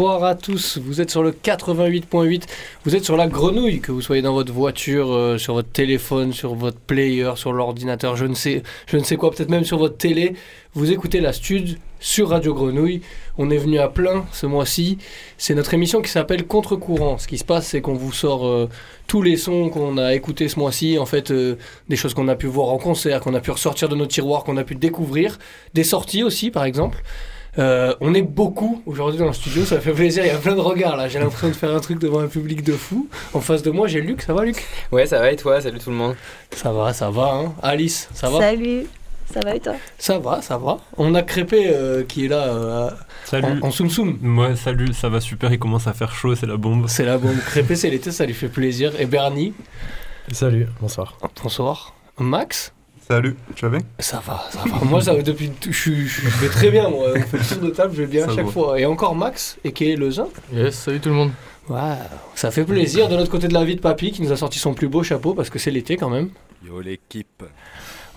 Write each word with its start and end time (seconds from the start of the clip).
bonsoir 0.00 0.24
à 0.24 0.34
tous. 0.34 0.78
Vous 0.78 1.02
êtes 1.02 1.10
sur 1.10 1.22
le 1.22 1.30
88.8, 1.30 2.44
vous 2.86 2.96
êtes 2.96 3.04
sur 3.04 3.18
la 3.18 3.26
grenouille, 3.26 3.80
que 3.80 3.92
vous 3.92 4.00
soyez 4.00 4.22
dans 4.22 4.32
votre 4.32 4.50
voiture, 4.50 5.12
euh, 5.12 5.36
sur 5.36 5.52
votre 5.52 5.68
téléphone, 5.68 6.32
sur 6.32 6.54
votre 6.54 6.78
player, 6.78 7.32
sur 7.36 7.52
l'ordinateur, 7.52 8.16
je 8.16 8.24
ne 8.24 8.32
sais, 8.32 8.62
je 8.86 8.96
ne 8.96 9.04
sais 9.04 9.16
quoi, 9.16 9.30
peut-être 9.30 9.50
même 9.50 9.64
sur 9.64 9.76
votre 9.76 9.98
télé. 9.98 10.32
Vous 10.72 10.90
écoutez 10.90 11.20
la 11.20 11.34
Stud 11.34 11.76
sur 11.98 12.30
Radio 12.30 12.54
Grenouille. 12.54 13.02
On 13.36 13.50
est 13.50 13.58
venu 13.58 13.78
à 13.78 13.88
plein 13.88 14.24
ce 14.32 14.46
mois-ci. 14.46 14.96
C'est 15.36 15.54
notre 15.54 15.74
émission 15.74 16.00
qui 16.00 16.10
s'appelle 16.10 16.46
Contre-courant. 16.46 17.18
Ce 17.18 17.28
qui 17.28 17.36
se 17.36 17.44
passe, 17.44 17.66
c'est 17.66 17.82
qu'on 17.82 17.92
vous 17.92 18.12
sort 18.12 18.46
euh, 18.46 18.70
tous 19.06 19.20
les 19.20 19.36
sons 19.36 19.68
qu'on 19.68 19.98
a 19.98 20.14
écoutés 20.14 20.48
ce 20.48 20.58
mois-ci, 20.58 20.96
en 20.98 21.04
fait, 21.04 21.30
euh, 21.30 21.56
des 21.90 21.96
choses 21.96 22.14
qu'on 22.14 22.28
a 22.28 22.36
pu 22.36 22.46
voir 22.46 22.70
en 22.70 22.78
concert, 22.78 23.20
qu'on 23.20 23.34
a 23.34 23.40
pu 23.40 23.50
ressortir 23.50 23.90
de 23.90 23.96
nos 23.96 24.06
tiroirs, 24.06 24.44
qu'on 24.44 24.56
a 24.56 24.64
pu 24.64 24.76
découvrir, 24.76 25.38
des 25.74 25.84
sorties 25.84 26.22
aussi, 26.22 26.50
par 26.50 26.64
exemple. 26.64 27.02
Euh, 27.58 27.94
on 28.00 28.14
est 28.14 28.22
beaucoup 28.22 28.80
aujourd'hui 28.86 29.18
dans 29.18 29.26
le 29.26 29.32
studio, 29.32 29.64
ça 29.64 29.80
fait 29.80 29.92
plaisir, 29.92 30.24
il 30.24 30.28
y 30.28 30.30
a 30.30 30.38
plein 30.38 30.54
de 30.54 30.60
regards 30.60 30.96
là, 30.96 31.08
j'ai 31.08 31.18
l'impression 31.18 31.48
de 31.48 31.52
faire 31.54 31.74
un 31.74 31.80
truc 31.80 31.98
devant 31.98 32.20
un 32.20 32.28
public 32.28 32.62
de 32.62 32.72
fou. 32.74 33.08
En 33.34 33.40
face 33.40 33.62
de 33.62 33.70
moi 33.72 33.88
j'ai 33.88 34.00
Luc, 34.00 34.22
ça 34.22 34.32
va 34.34 34.44
Luc? 34.44 34.64
Ouais 34.92 35.04
ça 35.06 35.18
va 35.18 35.32
et 35.32 35.36
toi, 35.36 35.60
salut 35.60 35.78
tout 35.80 35.90
le 35.90 35.96
monde 35.96 36.14
Ça 36.52 36.72
va, 36.72 36.92
ça 36.92 37.10
va 37.10 37.32
hein. 37.34 37.54
Alice, 37.62 38.08
ça 38.14 38.30
va? 38.30 38.38
Salut, 38.38 38.86
ça 39.32 39.40
va 39.44 39.56
et 39.56 39.60
toi? 39.60 39.74
Ça 39.98 40.18
va, 40.20 40.40
ça 40.42 40.58
va. 40.58 40.78
On 40.96 41.12
a 41.16 41.22
Crépé 41.22 41.70
euh, 41.72 42.04
qui 42.04 42.26
est 42.26 42.28
là 42.28 42.44
euh, 42.48 42.90
Salut. 43.24 43.60
en, 43.62 43.66
en 43.66 43.70
soum 43.72 43.90
soum. 43.90 44.38
Ouais, 44.38 44.54
salut, 44.54 44.92
ça 44.92 45.08
va 45.08 45.20
super, 45.20 45.52
il 45.52 45.58
commence 45.58 45.88
à 45.88 45.92
faire 45.92 46.12
chaud, 46.14 46.36
c'est 46.36 46.46
la 46.46 46.56
bombe. 46.56 46.84
C'est 46.88 47.04
la 47.04 47.18
bombe. 47.18 47.38
Crépé 47.46 47.74
c'est 47.74 47.90
l'été, 47.90 48.12
ça 48.12 48.26
lui 48.26 48.34
fait 48.34 48.48
plaisir. 48.48 48.92
Et 49.00 49.06
Bernie, 49.06 49.54
Salut, 50.32 50.68
bonsoir. 50.80 51.18
bonsoir. 51.42 51.94
Max? 52.18 52.72
Salut, 53.10 53.34
tu 53.56 53.64
vas 53.64 53.76
bien? 53.76 53.80
Ça 53.98 54.22
va, 54.24 54.44
ça 54.50 54.60
va. 54.64 54.84
moi, 54.84 55.00
ça 55.00 55.12
va 55.12 55.20
depuis. 55.22 55.50
Je, 55.68 55.92
je 55.92 56.28
vais 56.40 56.46
très 56.46 56.70
bien, 56.70 56.88
moi. 56.88 57.08
On 57.16 57.20
fait 57.20 57.38
le 57.38 57.44
tour 57.44 57.68
de 57.68 57.70
table, 57.70 57.92
je 57.92 58.02
vais 58.02 58.06
bien 58.06 58.28
à 58.28 58.32
chaque 58.32 58.44
va. 58.46 58.52
fois. 58.52 58.78
Et 58.78 58.86
encore 58.86 59.16
Max, 59.16 59.58
et 59.64 59.72
qui 59.72 59.90
est 59.90 59.96
le 59.96 60.12
Zin. 60.12 60.28
Yes, 60.54 60.76
salut 60.76 61.00
tout 61.00 61.08
le 61.08 61.16
monde. 61.16 61.32
Ouais, 61.68 61.96
ça 62.36 62.52
fait 62.52 62.62
plaisir. 62.62 63.08
De 63.08 63.16
l'autre 63.16 63.32
côté 63.32 63.48
de 63.48 63.52
la 63.52 63.64
vie 63.64 63.74
de 63.74 63.80
Papy, 63.80 64.12
qui 64.12 64.22
nous 64.22 64.30
a 64.30 64.36
sorti 64.36 64.60
son 64.60 64.74
plus 64.74 64.86
beau 64.86 65.02
chapeau 65.02 65.34
parce 65.34 65.50
que 65.50 65.58
c'est 65.58 65.72
l'été 65.72 65.96
quand 65.96 66.08
même. 66.08 66.28
Yo 66.64 66.80
l'équipe. 66.80 67.42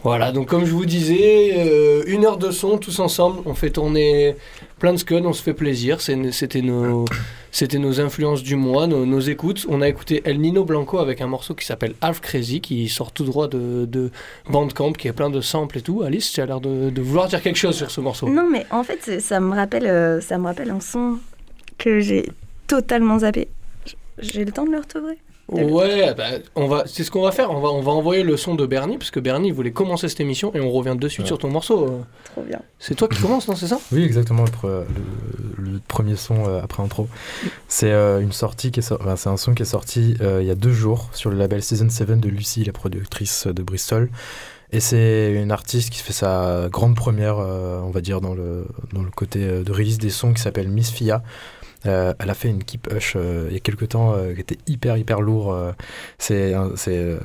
Voilà, 0.03 0.31
donc 0.31 0.47
comme 0.47 0.63
je 0.63 0.71
vous 0.71 0.85
disais, 0.85 1.53
euh, 1.57 2.03
une 2.05 2.23
heure 2.23 2.37
de 2.37 2.51
son 2.51 2.77
tous 2.77 2.99
ensemble. 2.99 3.39
On 3.47 3.55
fait 3.55 3.71
tourner 3.71 4.35
plein 4.77 4.93
de 4.93 4.97
scuds, 4.99 5.25
on 5.25 5.33
se 5.33 5.41
fait 5.41 5.55
plaisir. 5.55 6.01
C'était 6.01 6.61
nos, 6.61 7.05
c'était 7.53 7.78
nos 7.78 8.02
influences 8.02 8.41
du 8.41 8.56
mois, 8.56 8.88
nos, 8.88 9.19
écoutes. 9.19 9.68
On 9.69 9.81
a 9.81 9.88
écouté 9.88 10.24
El 10.25 10.41
Nino 10.41 10.66
Blanco 10.66 10.97
avec 10.97 11.22
un 11.22 11.28
morceau 11.28 11.53
qui 11.53 11.66
s'appelle 11.66 11.94
Half 12.02 12.19
Crazy, 12.19 12.62
qui 12.62 12.90
sort 12.90 13.12
tout 13.12 13.24
droit 13.24 13.47
de, 13.47 13.86
de 13.86 14.09
Bandcamp, 14.50 14.94
qui 14.94 15.08
est 15.08 15.14
plein 15.14 15.30
de 15.30 15.40
samples 15.40 15.78
et 15.78 15.81
tout. 15.81 16.02
Alice, 16.02 16.31
tu 16.31 16.41
as 16.41 16.47
l'air 16.47 16.59
de, 16.59 16.90
de 16.90 17.02
vouloir 17.02 17.28
dire 17.28 17.41
quelque 17.44 17.58
chose 17.58 17.78
sur 17.78 17.91
ce 17.91 18.02
morceau. 18.02 18.28
Non, 18.28 18.50
mais 18.50 18.66
en 18.72 18.84
fait, 18.84 19.22
ça 19.22 19.40
me 19.40 19.56
rappelle, 19.56 19.86
euh, 19.86 20.19
ça 20.19 20.40
me 20.40 20.46
rappelle 20.46 20.72
un 20.72 20.80
son 20.80 21.19
que 21.78 22.00
j'ai 22.00 22.28
totalement 22.66 23.19
zappé. 23.19 23.47
J'ai 24.18 24.46
le 24.46 24.52
temps 24.52 24.66
de 24.66 24.72
le 24.72 24.80
retrouver 24.80 25.20
Ouais, 25.53 26.14
bah, 26.16 26.25
on 26.56 26.68
va, 26.68 26.84
c'est 26.86 27.03
ce 27.03 27.12
qu'on 27.12 27.22
va 27.24 27.31
faire. 27.31 27.52
On 27.52 27.59
va, 27.62 27.69
on 27.69 27.81
va 27.81 27.91
envoyer 27.91 28.24
le 28.24 28.36
son 28.38 28.56
de 28.56 28.66
Bernie, 28.66 28.97
parce 28.97 29.12
que 29.12 29.19
Bernie 29.19 29.52
voulait 29.52 29.72
commencer 29.72 30.08
cette 30.09 30.19
émission 30.19 30.52
et 30.56 30.59
on 30.59 30.72
revient 30.72 30.96
de 30.97 31.08
suite 31.08 31.22
Ouais. 31.24 31.28
sur 31.28 31.38
ton 31.38 31.50
morceau. 31.50 31.86
Euh, 31.86 32.00
Trop 32.34 32.41
bien. 32.44 32.59
C'est 32.80 32.96
toi 32.96 33.08
qui 33.08 33.19
commences, 33.22 33.47
non 33.47 33.56
C'est 33.56 33.68
ça? 33.68 33.80
Oui, 33.91 34.03
exactement, 34.03 34.44
le, 34.44 34.50
pre- 34.52 34.84
le- 35.58 35.72
le 35.74 35.80
premier 35.88 36.16
son 36.16 36.46
euh, 36.47 36.62
après 36.64 36.81
intro. 36.84 37.08
C'est 37.68 37.91
euh, 37.91 38.19
une 38.22 38.31
sortie 38.31 38.72
qui 38.72 38.80
est 38.80 38.84
sor- 38.84 39.00
enfin, 39.02 39.16
c'est 39.16 39.30
un 39.30 39.38
son 39.38 39.53
qui 39.53 39.62
est 39.64 39.66
sorti 39.66 40.16
euh, 40.22 40.40
il 40.41 40.47
y 40.47 40.52
a 40.52 40.56
deux 40.56 40.74
jours 40.74 41.09
sur 41.14 41.30
le 41.30 41.38
label 41.38 41.62
Season 41.64 41.90
7 41.90 42.20
de 42.20 42.30
Lucie, 42.30 42.64
la 42.64 42.74
productrice 42.74 43.47
de 43.47 43.62
Bristol. 43.64 44.09
Et 44.72 44.80
c'est 44.80 45.31
une 45.34 45.52
artiste 45.52 45.91
qui 45.91 46.00
fait 46.00 46.14
sa 46.14 46.68
grande 46.72 46.96
première, 46.96 47.38
euh, 47.38 47.80
on 47.84 47.91
va 47.91 48.02
dire, 48.02 48.22
dans 48.22 48.34
le, 48.34 48.66
dans 48.91 49.03
le 49.03 49.12
côté 49.12 49.40
de 49.64 49.72
release 49.72 50.00
des 50.00 50.09
sons 50.09 50.34
qui 50.34 50.41
s'appelle 50.41 50.68
Miss 50.68 50.90
Fia. 50.90 51.22
Euh, 51.85 52.13
elle 52.19 52.29
a 52.29 52.33
fait 52.33 52.49
une 52.49 52.63
Keep 52.63 52.88
Hush 52.94 53.13
euh, 53.16 53.47
il 53.49 53.53
y 53.53 53.57
a 53.57 53.59
quelques 53.59 53.89
temps 53.89 54.13
euh, 54.13 54.33
qui 54.33 54.39
était 54.39 54.57
hyper 54.67 54.97
hyper 54.97 55.21
lourd. 55.21 55.55
c'est, 56.17 56.55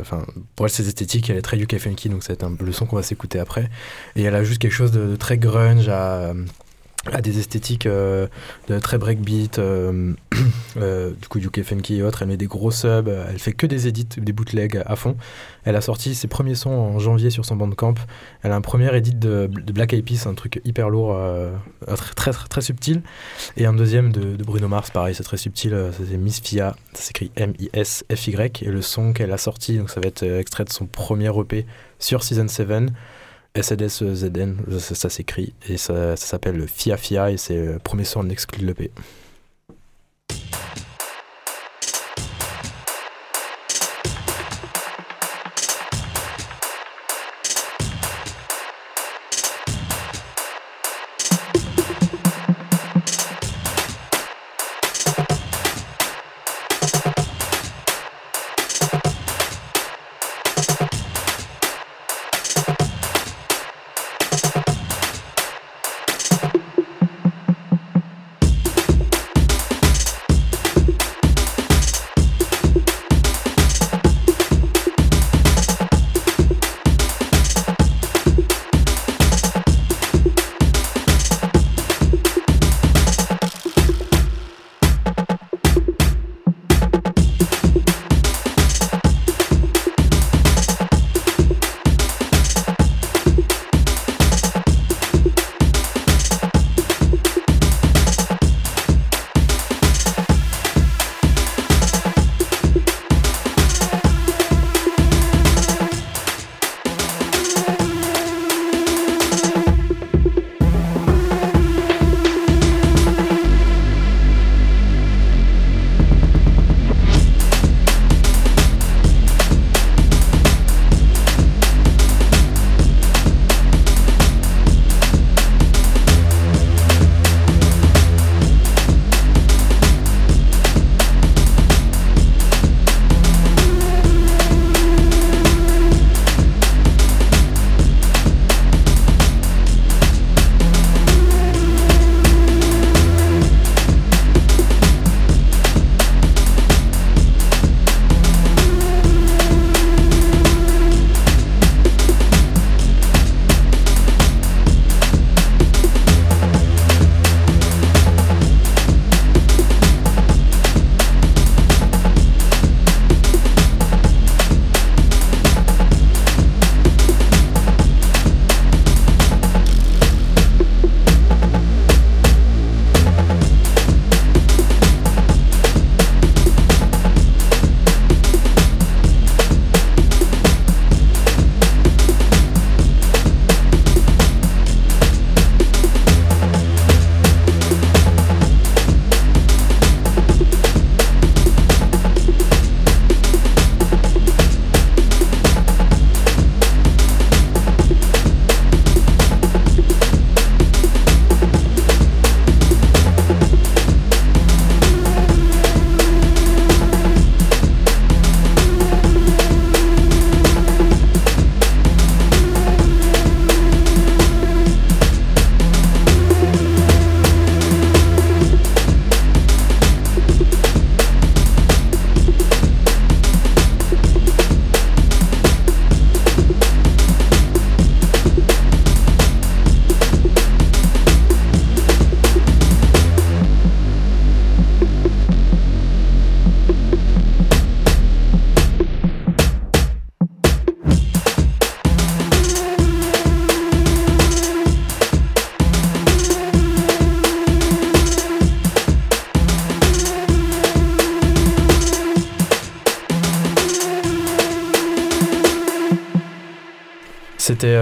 enfin, 0.01 0.25
pour 0.57 0.67
elle 0.67 0.73
c'est 0.73 0.87
esthétique, 0.87 1.31
elle 1.31 1.37
est 1.37 1.43
très 1.43 1.59
UK 1.59 1.79
funky, 1.79 2.09
donc 2.09 2.23
c'est 2.25 2.43
un, 2.43 2.57
le 2.59 2.73
son 2.73 2.87
qu'on 2.87 2.97
va 2.97 3.03
s'écouter 3.03 3.39
après. 3.39 3.69
Et 4.17 4.23
elle 4.23 4.35
a 4.35 4.45
juste 4.45 4.61
quelque 4.61 4.73
chose 4.73 4.93
de, 4.93 5.07
de 5.07 5.17
très 5.17 5.39
grunge 5.39 5.89
à, 5.89 6.33
à 7.13 7.21
des 7.21 7.39
esthétiques 7.39 7.87
euh, 7.87 8.27
de 8.69 8.79
très 8.79 8.99
breakbeat, 8.99 9.59
euh, 9.59 10.13
euh, 10.77 11.13
du 11.21 11.29
coup 11.29 11.39
UK 11.39 11.63
funky 11.63 11.97
et 11.97 12.03
autres. 12.03 12.23
Elle 12.23 12.29
met 12.29 12.37
des 12.37 12.47
gros 12.47 12.71
subs, 12.71 13.09
elle 13.09 13.39
fait 13.39 13.53
que 13.53 13.67
des 13.67 13.89
edits, 13.89 14.09
des 14.17 14.33
bootlegs 14.33 14.83
à 14.85 14.97
fond. 14.97 15.17
Elle 15.65 15.77
a 15.77 15.81
sorti 15.81 16.15
ses 16.15 16.29
premiers 16.29 16.55
sons 16.55 16.71
en 16.71 16.99
janvier 16.99 17.31
sur 17.31 17.45
son 17.45 17.57
bandcamp. 17.57 17.95
Elle 18.43 18.53
a 18.53 18.57
un 18.57 18.61
premier 18.61 18.95
edit 18.95 19.15
de, 19.15 19.49
Black 19.73 19.93
Eyed 19.93 20.05
Peas, 20.05 20.29
un 20.29 20.35
truc 20.35 20.61
hyper 20.65 20.89
lourd, 20.89 21.19
très, 21.87 22.15
très, 22.15 22.33
très, 22.49 22.61
subtil. 22.61 23.03
Et 23.57 23.67
un 23.67 23.75
deuxième 23.75 24.13
de, 24.13 24.43
Bruno 24.43 24.69
Mars, 24.69 24.91
pareil, 24.91 25.15
c'est 25.15 25.23
très 25.23 25.37
subtil, 25.37 25.77
c'est 25.93 26.17
Miss 26.17 26.41
Fia, 26.41 26.75
ça 26.95 27.03
s'écrit 27.03 27.31
M-I-S-F-Y. 27.37 28.63
Et 28.63 28.71
le 28.71 28.83
son 28.83 29.13
qu'elle 29.13 29.33
a 29.33 29.39
sorti, 29.39 29.79
donc 29.79 29.91
ça 29.91 30.01
va 30.01 30.09
être 30.09 30.23
extrait 30.23 30.65
de 30.65 30.71
son 30.71 30.87
premier 30.87 31.31
EP 31.39 31.67
sur 31.99 32.23
Season 32.23 32.49
7. 32.49 32.91
SLSZN, 33.63 34.57
ça, 34.79 34.95
ça 34.95 35.09
s'écrit, 35.09 35.53
et 35.69 35.77
ça, 35.77 36.17
s'appelle 36.17 36.67
Fia 36.69 36.97
Fia, 36.97 37.31
et 37.31 37.37
c'est 37.37 37.57
le 37.57 37.79
premier 37.79 38.05
son 38.05 38.21
en 38.21 38.29
exclu 38.29 38.61
de 38.63 38.67
l'EP. 38.67 38.91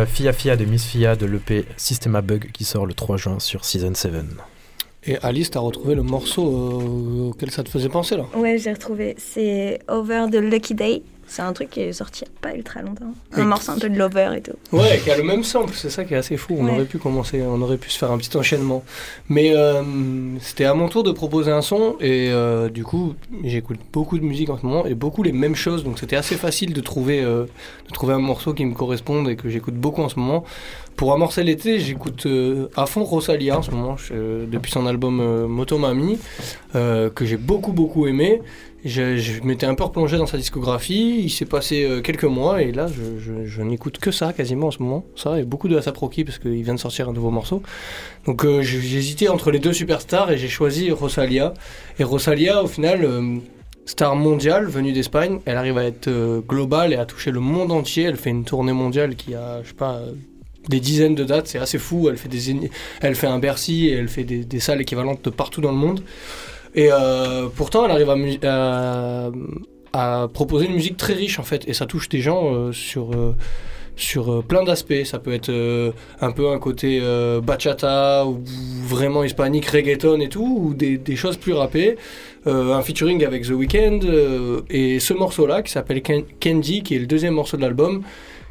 Fia 0.06 0.32
Fia 0.32 0.56
de 0.56 0.64
Miss 0.64 0.84
Fia 0.84 1.16
de 1.16 1.26
l'EP 1.26 1.64
Systema 1.76 2.22
Bug 2.22 2.50
qui 2.52 2.64
sort 2.64 2.86
le 2.86 2.94
3 2.94 3.16
juin 3.16 3.38
sur 3.38 3.64
Season 3.64 3.94
7. 3.94 4.12
Et 5.08 5.18
Alice, 5.22 5.50
t'as 5.50 5.60
retrouvé 5.60 5.94
le 5.94 6.02
morceau 6.02 6.46
euh, 6.46 7.28
auquel 7.28 7.50
ça 7.50 7.62
te 7.62 7.68
faisait 7.68 7.88
penser 7.88 8.16
là? 8.16 8.24
Ouais, 8.34 8.58
j'ai 8.58 8.72
retrouvé. 8.72 9.14
C'est 9.18 9.78
Over 9.88 10.26
the 10.32 10.36
Lucky 10.36 10.74
Day. 10.74 11.02
C'est 11.28 11.42
un 11.42 11.52
truc 11.52 11.70
qui 11.70 11.80
est 11.80 11.92
sorti 11.92 12.22
il 12.24 12.28
n'y 12.28 12.36
a 12.36 12.40
pas 12.52 12.56
ultra 12.56 12.82
longtemps. 12.82 13.12
Un 13.32 13.44
morceau 13.44 13.72
un 13.72 13.78
peu 13.78 13.88
de 13.90 13.98
Lover 13.98 14.30
et 14.36 14.40
tout. 14.42 14.52
Ouais, 14.72 15.00
qui 15.02 15.10
a 15.10 15.16
le 15.16 15.24
même 15.24 15.42
sample, 15.42 15.72
c'est 15.74 15.90
ça 15.90 16.04
qui 16.04 16.14
est 16.14 16.16
assez 16.16 16.36
fou. 16.36 16.56
On 16.58 16.64
Ouais. 16.66 16.70
aurait 16.70 16.84
pu 16.84 16.98
commencer, 16.98 17.42
on 17.42 17.60
aurait 17.62 17.78
pu 17.78 17.90
se 17.90 17.98
faire 17.98 18.12
un 18.12 18.18
petit 18.18 18.34
enchaînement. 18.36 18.84
Mais 19.28 19.52
euh, 19.56 19.82
c'était 20.40 20.66
à 20.66 20.74
mon 20.74 20.88
tour 20.88 21.02
de 21.02 21.10
proposer 21.10 21.50
un 21.50 21.62
son 21.62 21.96
et 22.00 22.28
euh, 22.30 22.68
du 22.68 22.84
coup, 22.84 23.14
j'écoute 23.42 23.80
beaucoup 23.92 24.18
de 24.18 24.24
musique 24.24 24.50
en 24.50 24.58
ce 24.58 24.64
moment 24.64 24.86
et 24.86 24.94
beaucoup 24.94 25.24
les 25.24 25.32
mêmes 25.32 25.56
choses. 25.56 25.82
Donc 25.82 25.98
c'était 25.98 26.16
assez 26.16 26.36
facile 26.36 26.72
de 26.72 26.80
trouver, 26.80 27.20
euh, 27.22 27.44
de 27.88 27.92
trouver 27.92 28.14
un 28.14 28.20
morceau 28.20 28.54
qui 28.54 28.64
me 28.64 28.74
corresponde 28.74 29.28
et 29.28 29.34
que 29.34 29.48
j'écoute 29.48 29.74
beaucoup 29.74 30.02
en 30.02 30.08
ce 30.08 30.18
moment. 30.20 30.44
Pour 30.94 31.12
amorcer 31.12 31.42
l'été, 31.42 31.80
j'écoute 31.80 32.26
à 32.76 32.86
fond 32.86 33.02
Rosalia 33.04 33.58
en 33.58 33.62
ce 33.62 33.70
moment, 33.72 33.96
je- 33.98 34.46
depuis 34.46 34.70
son 34.72 34.86
album 34.86 35.46
Motomami, 35.46 36.18
que 36.72 37.10
j'ai 37.26 37.36
beaucoup 37.36 37.72
beaucoup 37.72 38.06
aimé. 38.06 38.40
Je, 38.86 39.16
je 39.16 39.42
m'étais 39.42 39.66
un 39.66 39.74
peu 39.74 39.82
replongé 39.82 40.16
dans 40.16 40.26
sa 40.26 40.36
discographie, 40.36 41.20
il 41.24 41.30
s'est 41.30 41.44
passé 41.44 41.82
euh, 41.82 42.00
quelques 42.02 42.22
mois 42.22 42.62
et 42.62 42.70
là 42.70 42.86
je, 42.86 43.62
n'écoute 43.62 43.98
que 43.98 44.12
ça 44.12 44.32
quasiment 44.32 44.68
en 44.68 44.70
ce 44.70 44.80
moment. 44.80 45.04
Ça 45.16 45.40
et 45.40 45.42
beaucoup 45.42 45.66
de 45.66 45.76
Asap 45.76 45.96
Rocky 45.96 46.22
parce 46.22 46.38
qu'il 46.38 46.62
vient 46.62 46.74
de 46.74 46.78
sortir 46.78 47.08
un 47.08 47.12
nouveau 47.12 47.30
morceau. 47.30 47.64
Donc 48.26 48.44
euh, 48.44 48.60
hésité 48.60 49.28
entre 49.28 49.50
les 49.50 49.58
deux 49.58 49.72
superstars 49.72 50.30
et 50.30 50.38
j'ai 50.38 50.46
choisi 50.46 50.92
Rosalia. 50.92 51.52
Et 51.98 52.04
Rosalia 52.04 52.62
au 52.62 52.68
final, 52.68 53.04
euh, 53.04 53.38
star 53.86 54.14
mondiale 54.14 54.66
venue 54.68 54.92
d'Espagne, 54.92 55.40
elle 55.46 55.56
arrive 55.56 55.78
à 55.78 55.84
être 55.84 56.08
globale 56.46 56.92
et 56.92 56.96
à 56.96 57.06
toucher 57.06 57.32
le 57.32 57.40
monde 57.40 57.72
entier. 57.72 58.04
Elle 58.04 58.16
fait 58.16 58.30
une 58.30 58.44
tournée 58.44 58.72
mondiale 58.72 59.16
qui 59.16 59.34
a, 59.34 59.64
je 59.64 59.68
sais 59.68 59.74
pas... 59.74 60.00
des 60.68 60.78
dizaines 60.78 61.16
de 61.16 61.24
dates, 61.24 61.48
c'est 61.48 61.58
assez 61.58 61.78
fou. 61.78 62.08
Elle 62.08 62.18
fait, 62.18 62.28
des, 62.28 62.70
elle 63.00 63.16
fait 63.16 63.26
un 63.26 63.40
Bercy 63.40 63.88
et 63.88 63.94
elle 63.94 64.08
fait 64.08 64.24
des, 64.24 64.44
des 64.44 64.60
salles 64.60 64.80
équivalentes 64.80 65.24
de 65.24 65.30
partout 65.30 65.60
dans 65.60 65.72
le 65.72 65.78
monde. 65.78 66.02
Et 66.76 66.90
euh, 66.92 67.48
pourtant, 67.54 67.86
elle 67.86 67.90
arrive 67.90 68.10
à, 69.92 70.28
proposer 70.32 70.66
une 70.66 70.74
musique 70.74 70.98
très 70.98 71.14
riche 71.14 71.38
en 71.38 71.42
fait, 71.42 71.66
et 71.66 71.72
ça 71.72 71.86
touche 71.86 72.10
des 72.10 72.20
gens 72.20 72.52
euh, 72.52 72.72
sur 72.72 73.12
euh, 73.14 73.34
sur 73.96 74.44
plein 74.44 74.62
d'aspects. 74.62 75.04
Ça 75.04 75.18
peut 75.18 75.32
être 75.32 75.50
un 76.20 76.30
peu 76.32 76.50
un 76.50 76.58
côté 76.58 77.00
bachata 77.42 78.26
ou 78.26 78.42
vraiment 78.84 79.24
hispanique, 79.24 79.64
reggaeton 79.64 80.20
et 80.20 80.28
tout, 80.28 80.60
ou 80.64 80.74
des, 80.74 81.16
choses 81.16 81.38
plus 81.38 81.54
rappées. 81.54 81.96
Un 82.44 82.82
featuring 82.82 83.24
avec 83.24 83.44
The 83.44 83.52
Weeknd 83.52 84.00
et 84.68 85.00
ce 85.00 85.14
morceau-là 85.14 85.62
qui 85.62 85.72
s'appelle 85.72 86.02
Ken- 86.02 86.26
Candy, 86.42 86.82
qui 86.82 86.94
est 86.94 86.98
le 86.98 87.06
deuxième 87.06 87.32
morceau 87.32 87.56
de 87.56 87.62
l'album, 87.62 88.02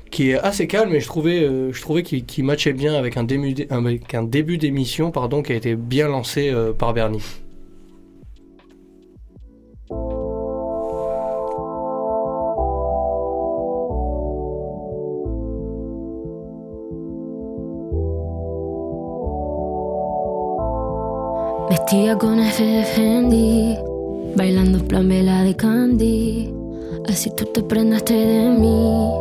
qui 0.10 0.32
est 0.32 0.40
assez 0.40 0.66
calme 0.66 0.96
et 0.96 1.00
je 1.00 1.06
trouvais, 1.06 1.48
je 1.72 1.80
trouvais 1.80 2.02
qu'il 2.02 2.44
matchait 2.44 2.74
bien 2.74 2.96
avec 2.96 3.16
un 3.16 3.24
début, 3.24 4.58
d'émission 4.58 5.12
pardon, 5.12 5.44
qui 5.44 5.52
a 5.52 5.56
été 5.56 5.76
bien 5.76 6.08
lancé 6.08 6.52
par 6.80 6.96
Bernie. 6.96 7.22
Vestida 21.70 22.18
con 22.18 22.40
F 22.40 22.84
Fendi, 22.96 23.78
bailando 24.36 24.80
plan 24.80 25.08
vela 25.08 25.44
de 25.44 25.56
Candy. 25.56 26.52
Así 27.08 27.30
tú 27.36 27.46
te 27.54 27.62
prendaste 27.62 28.16
de 28.16 28.50
mí 28.50 29.12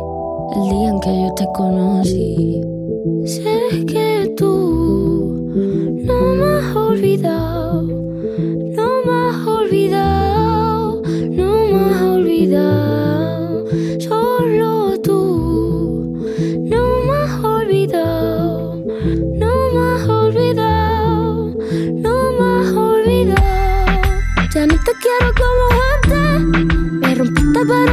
el 0.55 0.69
día 0.69 0.89
en 0.89 0.99
que 0.99 1.21
yo 1.21 1.31
te 1.35 1.45
conocí. 1.53 2.61
Sé 3.25 3.85
que 3.85 4.33
tú 4.35 5.51
no 6.05 6.21
me 6.35 6.45
has 6.57 6.75
olvidado, 6.75 7.44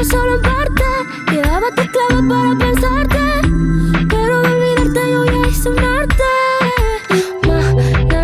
solo 0.04 0.34
en 0.34 0.42
parte. 0.42 0.84
Llevaba 1.30 1.68
tus 1.76 1.86
para 2.28 2.54
pensarte. 2.58 3.18
Pero 4.08 4.42
de 4.42 4.48
olvidarte 4.48 5.12
yo 5.12 5.24
ya 5.24 5.70
un 5.70 5.78
arte. 5.78 6.32
Ma, 7.46 7.60
na, 8.10 8.22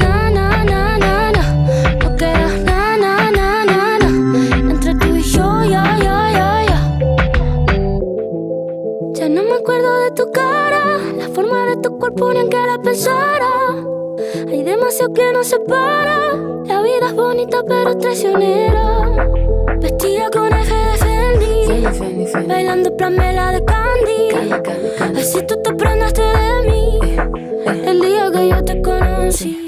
na, 0.00 0.30
na, 0.30 0.64
na, 0.64 0.98
na, 0.98 1.32
na. 1.32 1.42
No 2.02 2.16
queda 2.16 2.48
na, 2.64 2.96
na, 2.96 3.30
na, 3.30 3.64
na, 3.64 3.98
na. 3.98 4.08
Entre 4.70 4.94
tú 4.94 5.16
y 5.16 5.22
yo, 5.22 5.64
ya, 5.64 5.98
ya, 5.98 6.32
ya, 6.32 6.64
ya. 6.70 6.78
Ya 9.14 9.28
no 9.28 9.42
me 9.42 9.54
acuerdo 9.54 9.98
de 10.00 10.10
tu 10.12 10.30
cara, 10.32 10.98
la 11.18 11.28
forma 11.28 11.66
de 11.66 11.76
tu 11.78 11.98
cuerpo 11.98 12.32
ni 12.32 12.40
en 12.40 12.48
que 12.48 12.56
la 12.56 12.78
pensara. 12.78 13.52
Hay 14.48 14.62
demasiado 14.62 15.12
que 15.12 15.32
nos 15.32 15.46
separa. 15.46 16.34
La 16.66 16.82
vida 16.82 17.06
es 17.08 17.14
bonita 17.14 17.62
pero 17.66 17.96
traicionera. 17.98 19.26
Vestida 19.80 20.30
con 20.30 20.52
eje 20.52 20.74
de 20.74 21.05
Bailando 22.48 22.90
vela 23.16 23.52
de 23.52 23.64
Candy. 23.64 25.20
Así 25.20 25.38
tú 25.46 25.54
te 25.62 25.72
prendaste 25.72 26.20
de 26.20 26.70
mí 26.70 26.98
el 27.86 28.00
día 28.00 28.30
que 28.32 28.48
yo 28.48 28.64
te 28.64 28.82
conocí. 28.82 29.65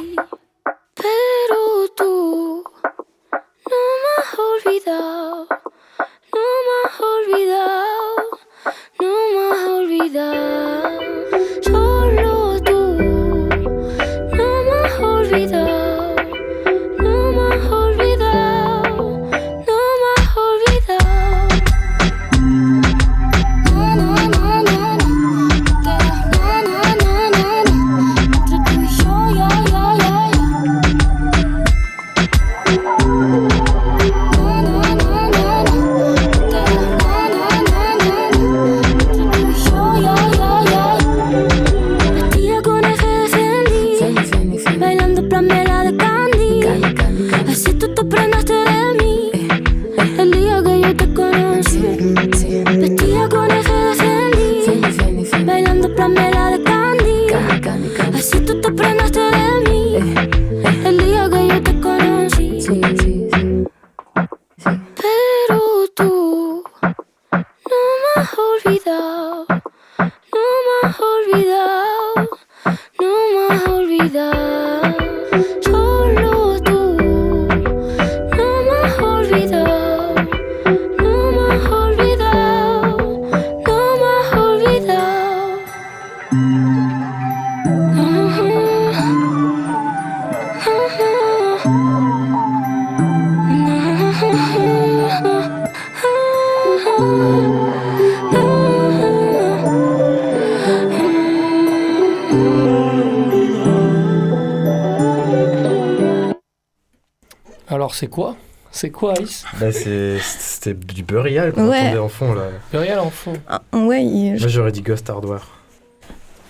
C'est 107.98 108.06
quoi? 108.06 108.36
C'est 108.70 108.90
quoi, 108.90 109.14
Ice 109.20 109.44
Bah, 109.58 109.72
c'était 109.72 110.74
du 110.74 111.02
Burial 111.02 111.52
qu'on 111.52 111.68
Ouais. 111.68 111.80
entendait 111.80 111.98
en 111.98 112.08
fond 112.08 112.32
là. 112.32 112.42
Burial 112.70 113.00
en 113.00 113.10
fond. 113.10 113.32
Ah, 113.48 113.60
ouais, 113.72 114.04
il- 114.04 114.38
Moi 114.38 114.46
j'aurais 114.48 114.70
dit 114.70 114.82
Ghost 114.82 115.10
Hardware. 115.10 115.48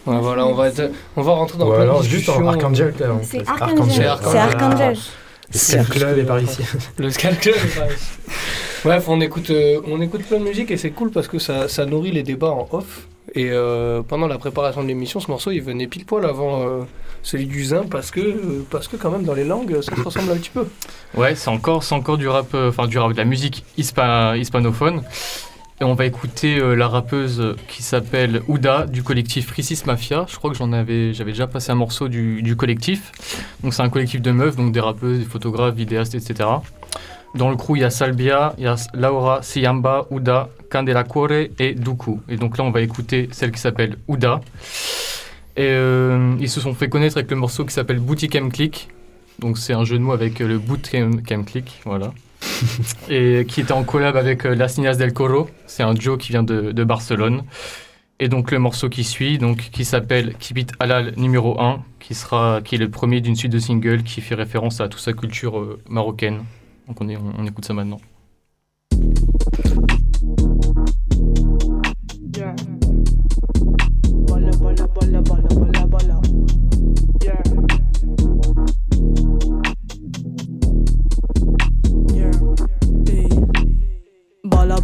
Ouais, 0.07 0.19
voilà, 0.21 0.45
on 0.47 0.53
va, 0.55 0.69
être- 0.69 0.91
on 1.17 1.23
va 1.23 1.33
rentrer 1.33 1.57
dans 1.59 1.67
Ou 1.67 1.71
plein 1.71 1.79
de 1.79 1.83
alors 1.85 2.03
juste 2.03 2.17
discussions. 2.27 2.45
en 2.47 2.49
Archangel. 2.49 2.95
là, 3.01 3.07
C'est. 3.23 3.49
Archangel. 3.49 3.89
C'est 3.95 4.37
Archangel. 4.39 4.97
Le 5.51 5.59
Skull 5.59 5.85
Club 5.89 6.19
est 6.19 6.25
par 6.25 6.41
ici. 6.41 6.63
Le 6.99 7.11
Skull 7.11 7.37
Club 7.39 7.55
est 7.57 7.79
pas 7.79 7.87
ici. 7.87 8.05
Bref, 8.85 9.05
on 9.09 9.21
écoute, 9.23 9.49
euh, 9.51 9.81
on 9.87 10.01
écoute 10.03 10.23
plein 10.25 10.39
de 10.39 10.45
musique 10.45 10.71
et 10.71 10.77
c'est 10.77 10.91
cool 10.91 11.11
parce 11.11 11.29
que 11.29 11.39
ça, 11.39 11.69
ça 11.69 11.87
nourrit 11.87 12.11
les 12.13 12.23
débats 12.23 12.51
en 12.51 12.69
off. 12.73 13.07
Et 13.35 13.51
euh, 13.51 14.03
pendant 14.03 14.27
la 14.27 14.39
préparation 14.39 14.83
de 14.83 14.89
l'émission, 14.89 15.21
ce 15.21 15.31
morceau 15.31 15.51
il 15.51 15.61
venait 15.61 15.87
pile 15.87 16.05
poil 16.07 16.25
avant 16.25 16.63
euh, 16.63 16.81
celui 17.23 17.47
du 17.47 17.65
Zin 17.65 17.85
parce 17.91 18.11
que, 18.11 18.21
euh, 18.21 18.65
parce 18.71 18.89
que 18.89 18.97
quand 18.97 19.11
même 19.11 19.25
dans 19.25 19.35
les 19.35 19.45
langues 19.45 19.81
ça 19.83 19.95
se 19.95 20.01
ressemble 20.01 20.33
un 20.33 20.37
petit 20.37 20.51
peu. 20.51 20.67
Ouais, 21.15 21.35
c'est 21.35 21.51
encore, 21.51 21.83
encore 21.93 22.17
du 22.19 22.27
rap, 22.29 22.55
enfin 22.55 22.87
du 22.87 22.99
rap, 22.99 23.13
de 23.13 23.17
la 23.19 23.25
musique 23.25 23.65
hispa- 23.77 24.39
hispanophone. 24.39 25.03
Et 25.81 25.85
on 25.85 25.95
va 25.95 26.07
écouter 26.07 26.59
la 26.75 26.89
rappeuse 26.89 27.55
qui 27.69 27.85
s'appelle 27.85 28.43
Ouda 28.49 28.85
du 28.87 29.05
collectif 29.05 29.47
Frisis 29.47 29.85
Mafia. 29.87 30.27
Je 30.29 30.35
crois 30.37 30.51
que 30.51 30.57
j'en 30.57 30.73
avais, 30.73 31.15
j'avais 31.15 31.31
déjà 31.31 31.47
passé 31.47 31.71
un 31.71 31.77
morceau 31.77 32.09
du, 32.09 32.43
du 32.43 32.57
collectif. 32.57 33.13
Donc 33.63 33.73
c'est 33.73 33.83
un 33.83 33.89
collectif 33.89 34.21
de 34.21 34.33
meufs, 34.33 34.57
donc 34.57 34.73
des 34.73 34.81
rappeuses, 34.81 35.21
des 35.21 35.25
photographes, 35.25 35.77
vidéastes, 35.77 36.17
etc. 36.17 36.49
Dans 37.35 37.51
le 37.51 37.57
crew, 37.57 37.77
il 37.77 37.81
y 37.81 37.85
a 37.85 37.91
Salbia, 37.91 38.55
il 38.59 38.65
y 38.65 38.67
a 38.67 38.77
Laura, 38.95 39.43
Siamba, 39.43 40.07
Ouda, 40.11 40.49
Candela 40.71 41.05
Cuore 41.05 41.49
et 41.59 41.75
Duku. 41.75 42.21
Et 42.29 42.37
donc 42.37 42.59
là, 42.59 42.65
on 42.65 42.71
va 42.71 42.81
écouter 42.81 43.29
celle 43.33 43.53
qui 43.53 43.61
s'appelle 43.61 43.97
Ouda. 44.09 44.41
Et 45.57 45.63
euh, 45.67 46.35
ils 46.41 46.49
se 46.49 46.61
sont 46.61 46.75
fait 46.75 46.89
connaître 46.89 47.17
avec 47.17 47.31
le 47.31 47.37
morceau 47.37 47.65
qui 47.65 47.75
s'appelle 47.75 47.99
Boutique 47.99 48.35
M 48.35 48.51
Click. 48.51 48.89
Donc 49.39 49.59
c'est 49.59 49.73
un 49.73 49.85
jeu 49.85 49.99
de 49.99 50.03
mots 50.03 50.13
avec 50.13 50.41
euh, 50.41 50.49
le 50.49 50.59
Bootcamp 50.59 51.23
Camp 51.27 51.45
Click, 51.45 51.81
voilà. 51.85 52.13
et 53.09 53.45
qui 53.47 53.61
était 53.61 53.73
en 53.73 53.85
collab 53.85 54.17
avec 54.17 54.47
euh, 54.47 54.55
Las 54.55 54.79
Niñas 54.79 54.95
del 54.95 55.13
Coro. 55.13 55.49
C'est 55.67 55.83
un 55.83 55.95
duo 55.95 56.17
qui 56.17 56.31
vient 56.31 56.43
de, 56.43 56.73
de 56.73 56.85
Barcelone. 56.85 57.43
Et 58.21 58.29
donc 58.29 58.51
le 58.51 58.59
morceau 58.59 58.89
qui 58.89 59.05
suit, 59.05 59.39
donc 59.39 59.71
qui 59.71 59.85
s'appelle 59.85 60.35
Keep 60.41 60.59
It 60.59 60.73
Halal 60.81 61.15
numéro 61.17 61.61
1, 61.61 61.85
qui 62.01 62.15
sera 62.15 62.61
qui 62.63 62.75
est 62.75 62.79
le 62.79 62.91
premier 62.91 63.21
d'une 63.21 63.37
suite 63.37 63.53
de 63.53 63.61
singles 63.61 64.03
qui 64.03 64.21
fait 64.21 64.35
référence 64.35 64.81
à 64.81 64.89
toute 64.89 65.01
sa 65.01 65.13
culture 65.13 65.59
euh, 65.59 65.81
marocaine. 65.89 66.43
Donc 66.89 67.01
on, 67.01 67.07
on 67.07 67.47
écoute 67.47 67.67
ça 67.67 67.75
maintenant. 67.75 68.01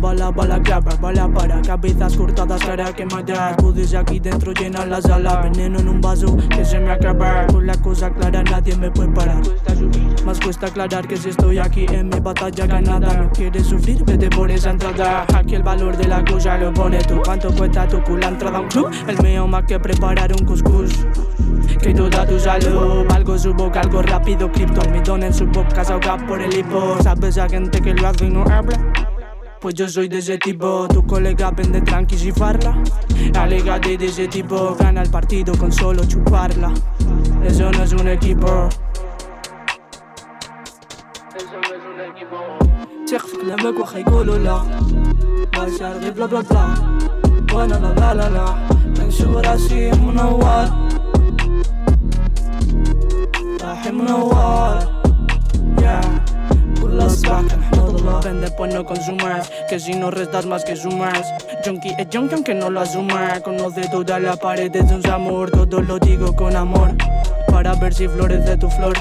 Bala, 0.05 0.31
bala, 0.31 0.59
grabber, 0.59 0.99
bala 1.01 1.27
para. 1.27 1.63
Cabezas 1.63 2.15
cortadas, 2.15 2.63
cara 2.63 2.93
que 2.93 3.07
matar 3.07 3.57
Pudes 3.57 3.95
aquí 3.95 4.21
dentro 4.21 4.53
llenar 4.53 4.87
la 4.87 5.01
sala 5.01 5.41
Veneno 5.41 5.79
en 5.81 5.89
un 5.89 5.99
vaso 6.03 6.37
que 6.51 6.63
se 6.63 6.79
me 6.79 6.91
acaba. 6.91 7.47
Con 7.47 7.67
la 7.67 7.75
cosa 7.79 8.11
clara 8.11 8.43
nadie 8.43 8.77
me 8.77 8.91
puede 8.91 9.09
parar. 9.13 9.41
Más 10.27 10.39
cuesta 10.41 10.67
aclarar 10.67 11.09
que 11.09 11.17
si 11.17 11.31
estoy 11.31 11.59
aquí 11.59 11.87
en 11.89 12.11
mi 12.11 12.21
batalla 12.21 12.67
ganada. 12.67 13.15
No 13.15 13.31
quieres 13.31 13.67
sufrir, 13.67 14.05
vete 14.05 14.29
por 14.29 14.51
esa 14.51 14.73
entrada. 14.73 15.25
Aquí 15.35 15.55
el 15.55 15.63
valor 15.63 15.97
de 15.97 16.07
la 16.07 16.23
cosa 16.23 16.59
lo 16.59 16.71
pone 16.75 16.99
tú. 16.99 17.23
¿Cuánto 17.25 17.51
cuesta 17.55 17.89
tu 17.89 18.03
culo 18.03 18.29
entrada 18.29 18.61
un 18.61 18.69
club? 18.69 18.91
El 19.09 19.19
mío 19.23 19.47
más 19.47 19.65
que 19.65 19.81
preparar 19.81 20.31
un 20.39 20.45
cuscús. 20.45 21.07
Que 21.81 21.95
toda 21.95 22.27
tu 22.27 22.39
salud. 22.39 23.07
Algo 23.11 23.39
su 23.39 23.55
boca, 23.55 23.81
algo 23.81 24.03
rápido, 24.03 24.53
cripto 24.53 24.83
Almidón 24.83 25.23
en 25.23 25.33
su 25.33 25.47
boca, 25.47 25.81
ahoga 25.81 26.19
por 26.27 26.43
el 26.43 26.55
hipo. 26.55 26.99
¿Sabes 27.03 27.39
a 27.39 27.49
gente 27.49 27.81
que 27.81 27.95
lo 27.95 28.07
hace 28.07 28.27
y 28.27 28.31
no 28.31 28.43
habla? 28.43 29.14
Pues 29.64 29.76
yo 29.76 29.90
soy 29.90 30.08
de 30.08 30.20
ese 30.20 30.38
tipo, 30.38 30.88
tu 30.88 31.06
colega 31.06 31.52
vende 31.52 31.82
tranquis 31.82 32.24
y 32.26 32.32
farla 32.32 32.82
Alégate 33.38 33.98
de 33.98 34.06
ese 34.06 34.28
tipo, 34.28 34.76
gana 34.80 35.02
el 35.02 35.10
partido 35.10 35.54
con 35.58 35.72
solo 35.72 36.06
chuparla 36.06 36.74
Eso 37.44 37.72
no 37.72 37.84
es 37.84 37.94
un 37.94 38.08
equipo 38.08 38.70
Eso 41.36 41.58
no 41.62 41.76
es 41.76 41.84
un 41.94 42.02
equipo 42.12 42.60
تخفي 43.12 43.38
كلامك 43.38 43.80
وخا 43.80 43.98
يقولوا 43.98 44.38
لا 44.38 44.62
ما 45.58 45.78
شارغي 45.80 46.12
بلا 46.12 46.26
بلا 46.26 46.42
بلا 46.42 46.64
وانا 47.54 47.74
لا 47.74 47.94
لا 47.94 48.14
لا 48.14 48.30
لا 48.30 48.46
منشوف 49.00 49.36
راسي 49.36 49.92
منور 49.92 50.70
راحي 53.64 53.92
منور 53.92 55.00
yeah. 55.82 56.33
las 56.95 57.23
lo 57.23 58.21
vende 58.21 58.51
pues 58.51 58.75
no 58.75 58.85
consumas, 58.85 59.51
que 59.69 59.79
si 59.81 59.95
no 59.95 60.11
restas 60.11 60.47
más 60.47 60.65
que 60.65 60.77
sumas. 60.77 61.33
Junkie 61.65 61.95
es 61.99 62.09
junkie 62.13 62.35
aunque 62.35 62.55
no 62.55 62.71
lo 62.71 62.81
asuma, 62.81 63.41
conoce 63.41 63.89
todas 63.89 64.21
las 64.21 64.39
paredes 64.39 64.89
de 64.89 64.95
un 64.95 65.07
amor, 65.11 65.51
todo 65.51 65.81
lo 65.81 65.99
digo 65.99 66.35
con 66.35 66.55
amor, 66.55 66.95
para 67.51 67.75
ver 67.75 67.95
si 67.95 68.09
florece 68.09 68.57
tu 68.57 68.69
flor. 68.71 68.95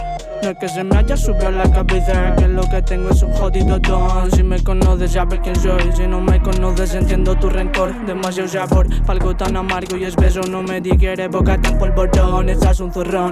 No 0.43 0.49
es 0.49 0.57
que 0.57 0.67
se 0.67 0.83
me 0.83 0.97
haya 0.97 1.15
subido 1.15 1.47
a 1.47 1.51
la 1.51 1.71
cabeza. 1.71 2.35
Que 2.35 2.49
lo 2.49 2.63
que 2.69 2.81
tengo 2.81 3.11
es 3.11 3.23
un 3.23 3.31
jodido 3.31 3.79
don. 3.79 4.29
Si 4.29 4.43
me 4.43 4.61
conoces 4.61 5.13
sabes 5.13 5.39
quién 5.41 5.55
soy. 5.55 5.89
Si 5.95 6.05
no 6.05 6.19
me 6.19 6.41
conoces 6.41 6.93
entiendo 6.95 7.33
tu 7.35 7.49
rencor. 7.49 7.93
Demasiado 8.05 8.49
sabor, 8.49 8.87
palgo 9.05 9.33
tan 9.37 9.55
amargo 9.55 9.95
y 9.95 10.03
espeso. 10.03 10.41
No 10.41 10.61
me 10.61 10.81
digiere 10.81 11.29
boca 11.29 11.57
tan 11.61 11.77
polvorón. 11.77 12.49
Estás 12.49 12.81
un 12.81 12.91
zurrón 12.91 13.31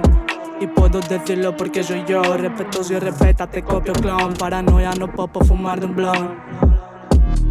y 0.62 0.66
puedo 0.68 1.00
decirlo 1.00 1.56
porque 1.56 1.82
soy 1.82 2.04
yo. 2.06 2.22
Respeto 2.22 2.84
si 2.84 2.98
respeta, 2.98 3.48
te 3.48 3.62
copio 3.62 3.92
clon. 3.92 4.34
Paranoia, 4.34 4.92
no 4.92 5.10
puedo 5.10 5.44
fumar 5.44 5.80
de 5.80 5.86
un 5.86 5.96
blon. 5.96 6.36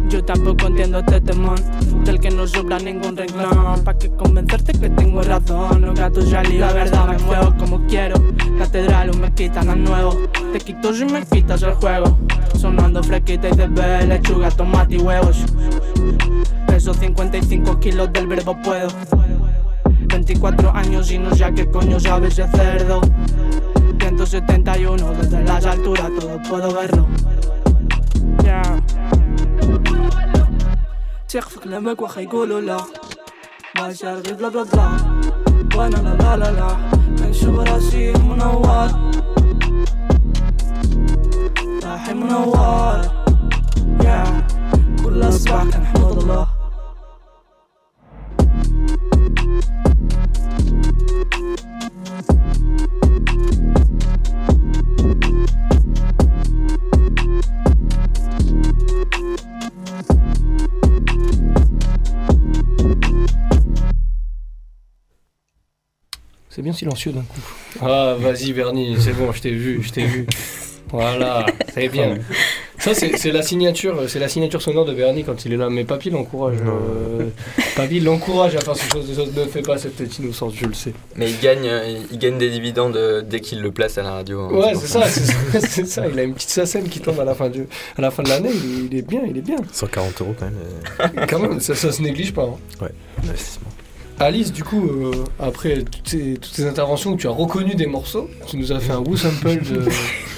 Yo 0.08 0.22
tampoco 0.22 0.66
entiendo 0.66 0.98
este 0.98 1.22
temón 1.22 1.56
Del 2.04 2.20
que 2.20 2.30
no 2.30 2.46
sobra 2.46 2.78
ningún 2.78 3.16
renglón. 3.16 3.82
Pa' 3.84 3.94
que 3.94 4.10
convencerte 4.10 4.72
que 4.72 4.90
tengo 4.90 5.22
razón. 5.22 5.82
No 5.82 5.94
gato 5.94 6.22
salí, 6.22 6.58
la 6.58 6.72
verdad 6.72 7.06
me 7.08 7.18
muevo 7.18 7.54
como 7.58 7.86
quiero. 7.86 8.16
Catedral 8.58 9.10
o 9.10 9.14
me 9.14 9.32
quitan 9.34 9.68
al 9.68 9.84
nuevo. 9.84 10.16
Te 10.52 10.58
quito 10.58 10.94
si 10.94 11.04
me 11.04 11.24
quitas 11.26 11.62
el 11.62 11.74
juego. 11.74 12.18
Sonando 12.58 13.02
fresquita 13.02 13.48
y 13.48 13.68
ver 13.68 14.08
lechuga, 14.08 14.50
tomate 14.50 14.94
y 14.94 14.98
huevos. 14.98 15.44
Peso 16.66 16.94
55 16.94 17.78
kilos 17.80 18.12
del 18.12 18.26
verbo 18.26 18.56
puedo 18.62 18.88
24 20.21 20.71
años 20.71 21.11
y 21.11 21.17
no 21.17 21.33
sé 21.35 21.45
a 21.45 21.51
qué 21.51 21.69
coño 21.69 21.99
sabe 21.99 22.27
ese 22.27 22.47
cerdo 22.49 23.01
171 23.99 25.11
desde 25.13 25.43
las 25.43 25.65
alturas 25.65 26.09
todo 26.19 26.39
puedo 26.49 26.73
verlo 26.73 27.07
yeah. 28.43 28.81
تخفي 31.29 31.59
كلامك 31.59 32.01
وخا 32.01 32.21
يقولوا 32.21 32.61
لا 32.61 32.77
ما 33.75 33.93
شارغي 33.93 34.33
بلا 34.33 34.49
بلا 34.49 34.63
بلا 34.63 34.87
وانا 35.75 35.95
لا 35.95 36.13
لا 36.15 36.37
لا 36.37 36.51
لا 36.51 36.77
منشوف 37.21 37.59
راسي 37.59 38.13
منور 38.13 38.89
راحي 41.83 42.13
منور 42.13 43.01
yeah. 44.01 44.29
كل 45.03 45.33
صباح 45.33 45.63
كنحمد 45.63 46.17
الله 46.17 46.50
Silencieux 66.82 67.12
d'un 67.12 67.20
coup. 67.22 67.40
Ah, 67.80 68.16
vas-y, 68.18 68.52
Bernie, 68.52 68.96
c'est 68.98 69.12
bon, 69.12 69.30
je 69.32 69.40
t'ai 69.40 69.50
vu, 69.52 69.80
je 69.82 69.90
t'ai 69.92 70.04
vu. 70.04 70.26
Voilà, 70.90 71.46
c'est 71.72 71.88
bien. 71.88 72.18
Ça, 72.78 72.92
c'est 72.92 73.16
c'est 73.16 73.30
la 73.30 73.40
signature, 73.42 74.02
c'est 74.08 74.18
la 74.18 74.28
signature 74.28 74.60
sonore 74.60 74.84
de 74.84 74.92
Bernie 74.92 75.22
quand 75.24 75.44
il 75.46 75.52
est 75.52 75.56
là. 75.56 75.70
Mais 75.70 75.84
Papy 75.84 76.10
l'encourage. 76.10 76.56
euh, 76.66 77.28
Papy 77.76 78.00
l'encourage 78.00 78.56
à 78.56 78.60
faire 78.60 78.76
ce 78.76 78.90
chose 78.90 79.08
de 79.08 79.14
choses. 79.14 79.32
Ne 79.34 79.44
fais 79.46 79.62
pas 79.62 79.78
cette 79.78 79.94
petite 79.96 80.18
innocence, 80.18 80.52
je 80.54 80.66
le 80.66 80.74
sais. 80.74 80.92
Mais 81.16 81.30
il 81.30 81.38
gagne, 81.40 81.66
euh, 81.66 81.98
il 82.10 82.18
gagne 82.18 82.36
des 82.36 82.50
dividendes 82.50 82.96
euh, 82.96 83.22
dès 83.22 83.40
qu'il 83.40 83.62
le 83.62 83.70
place 83.70 83.96
à 83.96 84.02
la 84.02 84.10
radio. 84.10 84.40
hein, 84.40 84.50
Ouais, 84.52 84.72
c'est 84.74 84.88
ça, 84.88 85.04
c'est 85.60 85.86
ça. 85.86 86.04
Il 86.12 86.18
a 86.18 86.24
une 86.24 86.34
petite 86.34 86.50
sacème 86.50 86.86
qui 86.88 87.00
tombe 87.00 87.18
à 87.20 87.24
la 87.24 87.34
fin, 87.34 87.48
du, 87.48 87.66
à 87.96 88.00
la 88.02 88.10
fin 88.10 88.22
de 88.24 88.28
l'année. 88.28 88.50
Il, 88.52 88.86
il 88.92 88.98
est 88.98 89.08
bien, 89.08 89.22
il 89.26 89.38
est 89.38 89.46
bien. 89.46 89.56
140 89.72 90.20
euros 90.20 90.34
quand 90.38 90.46
même. 90.46 91.26
Quand 91.28 91.38
même, 91.38 91.60
ça, 91.60 91.74
ça 91.74 91.90
se 91.92 92.02
néglige 92.02 92.34
pas. 92.34 92.50
hein. 92.82 92.86
Investissement. 93.22 93.68
Alice, 94.22 94.52
du 94.52 94.62
coup, 94.64 94.86
euh, 94.86 95.10
après 95.40 95.82
toutes 95.82 96.08
ces, 96.08 96.34
toutes 96.34 96.54
ces 96.54 96.66
interventions 96.66 97.10
où 97.12 97.16
tu 97.16 97.26
as 97.26 97.30
reconnu 97.30 97.74
des 97.74 97.86
morceaux, 97.86 98.28
tu 98.46 98.56
nous 98.56 98.72
as 98.72 98.78
fait 98.80 98.92
un 98.92 99.00
Woo 99.00 99.16
Sample 99.16 99.60
de... 99.62 99.84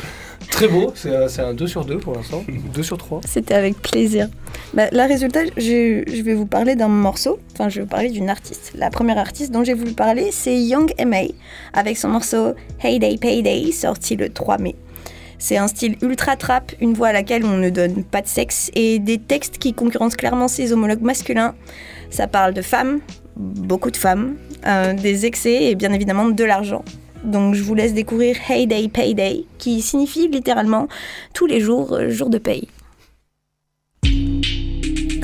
très 0.51 0.69
beau. 0.69 0.93
C'est 0.95 1.15
un- 1.15 1.29
c'est 1.29 1.43
un 1.43 1.53
2 1.53 1.67
sur 1.67 1.85
2 1.85 1.99
pour 1.99 2.15
l'instant. 2.15 2.45
2 2.75 2.83
sur 2.83 2.97
3. 2.97 3.21
C'était 3.27 3.55
avec 3.55 3.81
plaisir. 3.83 4.29
Bah, 4.73 4.85
là, 4.93 5.07
résultat, 5.07 5.41
je, 5.57 6.03
je 6.07 6.23
vais 6.23 6.35
vous 6.35 6.47
parler 6.47 6.77
d'un 6.77 6.89
morceau. 6.89 7.39
Enfin, 7.53 7.69
je 7.69 7.77
vais 7.77 7.83
vous 7.83 7.89
parler 7.91 8.09
d'une 8.11 8.31
artiste. 8.31 8.73
La 8.77 8.89
première 8.91 9.19
artiste 9.19 9.51
dont 9.53 9.65
j'ai 9.65 9.75
voulu 9.75 9.93
parler, 9.93 10.31
c'est 10.33 10.57
Young 10.57 10.93
M.A. 10.99 11.25
avec 11.79 11.99
son 11.99 12.09
morceau 12.09 12.55
Heyday 12.83 13.19
Payday, 13.19 13.71
sorti 13.73 14.17
le 14.17 14.29
3 14.31 14.59
mai. 14.59 14.77
C'est 15.39 15.57
un 15.59 15.69
style 15.69 15.97
ultra 16.01 16.37
trap, 16.37 16.73
une 16.81 16.95
voix 16.95 17.09
à 17.09 17.13
laquelle 17.13 17.45
on 17.45 17.57
ne 17.59 17.69
donne 17.69 18.03
pas 18.05 18.23
de 18.23 18.29
sexe 18.29 18.71
et 18.75 18.99
des 18.99 19.19
textes 19.19 19.59
qui 19.59 19.75
concurrencent 19.75 20.17
clairement 20.17 20.49
ses 20.49 20.73
homologues 20.73 21.03
masculins. 21.03 21.55
Ça 22.09 22.29
parle 22.29 22.55
de 22.55 22.63
femmes, 22.63 23.01
beaucoup 23.37 23.91
de 23.91 23.97
femmes, 23.97 24.37
euh, 24.67 24.93
des 24.95 25.27
excès 25.27 25.65
et 25.65 25.75
bien 25.75 25.93
évidemment 25.93 26.29
de 26.29 26.45
l'argent. 26.45 26.85
Donc 27.25 27.55
je 27.55 27.63
vous 27.63 27.75
laisse 27.75 27.95
découvrir 27.95 28.37
Heyday 28.49 28.89
Payday, 28.89 29.45
qui 29.59 29.81
signifie 29.81 30.29
littéralement 30.29 30.89
tous 31.33 31.47
les 31.47 31.61
jours, 31.61 31.95
euh, 31.95 32.11
jour 32.11 32.29
de 32.29 32.39
paye. 32.39 32.69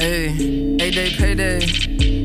Hey, 0.03 0.79
eight 0.81 0.95
day 0.95 1.11
payday, 1.19 1.61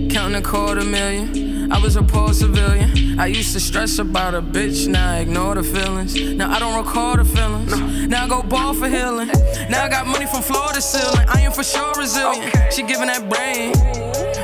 counting 0.10 0.36
a 0.36 0.42
quarter 0.42 0.86
million. 0.86 1.70
I 1.72 1.78
was 1.78 1.98
a 1.98 2.04
poor 2.04 2.32
civilian. 2.32 3.20
I 3.20 3.28
used 3.28 3.54
to 3.54 3.60
stress 3.60 4.00
about 4.00 4.34
a 4.34 4.42
bitch, 4.42 4.88
now 4.88 5.12
I 5.12 5.20
ignore 5.20 5.56
the 5.56 5.64
feelings. 5.64 6.16
Now 6.16 6.52
I 6.52 6.60
don't 6.60 6.78
recall 6.78 7.18
the 7.18 7.26
feelings. 7.26 7.76
Now 8.08 8.24
I 8.24 8.28
go 8.30 8.44
ball 8.44 8.74
for 8.74 8.88
healing. 8.88 9.30
Now 9.70 9.84
I 9.84 9.90
got 9.90 10.08
money 10.08 10.26
from 10.26 10.42
floor 10.42 10.72
to 10.74 10.82
ceiling. 10.82 11.28
I 11.28 11.42
am 11.42 11.52
for 11.52 11.64
sure 11.64 11.92
resilient. 11.98 12.54
She 12.72 12.84
giving 12.84 13.08
that 13.08 13.28
brain. 13.30 13.74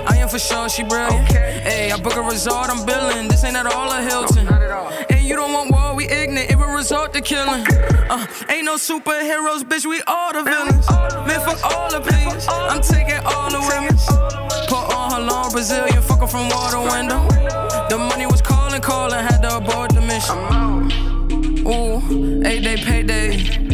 I 0.07 0.17
am 0.17 0.29
for 0.29 0.39
sure 0.39 0.69
she 0.69 0.83
brilliant. 0.83 1.27
Hey, 1.27 1.91
I 1.91 1.97
book 1.99 2.15
a 2.15 2.21
resort, 2.21 2.69
I'm 2.69 2.85
billing. 2.85 3.27
This 3.27 3.43
ain't 3.43 3.55
at 3.55 3.65
all 3.65 3.91
a 3.91 4.01
Hilton. 4.01 4.47
And 5.09 5.23
you 5.25 5.35
don't 5.35 5.53
want 5.53 5.71
war, 5.71 5.95
we 5.95 6.05
ignorant. 6.05 6.49
It 6.49 6.57
will 6.57 6.73
resort 6.73 7.13
to 7.13 7.21
killing. 7.21 7.65
Uh, 8.09 8.27
ain't 8.49 8.65
no 8.65 8.75
superheroes, 8.75 9.63
bitch. 9.63 9.85
We 9.85 10.01
all 10.07 10.33
the 10.33 10.43
villains. 10.43 10.89
Man, 11.27 11.39
fuck 11.45 11.63
all 11.63 11.93
opinions. 11.93 12.45
I'm 12.49 12.81
taking 12.81 13.19
all 13.25 13.49
the 13.49 13.61
women. 13.69 13.95
Put 14.67 14.95
on 14.95 15.11
her 15.11 15.19
long 15.19 15.51
Brazilian, 15.51 16.01
fuck 16.01 16.21
her 16.21 16.27
from 16.27 16.49
water 16.49 16.79
window. 16.79 17.27
The 17.89 17.97
money 17.97 18.25
was 18.25 18.41
calling, 18.41 18.81
calling, 18.81 19.19
had 19.19 19.41
to 19.41 19.57
abort 19.57 19.93
the 19.93 20.01
mission. 20.01 20.37
Ooh, 21.67 22.41
eight 22.45 22.63
day 22.63 22.77
payday. 22.77 23.70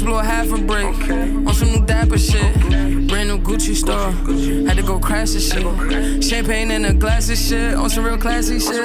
Just 0.00 0.08
blew 0.08 0.18
a 0.18 0.24
half 0.24 0.50
a 0.50 0.56
break 0.56 1.10
on 1.10 1.52
some 1.52 1.72
new 1.72 1.84
dapper 1.84 2.16
shit. 2.16 2.54
Brand 3.06 3.28
new 3.28 3.38
Gucci 3.38 3.76
store. 3.76 4.12
Had 4.66 4.78
to 4.78 4.82
go 4.82 4.98
crash 4.98 5.32
the 5.32 5.40
shit. 5.40 6.24
Champagne 6.24 6.70
in 6.70 6.86
a 6.86 6.94
glass 6.94 7.28
of 7.28 7.36
shit 7.36 7.74
on 7.74 7.90
some 7.90 8.04
real 8.04 8.16
classy 8.16 8.58
shit. 8.58 8.82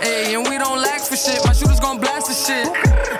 Hey, 0.00 0.34
and 0.34 0.48
we 0.48 0.56
don't 0.56 0.80
lack 0.80 1.02
for 1.02 1.14
shit. 1.14 1.44
My 1.44 1.52
shooters 1.52 1.78
gon' 1.78 2.00
blast 2.00 2.28
the 2.28 2.32
shit. 2.32 2.68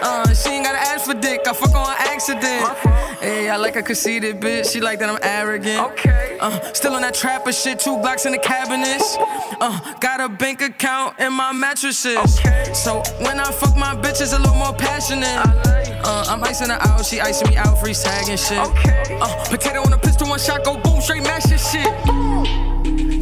Uh, 0.03 0.33
she 0.33 0.49
ain't 0.49 0.64
gotta 0.64 0.79
ask 0.79 1.05
for 1.05 1.12
dick. 1.12 1.46
I 1.46 1.53
fuck 1.53 1.75
on 1.75 1.94
accident. 1.99 2.75
Hey, 3.20 3.51
I 3.51 3.57
like 3.57 3.77
a 3.77 3.83
conceited 3.83 4.40
bitch. 4.40 4.72
She 4.72 4.81
like 4.81 4.99
that 5.01 5.11
I'm 5.11 5.18
arrogant. 5.20 5.92
Okay. 5.92 6.38
Uh, 6.40 6.59
still 6.72 6.94
on 6.94 7.03
that 7.03 7.12
trapper 7.12 7.53
shit. 7.53 7.79
Two 7.79 7.99
blocks 7.99 8.25
in 8.25 8.33
the 8.33 8.38
cabinets. 8.38 9.18
Uh, 9.61 9.94
got 10.01 10.22
a 10.22 10.29
bank 10.31 10.62
account 10.62 11.18
in 11.20 11.35
my 11.35 11.53
mattresses. 11.53 12.40
So 12.72 13.03
when 13.20 13.38
I 13.38 13.53
fuck 13.53 13.77
my 13.77 13.94
bitches, 13.94 14.35
a 14.35 14.38
little 14.38 14.55
more 14.55 14.72
passionate. 14.72 15.86
Uh, 16.05 16.25
I'm 16.29 16.43
icing 16.45 16.71
her 16.71 16.79
out. 16.81 17.05
She 17.05 17.21
icing 17.21 17.51
me 17.51 17.57
out. 17.57 17.79
Free 17.79 17.95
tagging 17.95 18.37
shit. 18.37 18.59
Uh, 18.59 19.45
potato 19.49 19.83
on 19.83 19.93
a 19.93 19.99
pistol, 19.99 20.29
one 20.29 20.39
shot, 20.39 20.65
go 20.65 20.77
boom, 20.79 21.01
straight 21.01 21.23
mash 21.23 21.45
this 21.45 21.71
shit. 21.71 21.87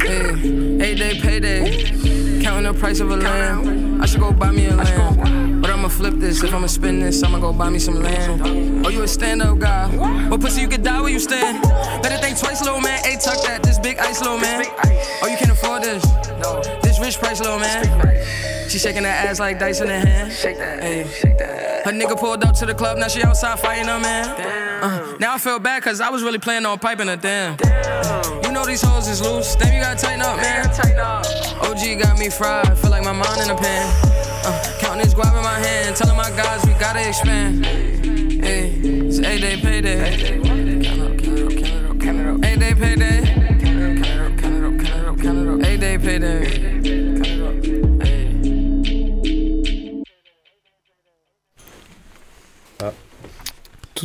Hey, 0.01 0.91
eight 0.91 0.97
day 0.97 1.19
payday. 1.19 2.41
Counting 2.41 2.71
the 2.71 2.77
price 2.77 2.99
of 2.99 3.09
a 3.09 3.15
lamb. 3.15 4.01
I 4.01 4.05
should 4.05 4.19
go 4.19 4.31
buy 4.31 4.51
me 4.51 4.67
a 4.67 4.75
lamb. 4.75 5.61
But 5.61 5.71
I'ma 5.71 5.87
flip 5.87 6.15
this. 6.15 6.43
If 6.43 6.53
I'ma 6.53 6.67
spin 6.67 6.99
this, 6.99 7.23
I'ma 7.23 7.39
go 7.39 7.51
buy 7.51 7.69
me 7.69 7.79
some 7.79 7.95
land. 7.95 8.85
Oh, 8.85 8.89
you 8.89 9.01
a 9.01 9.07
stand 9.07 9.41
up 9.41 9.57
guy. 9.57 9.87
What 10.27 10.41
pussy 10.41 10.61
you 10.61 10.67
could 10.67 10.83
die 10.83 11.01
where 11.01 11.09
you 11.09 11.19
stand? 11.19 11.63
Better 12.03 12.17
think 12.17 12.37
twice, 12.37 12.61
little 12.61 12.81
man. 12.81 13.03
Hey, 13.03 13.15
tuck 13.15 13.41
that. 13.43 13.63
This 13.63 13.79
big 13.79 13.97
ice, 13.97 14.21
little 14.21 14.37
man. 14.37 14.63
Oh, 15.23 15.27
you 15.27 15.37
can't 15.37 15.51
afford 15.51 15.81
this. 15.81 16.03
This 16.83 16.99
rich 16.99 17.17
price, 17.17 17.39
little 17.39 17.57
man. 17.57 18.54
She 18.75 18.79
shaking 18.79 19.03
that 19.03 19.25
ass 19.25 19.39
like 19.39 19.57
dice 19.57 19.79
in 19.79 19.87
her 19.87 19.99
hand. 19.99 20.33
Shake 20.33 20.57
that, 20.57 20.83
hey. 20.83 21.07
shake 21.07 21.37
that. 21.37 21.85
Her 21.85 21.93
nigga 21.93 22.19
pulled 22.19 22.43
up 22.43 22.55
to 22.55 22.65
the 22.65 22.73
club, 22.73 22.97
now 22.97 23.07
she 23.07 23.23
outside 23.23 23.57
fighting 23.57 23.87
her 23.87 24.01
man. 24.01 24.27
Uh, 24.83 25.15
now 25.17 25.35
I 25.35 25.37
feel 25.37 25.59
bad 25.59 25.81
cause 25.81 26.01
I 26.01 26.09
was 26.09 26.23
really 26.23 26.39
playing 26.39 26.65
on 26.65 26.77
piping 26.77 27.07
her 27.07 27.15
damn. 27.15 27.57
You 28.43 28.51
know 28.51 28.65
these 28.65 28.81
hoes 28.81 29.07
is 29.07 29.21
loose, 29.21 29.55
damn 29.55 29.73
you 29.73 29.79
gotta 29.79 29.97
tighten 29.97 30.21
up, 30.21 30.35
man. 30.35 30.65
Tighten 30.75 30.99
up. 30.99 31.25
OG 31.63 31.99
got 32.01 32.19
me 32.19 32.29
fried, 32.29 32.77
feel 32.77 32.91
like 32.91 33.05
my 33.05 33.13
mind 33.13 33.43
in 33.43 33.49
a 33.49 33.55
pan. 33.55 33.87
Uh, 34.43 34.77
counting 34.81 35.05
this 35.05 35.13
guap 35.13 35.37
in 35.37 35.41
my 35.41 35.57
hand, 35.57 35.95
telling 35.95 36.17
my 36.17 36.29
guys 36.31 36.65
we 36.65 36.73
gotta 36.73 37.07
expand. 37.07 37.65
Hey, 37.65 38.71
it's 38.83 39.19
eight 39.19 39.39
day 39.39 39.55
payday. 39.55 40.35
Eight 42.43 42.59
day 42.59 42.73
payday. 42.73 43.21
Eight 45.65 45.79
day 45.79 45.97
payday. 45.97 46.84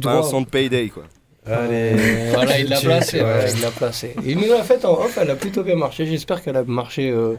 Tout 0.01 0.09
un 0.09 0.17
droit. 0.19 0.31
son 0.31 0.41
de 0.43 0.47
payday 0.47 0.89
quoi. 0.89 1.05
Allez. 1.47 1.95
Voilà, 2.35 2.59
il 2.61 2.69
l'a 2.69 2.81
placé. 2.81 3.21
ouais. 3.21 3.51
il 3.55 3.61
l'a 3.63 3.71
placé. 3.71 4.15
Il 4.25 4.39
nous 4.39 4.49
l'a 4.49 4.63
fait 4.63 4.85
en 4.85 4.93
off, 4.93 5.19
elle 5.21 5.31
a 5.31 5.35
plutôt 5.37 5.63
bien 5.63 5.75
marché. 5.77 6.05
J'espère 6.07 6.43
qu'elle 6.43 6.57
a 6.57 6.65
marché 6.65 7.11
euh, 7.11 7.35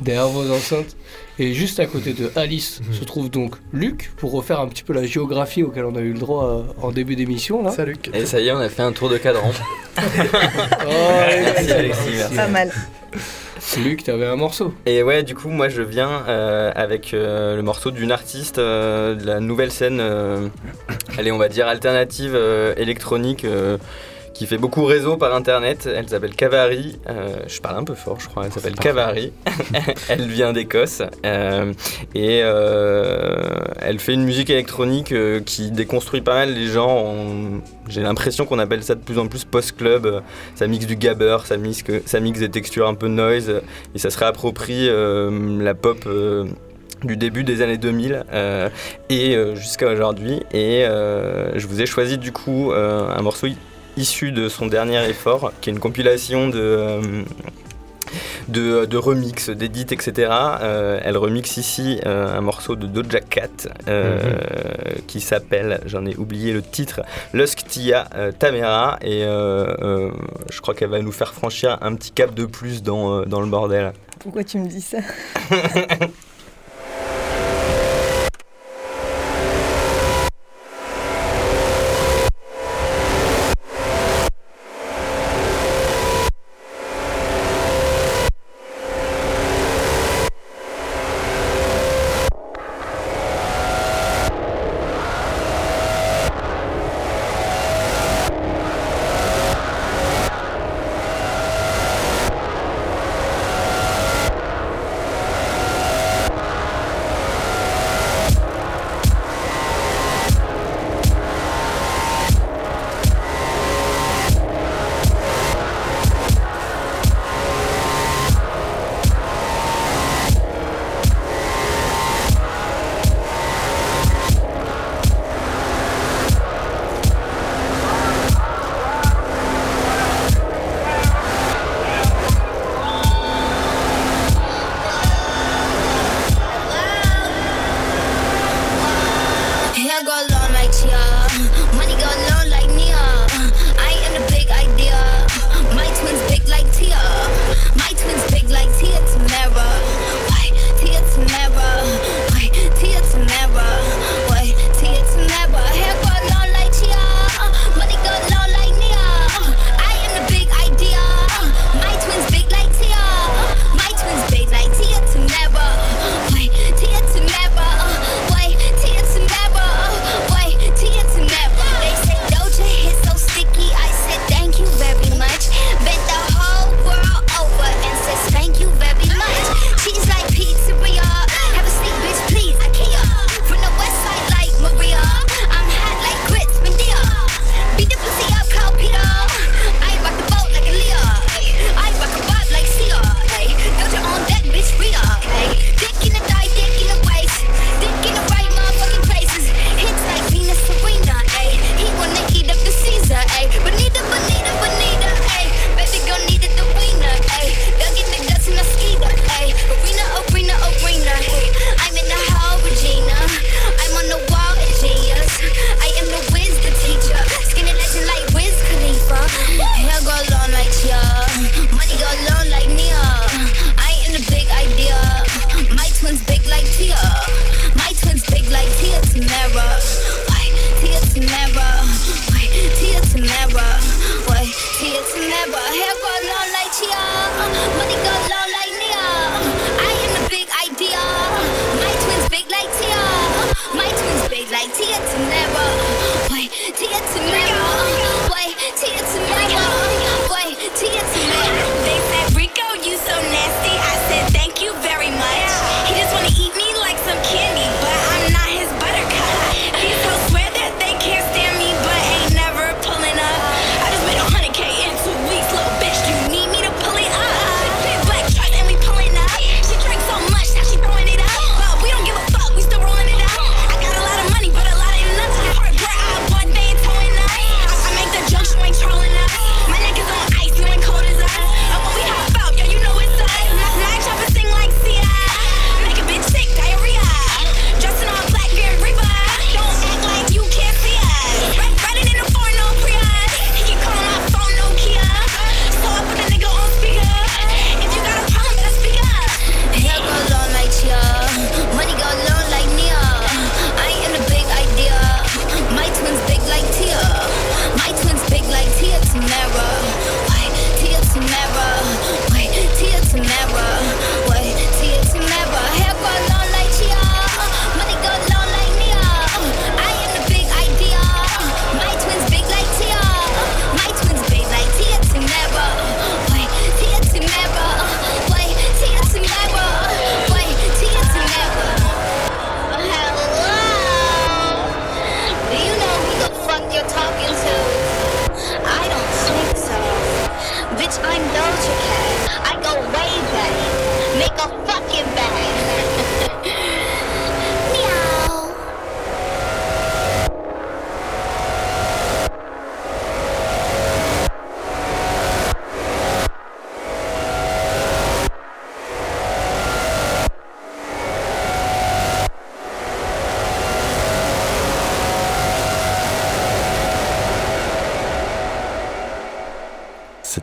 derrière 0.00 0.28
vos 0.28 0.48
enceintes. 0.52 0.96
Et 1.38 1.52
juste 1.54 1.80
à 1.80 1.86
côté 1.86 2.12
de 2.12 2.30
Alice 2.36 2.80
se 2.92 3.04
trouve 3.04 3.30
donc 3.30 3.56
Luc 3.72 4.12
pour 4.16 4.32
refaire 4.32 4.60
un 4.60 4.68
petit 4.68 4.82
peu 4.84 4.92
la 4.92 5.04
géographie 5.06 5.62
auquel 5.62 5.84
on 5.86 5.96
a 5.96 6.00
eu 6.00 6.12
le 6.12 6.18
droit 6.18 6.44
euh, 6.44 6.62
en 6.86 6.92
début 6.92 7.16
d'émission. 7.16 7.62
là. 7.62 7.70
Salut. 7.72 7.96
Et 8.14 8.26
ça 8.26 8.38
y 8.40 8.48
est, 8.48 8.52
on 8.52 8.58
a 8.58 8.68
fait 8.68 8.82
un 8.82 8.92
tour 8.92 9.08
de 9.08 9.18
cadran. 9.18 9.50
Oh, 9.98 11.20
Merci 11.28 11.72
Alexis, 11.72 12.00
merci. 12.16 12.34
Pas 12.36 12.48
mal. 12.48 12.72
Luc, 13.78 14.04
t'avais 14.04 14.26
un 14.26 14.36
morceau. 14.36 14.74
Et 14.86 15.02
ouais, 15.02 15.22
du 15.22 15.34
coup, 15.34 15.48
moi 15.48 15.68
je 15.68 15.82
viens 15.82 16.24
euh, 16.28 16.72
avec 16.74 17.14
euh, 17.14 17.56
le 17.56 17.62
morceau 17.62 17.90
d'une 17.90 18.12
artiste 18.12 18.58
euh, 18.58 19.14
de 19.14 19.24
la 19.24 19.40
nouvelle 19.40 19.70
scène, 19.70 20.02
allez, 21.18 21.32
on 21.32 21.38
va 21.38 21.48
dire 21.48 21.66
alternative 21.66 22.38
électronique, 22.76 23.46
qui 24.34 24.46
fait 24.46 24.56
beaucoup 24.58 24.84
réseau 24.84 25.16
par 25.16 25.34
internet. 25.34 25.88
Elle 25.94 26.08
s'appelle 26.08 26.34
Cavari. 26.34 26.98
euh, 27.08 27.36
je 27.46 27.60
parle 27.60 27.78
un 27.78 27.84
peu 27.84 27.94
fort, 27.94 28.18
je 28.20 28.28
crois. 28.28 28.44
Elle 28.46 28.52
s'appelle 28.52 28.74
Cavari. 28.74 29.32
elle 30.08 30.26
vient 30.28 30.52
d'Écosse. 30.52 31.02
euh, 31.26 31.72
et 32.14 32.40
euh, 32.42 33.36
elle 33.80 33.98
fait 33.98 34.14
une 34.14 34.24
musique 34.24 34.50
électronique 34.50 35.14
qui 35.44 35.70
déconstruit 35.70 36.20
pas 36.22 36.34
mal 36.34 36.54
les 36.54 36.66
gens. 36.66 36.88
en- 36.90 37.60
J'ai 37.88 38.00
l'impression 38.02 38.46
qu'on 38.46 38.58
appelle 38.58 38.82
ça 38.82 38.94
de 38.94 39.00
plus 39.00 39.18
en 39.18 39.26
plus 39.28 39.44
post-club. 39.44 40.22
Ça 40.54 40.66
mixe 40.66 40.86
du 40.86 40.96
gabber, 40.96 41.38
ça 41.44 41.56
mixe, 41.56 41.82
ça 42.06 42.20
mixe 42.20 42.38
des 42.40 42.50
textures 42.50 42.88
un 42.88 42.94
peu 42.94 43.08
noise 43.08 43.52
et 43.94 43.98
ça 43.98 44.10
se 44.10 44.18
réapproprie 44.18 44.88
la 44.88 45.74
pop 45.74 45.98
du 47.04 47.16
début 47.16 47.42
des 47.42 47.62
années 47.62 47.78
2000 47.78 48.24
euh, 48.32 48.68
et 49.10 49.34
euh, 49.36 49.56
jusqu'à 49.56 49.88
aujourd'hui. 49.90 50.42
Et 50.52 50.84
euh, 50.84 51.58
je 51.58 51.66
vous 51.66 51.82
ai 51.82 51.86
choisi 51.86 52.16
du 52.16 52.30
coup 52.32 52.72
un 52.72 53.20
morceau 53.22 53.48
issu 53.96 54.32
de 54.32 54.48
son 54.48 54.66
dernier 54.66 55.04
effort, 55.08 55.52
qui 55.60 55.70
est 55.70 55.72
une 55.72 55.78
compilation 55.80 56.48
de... 56.48 56.58
euh, 56.58 57.22
de, 58.48 58.84
de 58.84 58.96
remix, 58.98 59.48
d'édits, 59.48 59.86
etc. 59.90 60.28
Euh, 60.60 61.00
elle 61.02 61.16
remixe 61.16 61.56
ici 61.56 61.98
euh, 62.04 62.36
un 62.36 62.40
morceau 62.42 62.76
de 62.76 62.86
Doja 62.86 63.20
Cat 63.20 63.48
euh, 63.88 64.18
qui 65.06 65.20
s'appelle, 65.20 65.80
j'en 65.86 66.04
ai 66.04 66.14
oublié 66.16 66.52
le 66.52 66.60
titre, 66.60 67.00
Lusk 67.32 67.64
Tia 67.68 68.08
euh, 68.14 68.32
Tamera. 68.32 68.98
Et 69.00 69.24
euh, 69.24 69.72
euh, 69.80 70.10
je 70.50 70.60
crois 70.60 70.74
qu'elle 70.74 70.90
va 70.90 71.00
nous 71.00 71.12
faire 71.12 71.32
franchir 71.32 71.78
un 71.80 71.94
petit 71.94 72.10
cap 72.10 72.34
de 72.34 72.44
plus 72.44 72.82
dans, 72.82 73.20
euh, 73.20 73.24
dans 73.24 73.40
le 73.40 73.46
bordel. 73.46 73.92
Pourquoi 74.18 74.44
tu 74.44 74.58
me 74.58 74.68
dis 74.68 74.82
ça? 74.82 74.98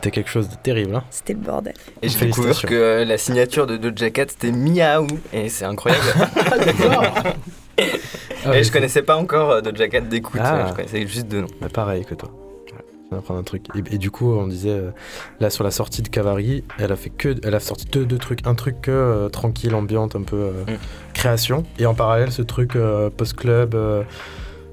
C'était 0.10 0.22
quelque 0.24 0.32
chose 0.32 0.50
de 0.50 0.56
terrible. 0.56 0.96
Hein. 0.96 1.04
C'était 1.12 1.34
le 1.34 1.40
bordel. 1.40 1.74
Et 2.02 2.10
j'ai 2.10 2.26
découvert 2.26 2.60
que 2.64 2.74
euh, 2.74 3.06
la 3.06 3.20
signature 3.20 3.68
de 3.68 3.78
Doja 3.78 4.10
Cat 4.10 4.26
c'était 4.30 4.52
Miaou 4.52 5.06
et 5.32 5.50
c'est 5.50 5.66
incroyable. 5.66 6.04
Ah, 8.46 8.58
et 8.58 8.64
je 8.64 8.72
connaissais 8.72 9.02
pas 9.04 9.16
encore 9.18 9.52
euh, 9.52 9.62
Doja 9.62 9.88
Cat 9.88 10.02
d'écoute, 10.02 10.40
Ah. 10.44 10.56
euh, 10.56 10.68
je 10.70 10.74
connaissais 10.74 11.08
juste 11.08 11.28
deux 11.28 11.42
noms. 11.42 11.48
Bah, 11.62 11.68
pareil 11.72 12.04
que 12.06 12.14
toi. 12.16 12.30
Je 12.68 12.72
viens 12.74 13.18
d'apprendre 13.18 13.40
un 13.40 13.44
truc. 13.44 13.66
Et, 13.76 13.96
et 13.96 13.98
du 13.98 14.12
coup, 14.12 14.34
on 14.34 14.48
disait, 14.48 14.70
euh, 14.72 14.92
là, 15.40 15.50
sur 15.50 15.64
la 15.64 15.72
sortie 15.72 16.02
de 16.02 16.08
Cavari, 16.10 16.64
elle 16.78 16.92
a 16.92 16.96
fait 16.96 17.10
que. 17.10 17.36
Elle 17.44 17.56
a 17.56 17.60
sorti 17.60 17.86
deux, 17.86 18.06
deux 18.06 18.18
trucs. 18.18 18.46
Un 18.48 18.56
truc 18.56 18.82
que 18.82 18.92
euh, 18.92 19.30
tranquille, 19.30 19.76
ambiante, 19.76 20.16
un 20.16 20.24
peu 20.24 20.36
euh, 20.38 20.52
Mm. 20.68 20.78
création. 21.14 21.64
Et 21.80 21.86
en 21.86 21.94
parallèle, 21.94 22.32
ce 22.32 22.42
truc 22.42 22.76
euh, 22.76 23.10
post-club 23.10 23.76
euh, 23.76 24.04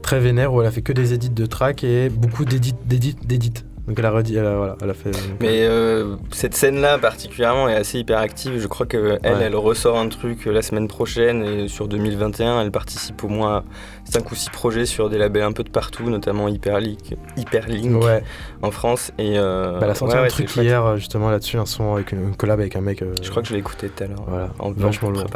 très 0.03 0.18
vénère 0.20 0.53
où 0.55 0.61
elle 0.62 0.66
a 0.68 0.72
fait 0.72 0.83
que 0.83 0.92
des 0.92 1.12
édits 1.12 1.31
de 1.31 1.46
tracks 1.46 1.85
et 1.85 2.09
beaucoup 2.09 2.44
d'édits, 2.44 2.75
d'édits, 2.87 3.16
d'édits. 3.25 3.64
Donc 3.87 3.96
elle 4.01 4.07
a 4.07 4.11
redit, 4.11 4.37
elle 4.37 4.46
a, 4.46 4.57
voilà, 4.57 4.77
elle 4.83 4.90
a 4.90 4.94
fait. 4.94 5.12
donc, 5.12 5.20
Mais 5.40 5.62
euh, 5.62 6.16
cette 6.33 6.55
scène-là 6.57 6.99
particulièrement 6.99 7.68
est 7.68 7.77
assez 7.77 8.01
hyperactive. 8.01 8.59
Je 8.61 8.66
crois 8.66 8.85
qu'elle, 8.85 9.20
elle, 9.22 9.35
Ouais. 9.35 9.42
elle 9.44 9.55
ressort 9.55 9.96
un 9.96 10.09
truc 10.09 10.46
euh, 10.49 10.53
la 10.53 10.61
semaine 10.62 10.88
prochaine 10.88 11.44
et 11.44 11.68
sur 11.68 11.87
2021, 11.87 12.62
elle 12.62 12.72
participe 12.72 13.22
au 13.22 13.29
moins 13.29 13.59
à 13.59 13.64
5 14.11 14.29
ou 14.31 14.35
6 14.35 14.51
projets 14.51 14.87
sur 14.87 15.09
des 15.09 15.18
labels 15.18 15.44
un 15.44 15.53
peu 15.53 15.62
de 15.62 15.70
partout, 15.70 16.11
notamment 16.11 16.49
Hyperlink, 16.49 17.14
Hyperlink 17.37 18.03
Ouais, 18.03 18.25
en 18.62 18.72
France. 18.72 19.12
Et, 19.18 19.38
euh, 19.38 19.75
bah, 19.75 19.81
elle 19.85 19.90
a 19.90 19.94
sorti 19.94 20.16
ouais, 20.16 20.22
un 20.25 20.29
truc 20.29 20.57
hier 20.57 20.85
euh, 20.85 20.96
justement 20.96 21.31
là-dessus, 21.31 21.57
un 21.59 21.66
son 21.66 21.94
avec 21.94 22.11
une, 22.11 22.25
une 22.31 22.37
collab 22.37 22.59
avec 22.59 22.75
un 22.75 22.81
mec. 22.81 23.03
euh, 23.03 23.14
Je 23.22 23.31
crois 23.31 23.42
que 23.42 23.49
je 23.49 23.53
l'ai 23.53 23.61
écouté 23.61 23.88
tout 23.88 24.03
à 24.03 24.09
l'heure. 24.09 24.25
Voilà, 24.27 24.49
en 24.59 24.72
vachement 24.72 25.11
lourd. 25.11 25.27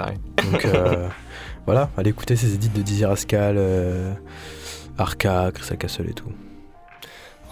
Donc 0.53 0.65
euh, 0.65 1.07
voilà, 1.67 1.89
allez 1.97 2.11
écouter 2.11 2.35
ces 2.35 2.53
édits 2.55 2.69
de 2.69 2.83
Dizzy 2.83 3.05
Rascal, 3.05 3.55
euh, 3.59 4.13
Arca, 4.99 5.51
Chris 5.55 5.77
Castle 5.79 6.11
et 6.11 6.15
tout. 6.15 6.27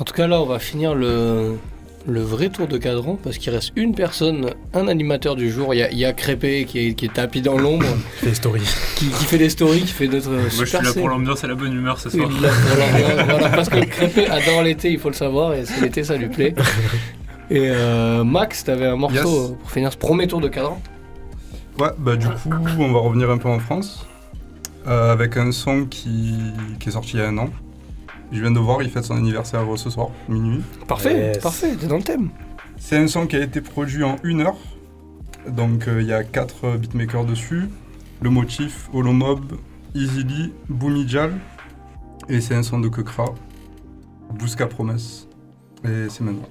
En 0.01 0.05
tout 0.05 0.15
cas, 0.15 0.27
là, 0.27 0.41
on 0.41 0.47
va 0.47 0.59
finir 0.61 0.95
le, 0.95 1.57
le 2.07 2.21
vrai 2.21 2.49
tour 2.51 2.69
de 2.69 2.79
cadran 2.79 3.19
parce 3.23 3.37
qu'il 3.39 3.53
reste 3.53 3.73
une 3.75 3.95
personne, 3.95 4.51
un 4.73 4.87
animateur 4.87 5.35
du 5.35 5.51
jour. 5.51 5.75
Il 5.75 5.79
y 5.79 5.83
a, 5.83 5.91
il 5.91 5.99
y 5.99 6.05
a 6.05 6.13
Crépé 6.13 6.65
qui 6.67 6.79
est, 6.89 6.95
qui 6.95 7.07
est 7.07 7.13
tapis 7.13 7.43
dans 7.43 7.59
l'ombre, 7.59 7.85
Fait 8.17 8.33
story. 8.35 8.61
qui, 8.97 9.09
qui 9.09 9.25
fait 9.25 9.39
des 9.39 9.51
stories, 9.51 9.81
qui 9.81 9.87
fait 9.93 10.07
notre 10.07 10.31
Moi, 10.31 10.41
je 10.51 10.65
suis 10.65 10.79
là 10.85 10.93
pour 10.95 11.09
l'ambiance 11.09 11.43
et 11.43 11.49
la 11.49 11.55
bonne 11.57 11.73
humeur 11.75 11.99
ce 11.99 12.11
soir. 12.11 12.29
là 12.41 12.49
pour 12.49 12.79
l'ambiance, 12.79 13.27
voilà, 13.29 13.49
parce 13.51 13.69
que 13.69 13.85
Crépé 13.85 14.27
adore 14.29 14.63
l'été, 14.63 14.91
il 14.93 14.99
faut 15.01 15.09
le 15.09 15.15
savoir, 15.17 15.55
et 15.55 15.65
c'est 15.65 15.81
l'été, 15.81 16.05
ça 16.05 16.17
lui 16.17 16.29
plaît. 16.29 16.55
Et 17.51 17.71
euh, 17.71 18.25
Max, 18.25 18.63
t'avais 18.65 18.87
un 18.87 18.97
morceau 18.97 19.15
Yes. 19.17 19.23
pour 19.63 19.71
finir 19.73 19.91
ce 19.93 19.97
premier 19.97 20.27
tour 20.29 20.41
de 20.41 20.49
cadran. 20.49 20.81
Ouais, 21.81 21.89
bah 21.99 22.15
du 22.17 22.27
coup, 22.27 22.51
on 22.79 22.93
va 22.93 22.99
revenir 23.01 23.31
un 23.31 23.39
peu 23.39 23.49
en 23.49 23.59
France 23.59 24.05
euh, 24.87 25.13
avec 25.13 25.37
un 25.37 25.51
son 25.51 25.87
qui, 25.87 26.35
qui 26.79 26.89
est 26.89 26.93
sorti 26.93 27.13
il 27.15 27.21
y 27.21 27.23
a 27.23 27.29
un 27.29 27.39
an. 27.39 27.49
Je 28.33 28.41
viens 28.41 28.51
de 28.51 28.59
voir, 28.59 28.83
il 28.83 28.91
fête 28.91 29.05
son 29.05 29.17
anniversaire 29.17 29.63
euh, 29.73 29.77
ce 29.77 29.91
soir, 29.91 30.09
minuit. 30.29 30.63
Parfait, 30.87 31.33
Yes. 31.35 31.39
parfait, 31.39 31.75
t'es 31.77 31.87
dans 31.87 31.97
le 31.97 32.03
thème. 32.03 32.29
C'est 32.77 32.97
un 32.97 33.07
son 33.09 33.27
qui 33.27 33.37
a 33.37 33.41
été 33.43 33.61
produit 33.61 34.05
en 34.05 34.17
une 34.23 34.43
heure. 34.43 34.57
Donc 35.49 35.89
euh, 35.89 36.03
il 36.03 36.09
y 36.09 36.13
a 36.13 36.25
quatre 36.25 36.65
euh, 36.67 36.77
beatmakers 36.77 37.25
dessus. 37.25 37.69
Le 38.21 38.31
motif, 38.31 38.89
Holomob, 38.93 39.57
Easily, 39.95 40.53
Boomijal. 40.69 41.33
Et 42.29 42.41
c'est 42.41 42.55
un 42.55 42.63
son 42.63 42.79
de 42.81 42.89
Kekra. 42.89 43.35
Busca 44.39 44.67
Promesse. 44.67 45.27
Et 45.85 46.09
c'est 46.11 46.21
maintenant. 46.23 46.49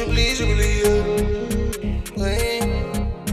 J'oublie, 0.00 0.34
j'oublie. 0.36 0.82
euh. 0.86 1.02
Oui, 2.16 2.60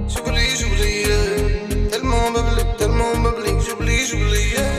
j'oublie, 0.08 0.56
j'oublie. 0.60 1.04
euh. 1.08 1.90
Tellement 1.90 2.32
bubbly, 2.32 2.64
tellement 2.78 3.14
que 3.58 3.64
j'oublie, 3.70 4.06
j'oublie. 4.06 4.54
euh. 4.58 4.74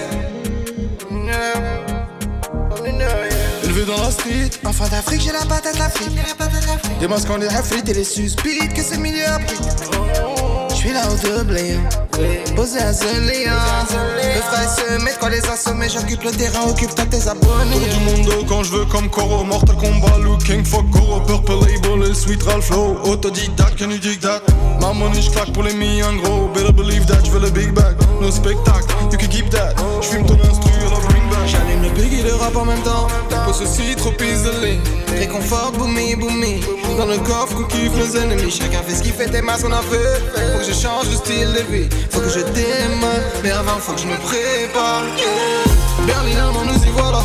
Élevé 3.64 3.84
dans 3.84 4.00
la 4.02 4.10
street, 4.10 4.50
enfant 4.64 4.88
d'Afrique, 4.88 5.20
j'ai 5.22 5.32
la 5.32 5.44
patate 5.44 5.78
l'Afrique. 5.78 6.18
Des 7.00 7.08
masques 7.08 7.30
en 7.30 7.36
les 7.36 7.48
frites 7.48 7.88
et 7.88 7.94
les 7.94 8.04
suspites 8.04 8.72
que 8.74 8.82
c'est 8.82 8.98
milieu 8.98 9.26
après. 9.26 9.56
J'suis 10.74 10.92
là 10.92 11.02
au 11.10 11.16
doublé, 11.16 11.76
posé 12.54 12.78
à 12.80 12.92
Zélia. 12.92 13.52
Le 14.16 14.40
frère 14.40 14.70
se 14.70 15.04
met 15.04 15.12
quand 15.20 15.28
les 15.28 15.44
assommer, 15.46 15.88
j'occupe 15.88 16.22
le 16.24 16.30
terrain, 16.30 16.68
occupe-toi 16.68 17.04
tes 17.06 17.28
abonnés. 17.28 17.72
Tour 17.72 17.98
du 17.98 18.04
monde 18.04 18.44
quand 18.48 18.62
je 18.62 18.72
veux 18.72 18.84
comme 18.86 19.08
Koro 19.08 19.44
Mortal 19.44 19.76
Kombat, 19.76 20.18
looking 20.22 20.64
for 20.64 20.84
Koro 20.90 21.20
Purple 21.20 21.66
label 21.66 22.10
et 22.10 22.14
sweet 22.14 22.42
Ralph 22.42 22.66
flow 22.66 22.96
Autodidacte, 23.04 23.78
can 23.78 23.90
you 23.90 23.98
dig 23.98 24.20
that? 24.20 24.42
Ma 24.80 24.92
money 24.92 25.20
j'claque 25.22 25.52
pour 25.52 25.62
les 25.62 25.74
millions 25.74 26.14
gros 26.22 26.48
Better 26.54 26.72
believe 26.72 27.06
that, 27.06 27.24
j'veux 27.24 27.40
le 27.40 27.50
big 27.50 27.72
bag 27.72 27.96
No 28.20 28.30
spectacle, 28.30 28.86
you 29.12 29.18
can 29.18 29.28
keep 29.28 29.50
that 29.50 29.74
J'fume 30.00 30.26
ton 30.26 30.34
instru, 30.34 30.70
J'allume 31.98 32.24
le 32.24 32.34
rap 32.36 32.54
en 32.56 32.64
même 32.64 32.80
temps. 32.82 33.08
Tempo 33.28 33.52
ceci, 33.52 33.96
trop 33.96 34.12
isolé. 34.22 34.78
Réconfort, 35.18 35.72
boomy, 35.72 36.14
boomy. 36.14 36.60
Dans 36.96 37.06
le 37.06 37.18
coffre, 37.18 37.56
qu'on 37.56 37.64
kiffe 37.64 37.92
nos 37.94 38.16
ennemis. 38.16 38.52
Chacun 38.52 38.82
fait 38.86 38.94
ce 38.94 39.02
qu'il 39.02 39.12
fait, 39.12 39.26
tes 39.26 39.42
masques 39.42 39.66
on 39.68 39.72
a 39.72 39.82
fait. 39.82 40.22
Faut 40.52 40.58
que 40.58 40.64
je 40.64 40.72
change 40.72 41.08
de 41.08 41.16
style 41.16 41.52
de 41.52 41.72
vie. 41.72 41.88
Faut 42.10 42.20
que 42.20 42.28
je 42.28 42.40
démarre. 42.40 43.10
Mais 43.42 43.50
avant, 43.50 43.78
faut 43.80 43.92
que 43.92 44.00
je 44.00 44.06
me 44.06 44.16
prépare. 44.16 45.02
Yeah. 45.16 46.06
Berlin, 46.06 46.52
on 46.54 46.66
nous 46.66 46.84
y 46.84 46.90
voilà. 46.96 47.22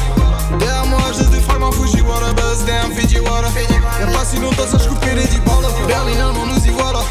Derrière 0.58 0.86
moi, 0.88 1.02
j'ai 1.18 1.26
des 1.26 1.42
fragments 1.42 1.72
Fujiwara. 1.72 2.34
Buzz, 2.34 2.66
damn, 2.66 2.92
Fiji 2.94 3.20
water. 3.20 3.52
Y'a 4.00 4.08
pas 4.08 4.26
si 4.26 4.40
longtemps, 4.40 4.68
ça, 4.72 4.78
j'coupais 4.80 5.14
les 5.14 5.28
10 5.28 5.38
balles. 5.46 5.70
Berlin, 5.88 6.34
on 6.42 6.46
nous 6.48 6.66
y 6.66 6.72
voilà. 6.72 7.02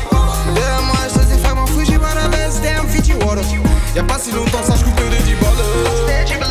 Derrière 0.55 0.83
moi, 0.83 0.97
j'ai 1.15 1.35
des 1.35 1.41
fragments 1.41 1.67
Fujiwara. 1.67 2.27
Buzz, 2.29 2.61
damn, 2.61 2.89
Fiji 2.89 3.15
water. 3.25 3.45
Y'a 3.95 4.03
pas 4.03 4.19
si 4.19 4.33
longtemps, 4.33 4.65
ça, 4.67 4.75
j'coupais 4.77 5.09
les 5.11 5.23
10 5.23 5.35
balles. 5.35 6.42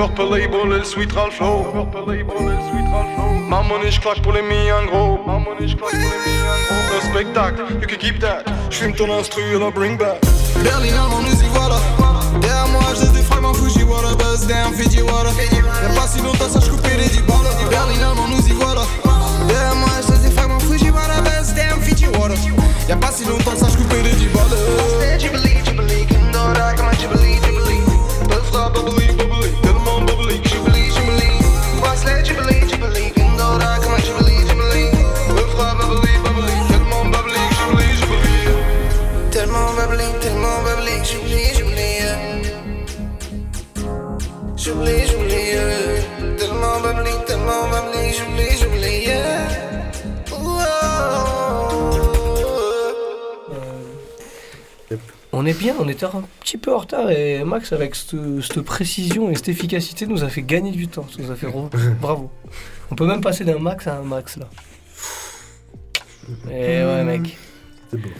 Purple 0.00 0.22
label 0.30 0.66
le 0.66 0.70
label 0.70 0.72
et 0.72 0.76
le 0.76 1.30
flow 1.30 1.66
Ma 3.48 3.62
money 3.62 3.90
j'claque 3.90 4.22
pour 4.22 4.32
les 4.32 4.40
millions 4.40 4.86
gros. 4.86 5.20
Ma 5.26 5.38
money 5.38 5.68
j'claque 5.68 5.90
pour 5.90 6.10
les 6.10 6.30
millions 6.30 6.58
gros. 6.68 6.90
No 6.90 7.00
spectacle, 7.10 7.64
you 7.82 7.86
can 7.86 7.98
keep 7.98 8.18
that. 8.20 8.44
J'fume 8.70 8.94
ton 8.94 9.12
instru, 9.12 9.42
alors 9.56 9.72
bring 9.72 9.98
back. 9.98 10.20
Berlin, 10.62 11.06
on 11.12 11.20
nous 11.20 11.42
y 11.42 11.48
voilà. 11.52 12.09
Derrière 12.40 12.68
moi, 12.68 12.82
j'ai 12.98 13.08
des 13.08 13.22
fragments 13.22 13.54
Fujiwara, 13.54 14.14
Buzz, 14.14 14.46
damn, 14.46 14.72
Fiji 14.74 15.02
water. 15.02 15.32
Y'a 15.82 15.94
pas 15.94 16.06
si 16.08 16.20
longtemps, 16.22 16.48
ça, 16.52 16.60
j'coupais 16.60 16.96
les 16.96 17.08
10 17.08 17.20
balles. 17.20 17.36
Berlin, 17.70 18.14
on 18.18 18.28
nous 18.28 18.46
y 18.46 18.52
voilà. 18.52 18.82
Derrière 19.48 19.76
moi, 19.76 19.90
j'ai 20.06 20.28
des 20.28 20.34
fragments 20.34 20.60
Fujiwara, 20.60 21.20
Buzz, 21.22 21.54
damn, 21.54 21.80
Fiji 21.82 22.06
water. 22.06 22.36
Y'a 22.88 22.96
pas 22.96 23.12
si 23.12 23.24
longtemps, 23.24 23.56
ça, 23.56 23.66
j'coupais 23.68 24.02
les 24.02 24.12
10 24.12 24.26
balles. 24.26 24.49
On 55.42 55.46
est 55.46 55.58
bien, 55.58 55.74
on 55.80 55.88
était 55.88 56.04
un 56.04 56.22
petit 56.40 56.58
peu 56.58 56.70
en 56.74 56.76
retard 56.76 57.10
et 57.10 57.42
Max, 57.44 57.72
avec 57.72 57.94
cette, 57.94 58.60
précision 58.60 59.30
et 59.30 59.34
cette 59.34 59.48
efficacité, 59.48 60.04
nous 60.06 60.22
a 60.22 60.28
fait 60.28 60.42
gagner 60.42 60.70
du 60.70 60.86
temps. 60.86 61.06
Ça 61.10 61.22
nous 61.22 61.30
a 61.30 61.34
fait 61.34 61.46
bravo. 62.00 62.30
On 62.90 62.94
peut 62.94 63.06
même 63.06 63.22
passer 63.22 63.44
d'un 63.44 63.58
max 63.58 63.86
à 63.86 63.96
un 63.96 64.02
max 64.02 64.36
là. 64.36 64.50
Et 66.52 66.84
ouais, 66.84 67.04
mec. 67.04 67.38
C'est 67.90 67.96
beau. 67.96 68.10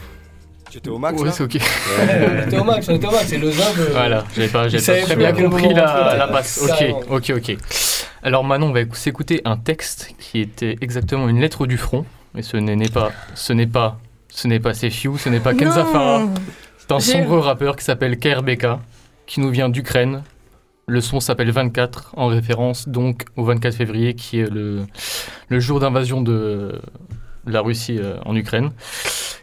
J'étais 0.72 0.88
au 0.88 0.96
max 0.96 1.20
Ouais, 1.20 1.26
là 1.26 1.32
c'est 1.32 1.42
ok. 1.42 1.58
on 1.60 2.46
était 2.46 2.58
au 2.58 2.64
max, 2.64 2.88
on 2.88 2.94
était 2.94 3.06
au 3.06 3.10
max, 3.10 3.26
c'est 3.26 3.36
le 3.36 3.50
zin 3.50 3.70
de. 3.76 3.82
Voilà, 3.92 4.24
j'avais 4.34 4.48
pas, 4.48 4.66
très 4.70 5.16
bien 5.16 5.32
compris 5.34 5.74
la, 5.74 6.16
la 6.16 6.26
passe. 6.26 6.62
Ok, 6.62 7.04
ok, 7.10 7.32
ok. 7.36 7.56
Alors 8.22 8.44
maintenant, 8.44 8.68
on 8.68 8.72
va 8.72 8.80
écou- 8.80 8.96
s'écouter 8.96 9.42
un 9.44 9.58
texte 9.58 10.14
qui 10.18 10.40
était 10.40 10.78
exactement 10.80 11.28
une 11.28 11.40
lettre 11.40 11.66
du 11.66 11.76
front. 11.76 12.06
Mais 12.32 12.40
ce 12.40 12.56
n'est 12.56 12.88
pas, 12.88 13.12
ce 13.34 13.52
n'est 13.52 13.66
pas, 13.66 13.98
ce 14.30 14.48
n'est 14.48 14.60
pas 14.60 14.72
Sefiu, 14.72 15.18
ce 15.18 15.28
n'est 15.28 15.40
pas 15.40 15.52
Kenza. 15.52 15.84
Farah. 15.84 16.26
C'est 16.90 16.96
un 16.96 17.22
sombre 17.22 17.38
rappeur 17.38 17.76
qui 17.76 17.84
s'appelle 17.84 18.18
KRBK, 18.18 18.66
qui 19.26 19.38
nous 19.38 19.50
vient 19.50 19.68
d'Ukraine. 19.68 20.24
Le 20.88 21.00
son 21.00 21.20
s'appelle 21.20 21.52
24, 21.52 22.14
en 22.16 22.26
référence 22.26 22.88
donc 22.88 23.26
au 23.36 23.44
24 23.44 23.76
février, 23.76 24.14
qui 24.14 24.40
est 24.40 24.50
le, 24.50 24.86
le 25.48 25.60
jour 25.60 25.78
d'invasion 25.78 26.20
de 26.20 26.80
la 27.46 27.60
Russie 27.60 27.98
euh, 28.00 28.16
en 28.24 28.34
Ukraine. 28.34 28.72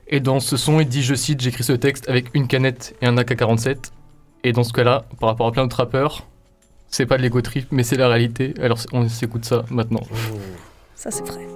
Et 0.10 0.20
dans 0.20 0.42
ce 0.42 0.58
son, 0.58 0.82
il 0.82 0.90
dit, 0.90 1.02
je 1.04 1.16
cite, 1.16 1.40
j'écris 1.40 1.64
ce 1.64 1.72
texte 1.72 2.10
avec 2.10 2.32
une 2.34 2.48
canette 2.48 2.98
et 3.02 3.06
un 3.06 3.16
AK-47. 3.16 3.92
Et 4.44 4.52
dans 4.52 4.64
ce 4.66 4.74
cas-là, 4.74 5.06
par 5.22 5.30
rapport 5.30 5.48
à 5.48 5.52
plein 5.54 5.64
d'autres 5.64 5.78
rappeurs, 5.78 6.28
c'est 6.90 7.06
pas 7.06 7.16
de 7.16 7.22
l'ego 7.22 7.42
trip, 7.42 7.68
mais 7.72 7.84
c'est 7.84 7.98
la 7.98 8.10
réalité. 8.10 8.56
Alors 8.62 8.78
on 8.92 9.08
s'écoute 9.08 9.46
ça 9.46 9.64
maintenant. 9.70 10.02
Ça, 10.96 11.12
c'est 11.12 11.26
vrai. 11.26 11.48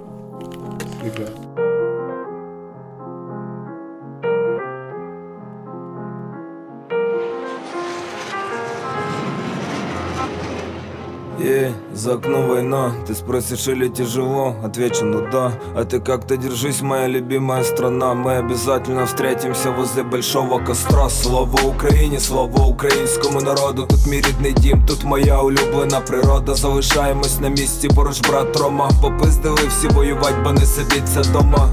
Ей, 11.41 11.71
за 11.93 12.15
окном 12.15 12.47
война, 12.47 12.93
ты 13.07 13.13
спросишь 13.13 13.67
или 13.67 13.89
тяжело, 13.89 14.55
отвечу 14.63 15.05
ну 15.05 15.27
да 15.31 15.51
А 15.75 15.85
ты 15.85 15.99
как-то 15.99 16.35
держись, 16.35 16.81
моя 16.81 17.07
любимая 17.07 17.63
страна 17.63 18.15
Мы 18.15 18.37
обязательно 18.37 19.05
встретимся 19.05 19.69
возле 19.69 20.03
большого 20.03 20.59
костра 20.59 21.09
Слава 21.09 21.61
Україні, 21.61 22.19
слава 22.19 22.65
українському 22.65 23.41
народу 23.41 23.85
Тут 23.89 24.07
мій 24.07 24.21
рідний 24.21 24.53
дім, 24.53 24.85
тут 24.87 25.03
моя 25.03 25.41
улюблена 25.41 25.99
природа 25.99 26.55
Залишаємось 26.55 27.39
на 27.39 27.49
місці, 27.49 27.87
поруч 27.95 28.21
брат 28.29 28.57
Рома 28.57 28.89
Попиздили 29.01 29.61
всі 29.67 29.87
воювать, 29.87 30.43
бо 30.43 30.51
не 30.51 30.65
сидіться 30.65 31.21
дома 31.33 31.69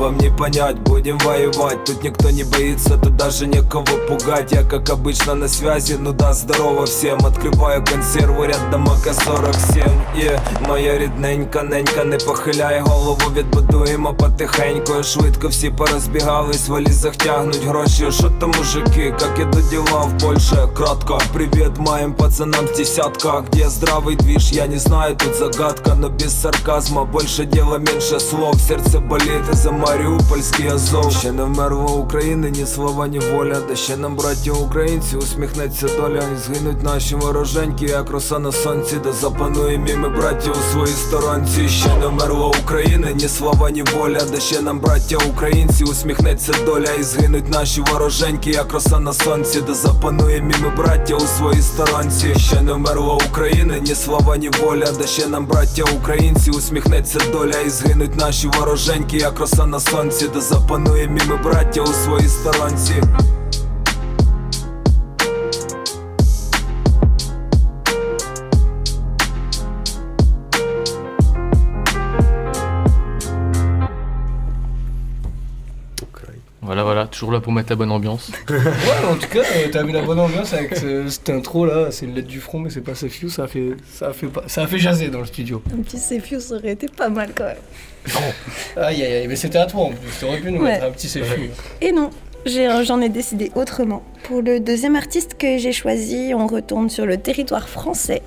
вам 0.00 0.16
не 0.18 0.30
понять, 0.30 0.78
будем 0.80 1.18
воевать 1.18 1.84
Тут 1.84 2.02
никто 2.02 2.30
не 2.30 2.44
боится, 2.44 2.96
тут 2.96 3.16
даже 3.16 3.46
некого 3.46 3.84
пугать 4.08 4.52
Я 4.52 4.62
как 4.62 4.88
обычно 4.90 5.34
на 5.34 5.48
связи, 5.48 5.96
ну 6.00 6.12
да, 6.12 6.32
здорово 6.32 6.86
всем 6.86 7.18
Открываю 7.26 7.84
консерву 7.84 8.44
рядом 8.44 8.88
АК-47 8.88 9.90
yeah. 10.16 10.40
Моя 10.68 10.98
рідненька, 10.98 11.62
ненька, 11.62 12.04
не 12.04 12.16
похиляй 12.16 12.80
голову 12.80 13.20
Відбудуємо 13.36 14.14
потихеньку 14.14 15.02
Швидко 15.02 15.48
всі 15.48 15.70
порозбігались, 15.70 16.68
в 16.68 16.72
валізах 16.72 17.16
тягнуть 17.16 17.64
гроші 17.64 18.10
Що 18.10 18.30
там 18.30 18.52
мужики, 18.58 19.14
как 19.18 19.38
идут 19.38 19.68
дела 19.70 20.00
в 20.00 20.18
Польше? 20.18 20.68
Кратко, 20.76 21.18
привет 21.32 21.78
моим 21.78 22.14
пацанам 22.14 22.66
с 22.66 22.76
десятка 22.76 23.44
Где 23.48 23.68
здравый 23.68 24.16
движ, 24.16 24.52
я 24.52 24.66
не 24.66 24.78
знаю, 24.78 25.16
тут 25.16 25.34
загадка 25.34 25.94
Но 25.94 26.08
без 26.08 26.40
сарказма, 26.40 27.04
больше 27.04 27.44
дела, 27.44 27.78
меньше 27.78 28.20
слов 28.20 28.54
Сердце 28.68 29.00
болит 29.00 29.48
из-за 29.52 29.72
Маріупольський 29.85 30.67
Азов. 30.67 31.11
Ще 31.11 31.31
не 31.31 31.43
вмерла 31.43 31.85
України, 31.85 32.51
ні 32.51 32.65
слова, 32.65 33.07
ні 33.07 33.19
воля. 33.19 33.55
Та 33.55 33.75
ще 33.75 33.97
нам, 33.97 34.15
браття 34.15 34.51
українці, 34.51 35.17
усміхнеться 35.17 35.87
доля. 35.87 36.21
І 36.33 36.37
згинуть 36.37 36.83
наші 36.83 37.15
вороженьки, 37.15 37.85
як 37.85 38.09
роса 38.09 38.39
на 38.39 38.51
сонці 38.51 38.95
Де 39.03 39.11
запануємо 39.11 39.87
і 39.87 39.95
ми, 39.95 40.09
браття, 40.09 40.51
у 40.51 40.71
своїй 40.71 40.93
сторонці. 40.93 41.69
Ще 41.69 41.97
не 41.97 42.07
вмерла 42.07 42.47
України, 42.47 43.13
ні 43.15 43.27
слава, 43.27 43.69
ні 43.69 43.83
воля. 43.95 44.19
Де 44.31 44.39
ще 44.39 44.61
нам, 44.61 44.79
браття 44.79 45.17
українці, 45.29 45.83
усміхнеться 45.83 46.53
доля. 46.65 46.91
І 46.99 47.03
згинуть 47.03 47.49
наші 47.49 47.81
вороженьки, 47.81 48.51
як 48.51 48.73
роса 48.73 48.99
на 48.99 49.13
сонці 49.13 49.61
Де 49.61 49.73
запануємо 49.73 50.51
і 50.59 50.61
ми, 50.61 50.69
браття, 50.77 51.15
у 51.15 51.19
своїй 51.19 51.61
сторонці. 51.61 52.35
Ще 52.37 52.61
не 52.61 52.73
вмерла 52.73 53.17
України, 53.29 53.79
ні 53.81 53.95
слава, 53.95 54.37
ні 54.37 54.49
воля. 54.61 54.91
Де 54.99 55.07
ще 55.07 55.27
нам, 55.27 55.45
браття 55.45 55.83
українці, 55.97 56.51
усміхнеться 56.51 57.19
доля. 57.31 57.59
І 57.65 57.69
згинуть 57.69 58.15
наші 58.15 58.47
вороженьки, 58.47 59.17
як 59.17 59.39
роса 59.39 59.65
на 59.65 59.74
сонці, 59.79 60.27
де 60.27 60.41
запанує 60.41 61.07
ми 61.07 61.37
браття 61.43 61.81
у 61.81 61.87
своїй 61.87 62.27
сторонці. 62.27 63.03
Toujours 77.15 77.31
là 77.31 77.39
pour 77.39 77.51
mettre 77.53 77.69
la 77.71 77.75
bonne 77.75 77.91
ambiance. 77.91 78.29
ouais, 78.49 78.57
en 79.09 79.15
tout 79.15 79.27
cas, 79.29 79.39
euh, 79.39 79.67
t'as 79.71 79.83
mis 79.83 79.93
la 79.93 80.01
bonne 80.01 80.19
ambiance 80.19 80.53
avec 80.53 80.75
ce- 80.75 81.07
cette 81.07 81.29
intro 81.29 81.65
là. 81.65 81.87
C'est 81.91 82.05
une 82.05 82.13
lettre 82.15 82.27
du 82.27 82.39
front, 82.39 82.59
mais 82.59 82.69
c'est 82.69 82.81
pas 82.81 82.93
Sefiu. 82.95 83.29
Ça 83.29 83.43
a 83.43 83.47
fait, 83.47 83.69
ça 83.91 84.07
a 84.09 84.13
fait, 84.13 84.27
ça 84.47 84.63
a 84.63 84.67
fait 84.67 84.77
jaser 84.79 85.07
dans 85.09 85.19
le 85.19 85.25
studio. 85.25 85.61
Un 85.73 85.81
petit 85.81 85.97
Sefiu, 85.97 86.39
ça 86.39 86.55
aurait 86.55 86.71
été 86.73 86.87
pas 86.87 87.09
mal 87.09 87.29
quand 87.35 87.45
même. 87.45 87.55
Aïe 88.77 89.01
aïe 89.03 89.13
aïe, 89.13 89.27
mais 89.27 89.35
c'était 89.35 89.57
à 89.57 89.65
toi 89.65 89.85
en 89.85 89.89
plus. 89.91 90.11
T'aurais 90.19 90.39
pu 90.39 90.51
nous 90.51 90.59
Ouais. 90.61 90.73
mettre 90.73 90.85
un 90.85 90.91
petit 90.91 91.07
Sefiu. 91.09 91.49
Et 91.81 91.91
non, 91.91 92.09
j'ai- 92.45 92.83
j'en 92.83 93.01
ai 93.01 93.09
décidé 93.09 93.51
autrement. 93.55 94.03
Pour 94.23 94.41
le 94.41 94.59
deuxième 94.59 94.95
artiste 94.95 95.35
que 95.37 95.57
j'ai 95.57 95.71
choisi, 95.71 96.33
on 96.35 96.47
retourne 96.47 96.89
sur 96.89 97.05
le 97.05 97.17
territoire 97.17 97.67
français 97.69 98.21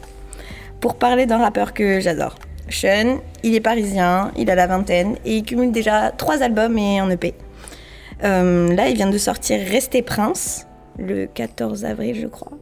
pour 0.81 0.97
parler 0.97 1.27
d'un 1.27 1.39
rappeur 1.39 1.75
que 1.75 2.01
j'adore. 2.01 2.37
Sean, 2.71 3.19
il 3.43 3.55
est 3.55 3.61
parisien, 3.61 4.31
il 4.37 4.51
a 4.51 4.55
la 4.55 4.67
vingtaine 4.67 5.17
et 5.25 5.37
il 5.39 5.43
cumule 5.43 5.73
déjà 5.73 6.11
trois 6.11 6.43
albums 6.43 6.77
et 6.79 6.99
un 6.99 7.09
EP. 7.11 7.35
Euh, 8.25 8.75
là, 8.75 8.89
il 8.89 8.97
vient 8.97 9.11
de 9.11 9.19
sortir 9.19 9.61
Rester 9.71 10.03
Prince, 10.03 10.67
le 10.99 11.27
14 11.27 11.85
avril, 11.85 12.17
je 12.21 12.27
crois. 12.27 12.53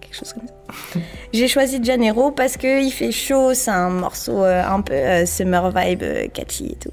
Quelque 0.00 0.14
chose 0.16 0.32
comme 0.32 0.46
ça. 0.46 1.00
J'ai 1.32 1.48
choisi 1.48 1.82
Janeiro 1.82 2.30
parce 2.30 2.56
qu'il 2.56 2.92
fait 2.92 3.12
chaud, 3.12 3.54
c'est 3.54 3.70
un 3.70 3.90
morceau 3.90 4.44
euh, 4.44 4.62
un 4.64 4.80
peu 4.80 4.94
euh, 4.94 5.26
summer 5.26 5.70
vibe 5.74 6.04
catchy 6.32 6.66
et 6.72 6.76
tout. 6.76 6.92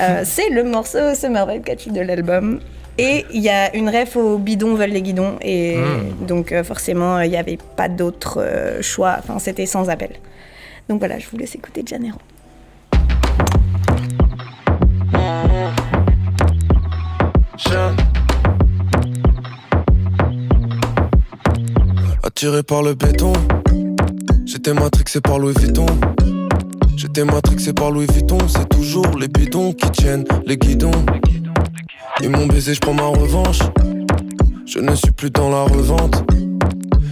Euh, 0.00 0.22
c'est 0.24 0.48
le 0.48 0.64
morceau 0.64 1.14
Summer 1.14 1.46
Vibe 1.46 1.64
catchy 1.64 1.90
de 1.90 2.00
l'album. 2.00 2.60
Et 2.98 3.24
il 3.32 3.40
y 3.42 3.48
a 3.48 3.74
une 3.74 3.88
ref 3.88 4.16
au 4.16 4.36
bidon 4.38 4.74
veulent 4.74 4.90
les 4.90 5.02
guidons. 5.02 5.36
Et 5.42 5.76
Mm. 5.76 6.26
donc 6.26 6.54
forcément, 6.62 7.20
il 7.20 7.30
n'y 7.30 7.36
avait 7.36 7.58
pas 7.76 7.88
d'autre 7.88 8.78
choix. 8.82 9.16
Enfin, 9.18 9.38
c'était 9.38 9.66
sans 9.66 9.88
appel. 9.88 10.10
Donc 10.88 10.98
voilà, 10.98 11.18
je 11.18 11.26
vous 11.30 11.36
laisse 11.38 11.54
écouter 11.54 11.82
Janeiro. 11.86 12.18
Attiré 22.22 22.62
par 22.62 22.82
le 22.82 22.94
béton, 22.94 23.32
j'étais 24.46 24.72
matrixé 24.72 25.20
par 25.20 25.38
Louis 25.38 25.52
Vuitton. 25.58 25.86
J'étais 26.96 27.24
matrixé 27.24 27.72
par 27.72 27.90
Louis 27.90 28.06
Vuitton, 28.06 28.38
c'est 28.48 28.68
toujours 28.68 29.18
les 29.18 29.28
bidons 29.28 29.72
qui 29.72 29.90
tiennent 29.90 30.24
les 30.46 30.56
guidons. 30.56 31.04
Ils 32.22 32.30
m'ont 32.30 32.46
baisé, 32.46 32.74
je 32.74 32.80
prends 32.80 32.94
ma 32.94 33.06
revanche. 33.06 33.58
Je 34.66 34.78
ne 34.78 34.94
suis 34.94 35.12
plus 35.12 35.30
dans 35.30 35.50
la 35.50 35.64
revente. 35.64 36.24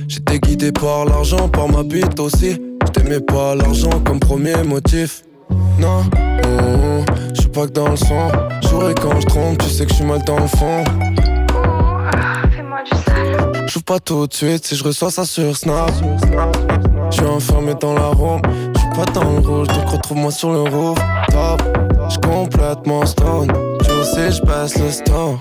J'étais 0.09 0.39
guidé 0.39 0.73
par 0.73 1.05
l'argent, 1.05 1.49
par 1.49 1.69
ma 1.69 1.83
bite 1.83 2.19
aussi. 2.19 2.53
Je 2.87 2.91
t'aimais 2.93 3.21
pas 3.21 3.55
l'argent 3.55 4.01
comme 4.05 4.21
premier 4.21 4.63
motif. 4.65 5.23
Non, 5.81 6.05
oh, 6.45 7.05
je 7.35 7.41
suis 7.41 7.51
pas 7.51 7.67
que 7.67 7.73
dans 7.73 7.89
le 7.89 7.97
sang. 7.97 8.31
J'aurais 8.69 8.95
quand 8.95 9.19
je 9.19 9.27
trompe, 9.27 9.59
tu 9.59 9.69
sais 9.69 9.85
que 9.85 9.91
je 9.91 9.97
suis 9.97 10.05
mal 10.05 10.23
dans 10.25 10.39
le 10.39 10.47
fond. 10.47 10.85
Pas 13.91 13.99
tout 13.99 14.25
de 14.29 14.33
suite 14.33 14.67
si 14.67 14.77
je 14.77 14.85
reçois 14.85 15.11
ça 15.11 15.25
sur 15.25 15.57
Snap. 15.57 15.91
Je 17.11 17.17
suis 17.17 17.27
enfermé 17.27 17.75
dans 17.75 17.93
la 17.93 18.07
room, 18.07 18.41
je 18.73 18.79
suis 18.79 18.89
pas 18.91 19.05
dans 19.07 19.33
le 19.33 19.41
rouge, 19.41 19.67
donc 19.67 19.89
retrouve-moi 19.89 20.31
sur 20.31 20.53
le 20.53 20.61
roof. 20.61 20.97
Top, 21.29 21.61
je 22.09 22.19
complètement 22.21 23.05
stone. 23.05 23.49
Tu 23.81 23.91
sais, 24.15 24.31
je 24.31 24.43
baisse 24.43 24.79
le 24.79 24.91
store. 24.91 25.41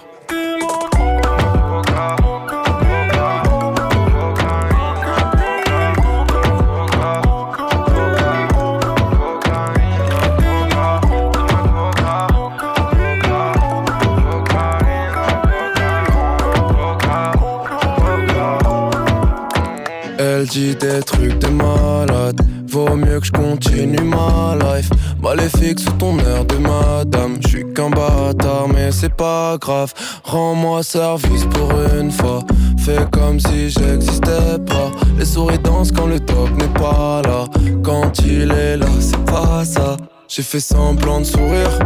Dit 20.50 20.76
des 20.76 21.02
trucs 21.04 21.38
de 21.40 21.48
malade. 21.48 22.42
Vaut 22.68 22.96
mieux 22.96 23.20
que 23.20 23.26
je 23.26 23.32
continue 23.32 24.02
ma 24.02 24.56
life. 24.56 24.90
Maléfique 25.22 25.80
sous 25.80 25.92
ton 25.94 26.18
air 26.20 26.44
de 26.46 26.56
madame. 26.58 27.38
Je 27.42 27.48
suis 27.48 27.74
qu'un 27.74 27.90
bâtard, 27.90 28.68
mais 28.74 28.92
c'est 28.92 29.14
pas 29.14 29.58
grave. 29.60 29.94
Rends-moi 30.24 30.82
service 30.82 31.46
pour 31.46 31.72
une 32.00 32.12
fois. 32.12 32.40
Fais 32.80 33.06
comme 33.12 33.40
si 33.40 33.70
j'existais 33.70 34.58
pas. 34.66 34.92
Les 35.18 35.26
souris 35.26 35.60
dansent 35.60 35.92
quand 35.92 36.08
le 36.08 36.20
top 36.20 36.50
n'est 36.58 36.80
pas 36.80 37.22
là. 37.24 37.46
Quand 37.84 38.12
il 38.26 38.52
est 38.52 38.78
là, 38.78 38.88
c'est 39.00 39.26
pas 39.26 39.64
ça. 39.66 39.98
J'ai 40.28 40.44
fait 40.44 40.60
semblant 40.60 41.20
de 41.20 41.26
sourire. 41.26 41.80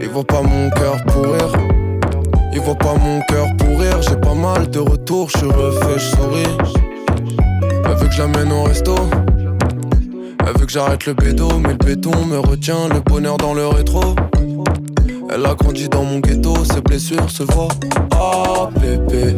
Ils 0.00 0.08
voient 0.08 0.24
pas 0.24 0.42
mon 0.42 0.70
cœur 0.70 0.96
pourrir. 1.06 1.52
Ils 2.52 2.60
voient 2.60 2.74
pas 2.74 2.94
mon 2.94 3.20
cœur 3.28 3.46
pourrir. 3.58 4.02
J'ai 4.02 4.16
pas 4.16 4.34
mal 4.34 4.68
de 4.70 4.80
retours, 4.80 5.28
je 5.30 5.38
suis 5.38 5.46
refait, 5.46 5.98
je 5.98 6.16
souris. 6.16 6.89
Elle 7.90 7.96
veut 7.96 8.06
que 8.06 8.12
je 8.12 8.18
l'amène 8.18 8.52
au 8.52 8.62
resto. 8.62 8.94
Elle 10.46 10.58
veut 10.58 10.66
que 10.66 10.72
j'arrête 10.72 11.06
le 11.06 11.14
bédo, 11.14 11.48
mais 11.58 11.70
le 11.70 11.74
béton 11.74 12.24
me 12.24 12.38
retient 12.38 12.88
le 12.88 13.00
bonheur 13.00 13.36
dans 13.36 13.52
le 13.52 13.66
rétro. 13.66 14.14
Elle 15.28 15.44
a 15.44 15.54
grandi 15.54 15.88
dans 15.88 16.04
mon 16.04 16.20
ghetto, 16.20 16.64
ses 16.64 16.80
blessures 16.80 17.30
se 17.30 17.42
voient. 17.42 17.68
Ah, 18.12 18.68
bébé, 18.80 19.34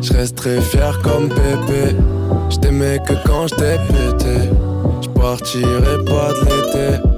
je 0.00 0.12
reste 0.12 0.36
très 0.36 0.60
fier 0.60 0.96
comme 1.02 1.28
bébé. 1.28 1.96
J't'aimais 2.50 3.00
que 3.06 3.14
quand 3.26 3.48
j't'ai 3.48 3.78
pété. 3.88 4.48
J'partirai 5.02 6.04
pas 6.06 6.32
de 6.32 6.44
l'été. 6.44 7.17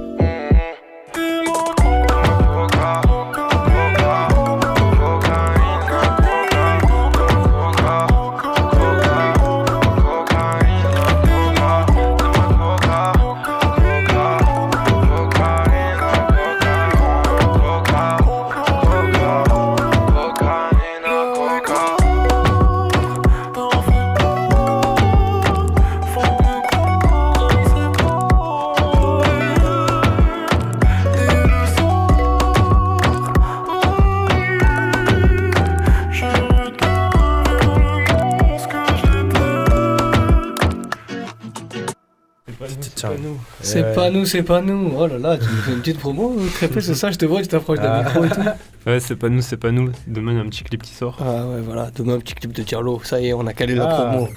Nous, 44.11 44.25
c'est 44.25 44.43
pas 44.43 44.61
nous. 44.61 44.91
Oh 44.97 45.07
là 45.07 45.17
là, 45.17 45.37
tu 45.37 45.45
nous 45.45 45.61
fais 45.61 45.71
une 45.71 45.79
petite 45.79 45.97
promo, 45.99 46.35
euh, 46.37 46.47
Crépé, 46.53 46.81
c'est 46.81 46.93
ça, 46.95 47.09
je 47.11 47.17
te 47.17 47.25
vois, 47.25 47.41
tu 47.41 47.47
t'approches 47.47 47.79
d'un 47.79 47.91
Ah. 47.91 48.03
micro 48.03 48.23
et 48.25 48.29
tout. 48.29 48.41
Ouais, 48.87 48.99
c'est 48.99 49.15
pas 49.15 49.29
nous, 49.29 49.41
c'est 49.41 49.57
pas 49.57 49.69
nous. 49.71 49.91
Demain, 50.07 50.31
il 50.31 50.37
y 50.37 50.39
a 50.39 50.43
un 50.43 50.49
petit 50.49 50.63
clip 50.63 50.81
qui 50.81 50.93
sort. 50.95 51.15
Ah 51.21 51.45
ouais, 51.45 51.61
voilà, 51.63 51.91
demain 51.95 52.15
un 52.15 52.19
petit 52.19 52.33
clip 52.33 52.51
de 52.51 52.63
Tirlo, 52.63 52.99
ça 53.03 53.19
y 53.21 53.27
est, 53.27 53.33
on 53.33 53.45
a 53.45 53.53
calé 53.53 53.75
la 53.75 53.87
Ah. 53.87 54.05
promo. 54.09 54.27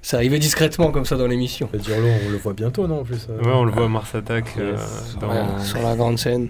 C'est 0.00 0.16
arrivé 0.16 0.38
discrètement 0.38 0.90
comme 0.90 1.04
ça 1.04 1.16
dans 1.18 1.26
l'émission. 1.26 1.68
Le 1.72 1.78
Dirlo, 1.78 2.08
on 2.26 2.30
le 2.30 2.38
voit 2.38 2.54
bientôt, 2.54 2.86
non 2.86 3.00
en 3.00 3.04
plus 3.04 3.26
euh. 3.28 3.42
Ouais, 3.42 3.52
on 3.52 3.64
le 3.64 3.72
voit 3.72 3.84
à 3.84 3.88
Mars 3.88 4.14
Attack 4.14 4.54
euh, 4.58 4.74
dans, 5.20 5.28
Ouais, 5.28 5.36
sur 5.62 5.82
la 5.82 5.94
grande 5.96 6.18
scène. 6.18 6.48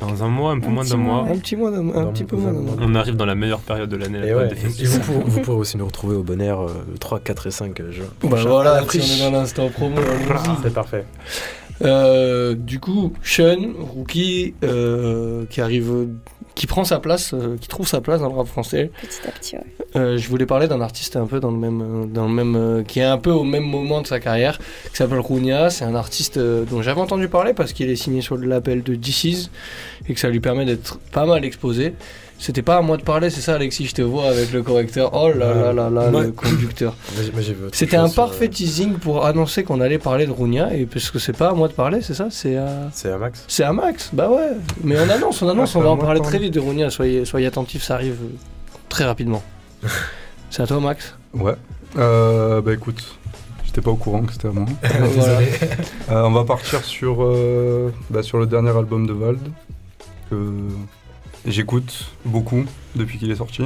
dans 0.00 0.24
un 0.24 0.28
mois, 0.28 0.52
un 0.52 0.60
peu 0.60 0.68
moins 0.70 0.84
d'un 0.84 0.96
mois. 0.96 1.26
Un 1.30 1.36
petit 1.36 1.56
mois, 1.56 1.68
un 1.70 2.06
petit 2.06 2.24
peu 2.24 2.36
moins 2.36 2.52
d'un 2.52 2.60
mois. 2.60 2.74
On 2.80 2.94
arrive 2.94 3.16
dans 3.16 3.26
la 3.26 3.34
meilleure 3.34 3.60
période 3.60 3.90
de 3.90 3.96
l'année, 3.98 4.20
la 4.20 4.26
Et, 4.26 4.34
ouais, 4.34 4.48
et 4.50 4.86
vous, 4.86 5.00
pourrez, 5.00 5.24
vous 5.26 5.40
pourrez 5.42 5.56
aussi 5.58 5.76
nous 5.76 5.84
retrouver 5.86 6.16
au 6.16 6.22
bon 6.22 6.40
air 6.40 6.58
euh, 6.60 6.68
le 6.90 6.96
3, 6.96 7.20
4 7.20 7.48
et 7.48 7.50
5 7.50 7.82
juin. 7.90 8.06
Bah 8.22 8.38
voilà, 8.46 8.80
la 8.80 8.88
si 8.88 8.98
on 8.98 9.26
est 9.26 9.30
dans 9.30 9.38
l'instant 9.38 9.68
promo. 9.68 9.96
C'est 10.62 10.72
parfait. 10.72 11.04
Euh, 11.82 12.54
du 12.54 12.80
coup, 12.80 13.12
Sean, 13.22 13.72
rookie, 13.78 14.54
euh, 14.64 15.44
qui 15.50 15.60
arrive, 15.60 16.08
qui 16.54 16.66
prend 16.66 16.84
sa 16.84 16.98
place, 16.98 17.34
euh, 17.34 17.56
qui 17.60 17.68
trouve 17.68 17.86
sa 17.86 18.00
place 18.00 18.20
dans 18.20 18.28
le 18.28 18.34
rap 18.34 18.48
français. 18.48 18.90
Petit 19.00 19.28
à 19.28 19.30
petit, 19.30 19.56
ouais. 19.56 19.64
Euh, 19.96 20.18
je 20.18 20.28
voulais 20.28 20.44
parler 20.46 20.66
d'un 20.66 20.80
artiste 20.80 21.16
un 21.16 21.26
peu 21.26 21.40
dans 21.40 21.50
le 21.50 21.56
même, 21.56 22.10
dans 22.12 22.26
le 22.26 22.32
même, 22.34 22.56
euh, 22.56 22.82
qui 22.82 22.98
est 22.98 23.04
un 23.04 23.18
peu 23.18 23.30
au 23.30 23.44
même 23.44 23.64
moment 23.64 24.02
de 24.02 24.06
sa 24.06 24.18
carrière, 24.18 24.58
qui 24.90 24.96
s'appelle 24.96 25.20
Rounia. 25.20 25.70
C'est 25.70 25.84
un 25.84 25.94
artiste 25.94 26.38
dont 26.38 26.82
j'avais 26.82 27.00
entendu 27.00 27.28
parler 27.28 27.54
parce 27.54 27.72
qu'il 27.72 27.88
est 27.88 27.96
signé 27.96 28.20
sur 28.20 28.36
le 28.36 28.48
label 28.48 28.82
de 28.82 28.96
DC's 28.96 29.50
et 30.08 30.14
que 30.14 30.20
ça 30.20 30.28
lui 30.28 30.40
permet 30.40 30.64
d'être 30.64 30.98
pas 31.12 31.26
mal 31.26 31.44
exposé. 31.44 31.94
C'était 32.40 32.62
pas 32.62 32.76
à 32.76 32.82
moi 32.82 32.96
de 32.96 33.02
parler, 33.02 33.30
c'est 33.30 33.40
ça, 33.40 33.54
Alexis, 33.56 33.86
je 33.86 33.94
te 33.94 34.02
vois 34.02 34.28
avec 34.28 34.52
le 34.52 34.62
correcteur. 34.62 35.10
Oh 35.12 35.28
là 35.28 35.52
là 35.54 35.72
là 35.72 35.90
là, 35.90 36.08
Ouais. 36.10 36.26
le 36.26 36.30
conducteur. 36.32 36.94
C'était 37.72 37.96
un 37.96 38.08
parfait 38.08 38.48
teasing 38.48 38.94
pour 38.94 39.26
annoncer 39.26 39.64
qu'on 39.64 39.80
allait 39.80 39.98
parler 39.98 40.24
de 40.26 40.30
Rounia 40.30 40.72
et 40.72 40.86
parce 40.86 41.10
que 41.10 41.18
c'est 41.18 41.36
pas 41.36 41.48
à 41.50 41.52
moi 41.52 41.66
de 41.66 41.72
parler, 41.72 42.00
c'est 42.00 42.14
ça, 42.14 42.28
c'est 42.30 42.56
à. 42.56 42.68
C'est 42.92 43.10
à 43.10 43.18
Max. 43.18 43.44
C'est 43.48 43.64
à 43.64 43.72
Max, 43.72 44.10
bah 44.12 44.30
ouais. 44.30 44.50
Mais 44.84 44.96
on 45.00 45.10
annonce, 45.10 45.42
on 45.42 45.48
annonce, 45.48 45.72
Ah, 45.74 45.78
on 45.80 45.82
va 45.82 45.90
en 45.90 45.96
parler 45.96 46.20
très 46.20 46.38
vite 46.38 46.54
de 46.54 46.60
Rounia. 46.60 46.90
Soyez, 46.90 47.24
soyez 47.24 47.48
attentifs, 47.48 47.82
ça 47.82 47.94
arrive 47.94 48.16
très 48.88 49.04
rapidement. 49.04 49.42
c'est 50.50 50.62
à 50.62 50.66
toi, 50.68 50.78
Max. 50.78 51.16
Ouais. 51.34 51.54
Euh, 51.98 52.60
bah 52.60 52.72
écoute, 52.72 53.02
j'étais 53.64 53.80
pas 53.80 53.90
au 53.90 53.96
courant 53.96 54.22
que 54.22 54.32
c'était 54.32 54.48
à 54.48 54.52
moi. 54.52 54.66
Voilà. 54.82 55.38
Euh, 56.10 56.22
on 56.24 56.30
va 56.30 56.44
partir 56.44 56.84
sur, 56.84 57.16
euh, 57.24 57.90
bah, 58.10 58.22
sur 58.22 58.38
le 58.38 58.46
dernier 58.46 58.70
album 58.70 59.08
de 59.08 59.12
Vald, 59.12 59.40
que 60.30 60.36
j'écoute 61.50 62.10
beaucoup 62.24 62.64
depuis 62.94 63.18
qu'il 63.18 63.30
est 63.30 63.36
sorti. 63.36 63.62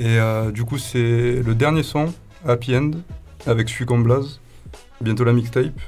Et 0.00 0.18
euh, 0.18 0.50
du 0.50 0.64
coup, 0.64 0.78
c'est 0.78 1.42
le 1.42 1.54
dernier 1.54 1.82
son, 1.82 2.12
Happy 2.46 2.76
End, 2.76 2.92
avec 3.46 3.68
Suis 3.68 3.86
comme 3.86 4.02
Blaze. 4.02 4.40
Bientôt 5.00 5.24
la 5.24 5.32
mixtape, 5.32 5.78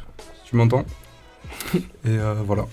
si 0.44 0.50
tu 0.50 0.56
m'entends. 0.56 0.84
Et 1.74 1.80
euh, 2.06 2.34
voilà. 2.44 2.66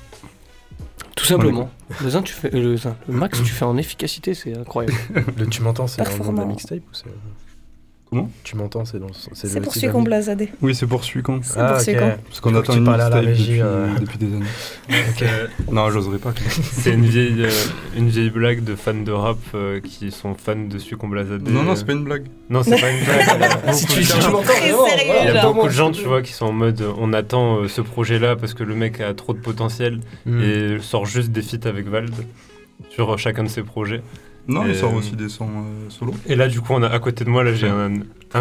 Tout 1.16 1.26
simplement. 1.26 1.70
Le, 2.02 2.10
zin, 2.10 2.22
tu 2.22 2.34
fais, 2.34 2.50
le, 2.52 2.78
zin, 2.78 2.96
le 3.08 3.16
Max, 3.16 3.42
tu 3.42 3.52
fais 3.52 3.66
en 3.66 3.76
efficacité, 3.78 4.34
c'est 4.34 4.56
incroyable. 4.56 4.96
Le 5.38 5.48
Tu 5.48 5.62
m'entends, 5.62 5.88
c'est 5.88 6.04
nom 6.20 6.34
de 6.34 6.38
la 6.38 6.46
mixtape 6.46 6.80
ou 6.80 6.94
c'est. 6.94 7.06
Comment 8.10 8.30
Tu 8.44 8.56
m'entends, 8.56 8.86
c'est 8.86 9.00
dans. 9.00 9.08
C'est 9.34 9.88
qu'on 9.90 10.02
blasadé. 10.02 10.50
Oui, 10.62 10.74
c'est 10.74 10.88
pour 10.88 11.04
Suicon. 11.04 11.42
C'est 11.44 11.60
pour 11.60 11.80
Suicon. 11.82 12.08
ok. 12.08 12.18
Parce 12.28 12.40
qu'on 12.40 12.56
attend 12.56 12.74
une 12.78 12.88
à 12.88 12.96
la 12.98 13.10
régie, 13.10 13.42
depuis, 13.58 13.62
euh. 13.62 13.88
depuis 14.00 14.18
des 14.18 14.28
années. 14.28 14.46
Ok. 15.10 15.26
Non, 15.74 15.90
j'oserais 15.90 16.18
pas. 16.18 16.34
C'est 16.72 16.92
une 16.92 17.06
vieille, 17.06 17.44
euh, 17.44 17.50
une 17.98 18.08
vieille 18.08 18.30
blague 18.30 18.64
de 18.64 18.76
fans 18.76 18.94
de 18.94 19.12
rap 19.12 19.38
euh, 19.56 19.82
qui 19.82 20.12
sont 20.12 20.36
fans 20.36 20.56
de 20.56 20.78
Sucombe 20.78 21.12
Blazadé. 21.12 21.52
Non, 21.52 21.64
non, 21.64 21.76
c'est 21.76 21.84
pas 21.86 21.92
une 21.94 22.06
blague. 22.06 22.24
Non, 22.50 22.64
c'est 22.64 22.80
pas 22.80 22.90
une 22.92 23.04
blague. 23.04 23.74
Si 23.74 23.86
tu- 23.88 24.02
tu 24.04 24.16
m'entends 24.32 24.42
Il 24.64 25.26
y 25.26 25.38
a 25.38 25.46
beaucoup 25.46 25.68
de 25.68 25.72
gens, 25.74 25.92
tu 25.92 26.04
vois, 26.06 26.22
qui 26.22 26.32
sont 26.32 26.46
en 26.46 26.54
mode 26.54 26.80
euh, 26.82 26.94
on 26.98 27.12
attend 27.12 27.58
euh, 27.58 27.68
ce 27.68 27.82
projet-là 27.82 28.36
parce 28.38 28.54
que 28.54 28.64
le 28.64 28.74
mec 28.76 29.02
a 29.02 29.14
trop 29.14 29.34
de 29.34 29.40
potentiel 29.40 30.00
Hmm. 30.26 30.42
et 30.42 30.78
sort 30.82 31.06
juste 31.06 31.30
des 31.32 31.42
feats 31.42 31.68
avec 31.68 31.88
Vald 31.88 32.14
sur 32.90 33.14
euh, 33.14 33.18
chacun 33.18 33.44
de 33.44 33.50
ses 33.50 33.64
projets. 33.64 34.02
Non, 34.48 34.66
il 34.66 34.76
sort 34.76 34.94
euh, 34.94 34.98
aussi 34.98 35.16
des 35.16 35.30
sons 35.30 35.50
euh, 35.50 35.90
solo. 35.90 36.14
Et 36.26 36.36
là, 36.36 36.48
du 36.48 36.62
coup, 36.62 36.74
on 36.74 36.82
a 36.84 36.88
à 36.88 37.00
côté 37.00 37.24
de 37.26 37.30
moi, 37.30 37.44
là, 37.44 37.54
j'ai 37.54 37.68
un, 37.68 37.90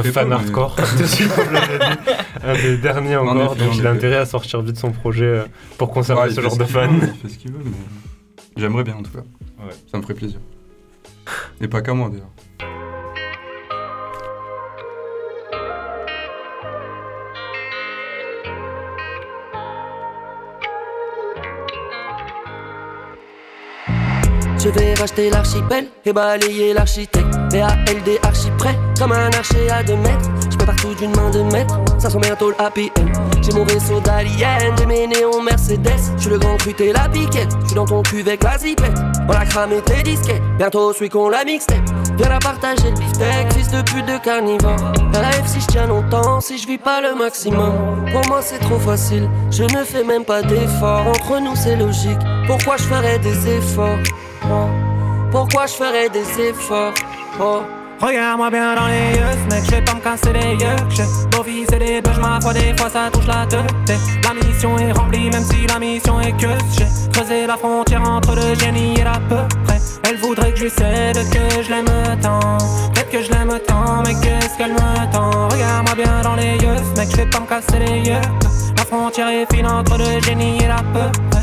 fan 0.04 0.28
mais- 0.28 0.34
hardcore 0.34 0.76
de 0.98 2.46
un 2.48 2.54
des 2.54 2.76
derniers 2.78 3.16
En 3.16 3.26
encore, 3.26 3.54
effet, 3.54 3.64
donc 3.64 3.74
en 3.74 3.78
il 3.78 3.86
a 3.86 3.90
intérêt 3.90 4.16
à 4.16 4.26
sortir 4.26 4.62
vite 4.62 4.76
son 4.78 4.92
projet 4.92 5.24
euh, 5.24 5.44
pour 5.78 5.90
conserver 5.90 6.22
Ouais, 6.22 6.30
ce 6.30 6.40
genre 6.40 6.56
de 6.56 6.64
fan. 6.64 6.98
veut, 6.98 7.08
Il 7.14 7.20
fait 7.22 7.28
ce 7.34 7.38
qu'il 7.38 7.52
veut, 7.52 7.60
mais 7.64 7.72
j'aimerais 8.56 8.84
bien 8.84 8.94
en 8.94 9.02
tout 9.02 9.10
cas. 9.10 9.18
Ouais. 9.64 9.72
Ça 9.90 9.98
me 9.98 10.02
ferait 10.02 10.14
plaisir. 10.14 10.38
Et 11.60 11.66
pas 11.68 11.82
qu'à 11.82 11.92
moi 11.94 12.08
d'ailleurs. 12.08 12.30
Je 24.66 24.70
vais 24.72 24.94
racheter 24.94 25.30
l'archipel 25.30 25.86
et 26.04 26.12
balayer 26.12 26.72
l'architecte. 26.74 27.32
VALD 27.52 28.18
archi 28.24 28.50
prêt, 28.58 28.76
comme 28.98 29.12
un 29.12 29.30
archer 29.30 29.70
à 29.70 29.84
2 29.84 29.94
mètres. 29.94 30.28
Je 30.56 30.64
peux 30.64 30.72
partout 30.72 30.94
d'une 30.94 31.14
main 31.14 31.28
de 31.28 31.42
maître, 31.52 31.78
ça 31.98 32.08
sent 32.08 32.18
bientôt 32.18 32.48
le 32.48 32.54
happy 32.58 32.90
end. 32.98 33.42
J'ai 33.42 33.52
mon 33.52 33.64
vaisseau 33.64 34.00
d'alien, 34.00 34.74
j'ai 34.78 34.86
mes 34.86 35.06
néons 35.06 35.42
Mercedes. 35.42 36.00
Je 36.16 36.22
suis 36.22 36.30
le 36.30 36.38
grand 36.38 36.56
cru, 36.56 36.72
t'es 36.72 36.94
la 36.94 37.10
piquette. 37.10 37.50
Je 37.60 37.66
suis 37.66 37.74
dans 37.74 37.84
ton 37.84 38.02
cul 38.02 38.22
avec 38.22 38.42
la 38.42 38.56
zipette. 38.56 38.96
On 39.28 39.32
a 39.32 39.44
cramé 39.44 39.82
tes 39.82 40.02
disquettes, 40.02 40.40
bientôt 40.56 40.94
celui 40.94 41.10
qu'on 41.10 41.28
la 41.28 41.44
mixtape. 41.44 41.76
Viens 42.16 42.30
la 42.30 42.38
partager 42.38 42.90
le 42.90 42.96
beefsteak, 42.96 43.52
fils 43.52 43.68
de 43.68 43.82
pute 43.82 44.06
de 44.06 44.16
carnivore. 44.24 44.76
F 45.12 45.46
si 45.46 45.60
je 45.60 45.66
tiens 45.66 45.86
longtemps, 45.88 46.40
si 46.40 46.56
je 46.56 46.66
vis 46.66 46.78
pas 46.78 47.02
le 47.02 47.14
maximum. 47.14 48.06
Pour 48.10 48.26
moi 48.28 48.40
c'est 48.40 48.58
trop 48.58 48.78
facile, 48.78 49.28
je 49.50 49.64
ne 49.64 49.84
fais 49.84 50.04
même 50.04 50.24
pas 50.24 50.40
d'efforts. 50.40 51.06
Entre 51.06 51.38
nous 51.38 51.54
c'est 51.54 51.76
logique, 51.76 52.18
pourquoi 52.46 52.78
je 52.78 52.84
ferais 52.84 53.18
des 53.18 53.56
efforts? 53.58 53.98
Oh. 54.44 54.68
Pourquoi 55.30 55.66
je 55.66 55.74
ferais 55.74 56.08
des 56.08 56.48
efforts? 56.48 56.94
Oh. 57.38 57.60
Regarde-moi 58.00 58.50
bien 58.50 58.74
dans 58.74 58.86
les 58.86 59.16
yeux, 59.16 59.36
mec, 59.50 59.64
je 59.64 59.70
vais 59.70 59.82
pas 59.82 59.94
me 59.94 60.00
casser 60.00 60.32
les 60.32 60.52
yeux. 60.62 60.76
Je 60.90 61.02
beau 61.34 61.42
fils 61.42 61.66
et 61.72 61.78
des 61.78 62.02
bœufs, 62.02 62.20
ma 62.20 62.38
foi, 62.40 62.52
des 62.52 62.76
fois 62.76 62.90
ça 62.90 63.08
touche 63.10 63.26
la 63.26 63.46
tête. 63.46 63.98
La 64.22 64.34
mission 64.34 64.76
est 64.78 64.92
remplie, 64.92 65.30
même 65.30 65.42
si 65.42 65.66
la 65.66 65.78
mission 65.78 66.20
est 66.20 66.32
que 66.32 66.48
j'ai 66.76 66.86
creusé 67.10 67.46
la 67.46 67.56
frontière 67.56 68.02
entre 68.02 68.34
le 68.34 68.54
génie 68.54 69.00
et 69.00 69.04
la 69.04 69.18
peu 69.28 69.48
près. 69.64 69.78
Elle 70.08 70.18
voudrait 70.18 70.52
que 70.52 70.58
je 70.58 70.68
cède, 70.68 71.16
que 71.30 71.62
je 71.62 71.70
l'aime 71.70 72.20
tant. 72.20 72.58
Peut-être 72.92 73.10
que 73.10 73.22
je 73.22 73.30
l'aime 73.30 73.58
tant, 73.66 74.02
mais 74.04 74.14
qu'est-ce 74.14 74.58
qu'elle 74.58 74.72
me 74.72 75.12
tend? 75.12 75.48
Regarde-moi 75.48 75.94
bien 75.94 76.20
dans 76.22 76.36
les 76.36 76.52
yeux, 76.58 76.82
mec, 76.96 77.08
je 77.10 77.16
vais 77.16 77.30
pas 77.30 77.40
me 77.40 77.46
casser 77.46 77.78
les 77.78 78.10
yeux. 78.10 78.20
La 78.76 78.84
frontière 78.84 79.28
est 79.28 79.52
fine 79.52 79.66
entre 79.66 79.96
le 79.96 80.20
génie 80.20 80.58
et 80.62 80.68
la 80.68 80.82
peu 80.92 81.10
près. 81.30 81.42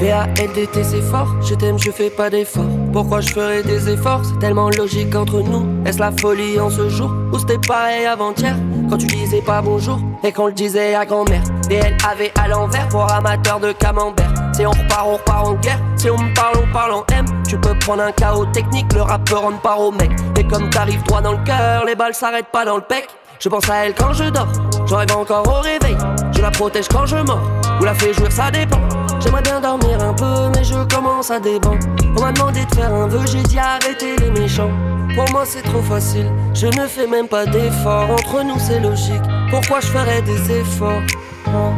VALDT 0.00 0.84
c'est 0.84 1.02
fort, 1.02 1.34
je 1.42 1.56
t'aime, 1.56 1.76
je 1.76 1.90
fais 1.90 2.08
pas 2.08 2.30
d'efforts. 2.30 2.77
Pourquoi 2.92 3.20
je 3.20 3.30
ferais 3.30 3.62
des 3.62 3.88
efforts? 3.88 4.22
C'est 4.24 4.38
tellement 4.38 4.70
logique 4.70 5.14
entre 5.14 5.40
nous. 5.40 5.84
Est-ce 5.84 5.98
la 5.98 6.10
folie 6.10 6.58
en 6.58 6.70
ce 6.70 6.88
jour? 6.88 7.10
Ou 7.32 7.38
c'était 7.38 7.58
pareil 7.58 8.06
avant-hier? 8.06 8.56
Quand 8.88 8.96
tu 8.96 9.06
disais 9.06 9.42
pas 9.42 9.60
bonjour 9.60 9.98
et 10.24 10.32
qu'on 10.32 10.46
le 10.46 10.52
disait 10.52 10.94
à 10.94 11.04
grand-mère. 11.04 11.42
DLAV 11.68 12.30
à 12.34 12.48
l'envers 12.48 12.88
pour 12.88 13.10
amateurs 13.10 13.60
de 13.60 13.72
camembert. 13.72 14.32
Si 14.54 14.66
on 14.66 14.70
repart, 14.70 15.06
on 15.06 15.12
repart 15.12 15.46
en 15.46 15.54
guerre. 15.54 15.80
Si 15.96 16.10
on 16.10 16.16
me 16.16 16.34
parle, 16.34 16.56
on 16.62 16.72
parle 16.72 16.92
en 16.92 17.04
M. 17.12 17.26
Tu 17.46 17.58
peux 17.58 17.78
prendre 17.78 18.02
un 18.02 18.12
chaos 18.12 18.46
technique, 18.46 18.92
le 18.94 19.02
rappeur 19.02 19.42
rentre 19.42 19.60
part 19.60 19.80
au 19.80 19.92
mec. 19.92 20.10
Et 20.38 20.44
comme 20.44 20.70
t'arrives 20.70 21.02
droit 21.04 21.20
dans 21.20 21.32
le 21.32 21.44
cœur, 21.44 21.84
les 21.84 21.94
balles 21.94 22.14
s'arrêtent 22.14 22.50
pas 22.52 22.64
dans 22.64 22.76
le 22.76 22.82
pec. 22.82 23.08
Je 23.38 23.48
pense 23.48 23.68
à 23.70 23.86
elle 23.86 23.94
quand 23.94 24.12
je 24.14 24.24
dors, 24.24 24.48
j'en 24.86 24.96
rêve 24.96 25.16
encore 25.16 25.46
au 25.46 25.60
réveil. 25.60 25.96
Je 26.34 26.42
la 26.42 26.50
protège 26.50 26.88
quand 26.88 27.06
je 27.06 27.16
mords, 27.16 27.40
ou 27.80 27.84
la 27.84 27.94
fais 27.94 28.12
jouir, 28.12 28.32
ça 28.32 28.50
dépend. 28.50 28.80
J'aimerais 29.20 29.42
bien 29.42 29.60
dormir 29.60 30.02
un 30.02 30.14
peu, 30.14 30.48
mais 30.54 30.64
je 30.64 30.74
commence 30.94 31.26
ça 31.26 31.40
dépend. 31.40 31.76
On 32.16 32.20
m'a 32.20 32.32
demandé 32.32 32.64
de 32.64 32.74
faire 32.74 32.92
un 32.92 33.06
vœu, 33.06 33.20
j'ai 33.26 33.42
dit 33.42 33.58
arrêtez 33.58 34.16
les 34.16 34.30
méchants. 34.30 34.70
Pour 35.14 35.30
moi 35.32 35.44
c'est 35.44 35.62
trop 35.62 35.82
facile, 35.82 36.30
je 36.54 36.66
ne 36.66 36.86
fais 36.86 37.06
même 37.06 37.28
pas 37.28 37.44
d'efforts. 37.44 38.10
Entre 38.10 38.42
nous 38.44 38.58
c'est 38.58 38.80
logique, 38.80 39.22
pourquoi 39.50 39.80
je 39.80 39.86
ferais 39.88 40.22
des 40.22 40.52
efforts? 40.60 41.02
Oh. 41.48 41.72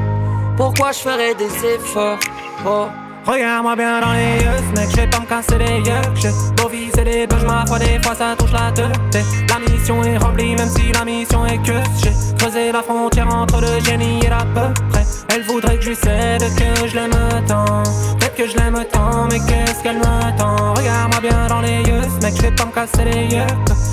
Pourquoi 0.56 0.92
je 0.92 0.98
ferais 0.98 1.34
des 1.34 1.66
efforts? 1.74 2.18
Oh. 2.66 2.88
Regarde-moi 3.26 3.76
bien 3.76 4.00
dans 4.00 4.12
les 4.12 4.42
yeux, 4.42 4.74
mec, 4.74 4.90
je 4.90 4.96
vais 4.96 5.06
pas 5.06 5.20
me 5.20 5.26
casser 5.26 5.58
les 5.58 5.78
yeux. 5.78 6.00
J'ai 6.14 6.30
beau 6.56 6.68
viser 6.68 7.04
des 7.04 7.26
ma 7.46 7.64
foi, 7.66 7.78
des 7.78 8.00
fois 8.02 8.14
ça 8.14 8.34
touche 8.36 8.52
la 8.52 8.72
tête. 8.72 9.24
La 9.48 9.58
mission 9.58 10.02
est 10.02 10.16
remplie, 10.16 10.56
même 10.56 10.68
si 10.68 10.90
la 10.92 11.04
mission 11.04 11.44
est 11.46 11.58
que 11.58 11.74
j'ai 12.02 12.12
creusé 12.38 12.72
la 12.72 12.82
frontière 12.82 13.28
entre 13.28 13.60
le 13.60 13.84
génie 13.84 14.24
et 14.24 14.28
la 14.30 14.44
peu 14.54 14.72
près. 14.90 15.04
Elle 15.28 15.42
voudrait 15.42 15.76
que 15.76 15.82
je 15.82 15.88
lui 15.90 15.96
cède, 15.96 16.42
que 16.56 16.88
je 16.88 16.94
l'aime 16.94 17.12
tant. 17.46 17.82
Peut-être 18.18 18.34
que 18.36 18.48
je 18.48 18.56
l'aime 18.56 18.84
tant, 18.90 19.26
mais 19.30 19.38
qu'est-ce 19.38 19.82
qu'elle 19.82 19.98
m'attend 19.98 20.74
Regarde-moi 20.74 21.20
bien 21.20 21.46
dans 21.48 21.60
les 21.60 21.82
yeux, 21.82 22.08
mec, 22.22 22.34
je 22.36 22.42
vais 22.42 22.52
pas 22.52 22.64
me 22.64 22.72
casser 22.72 23.04
les 23.04 23.34
yeux. 23.36 23.46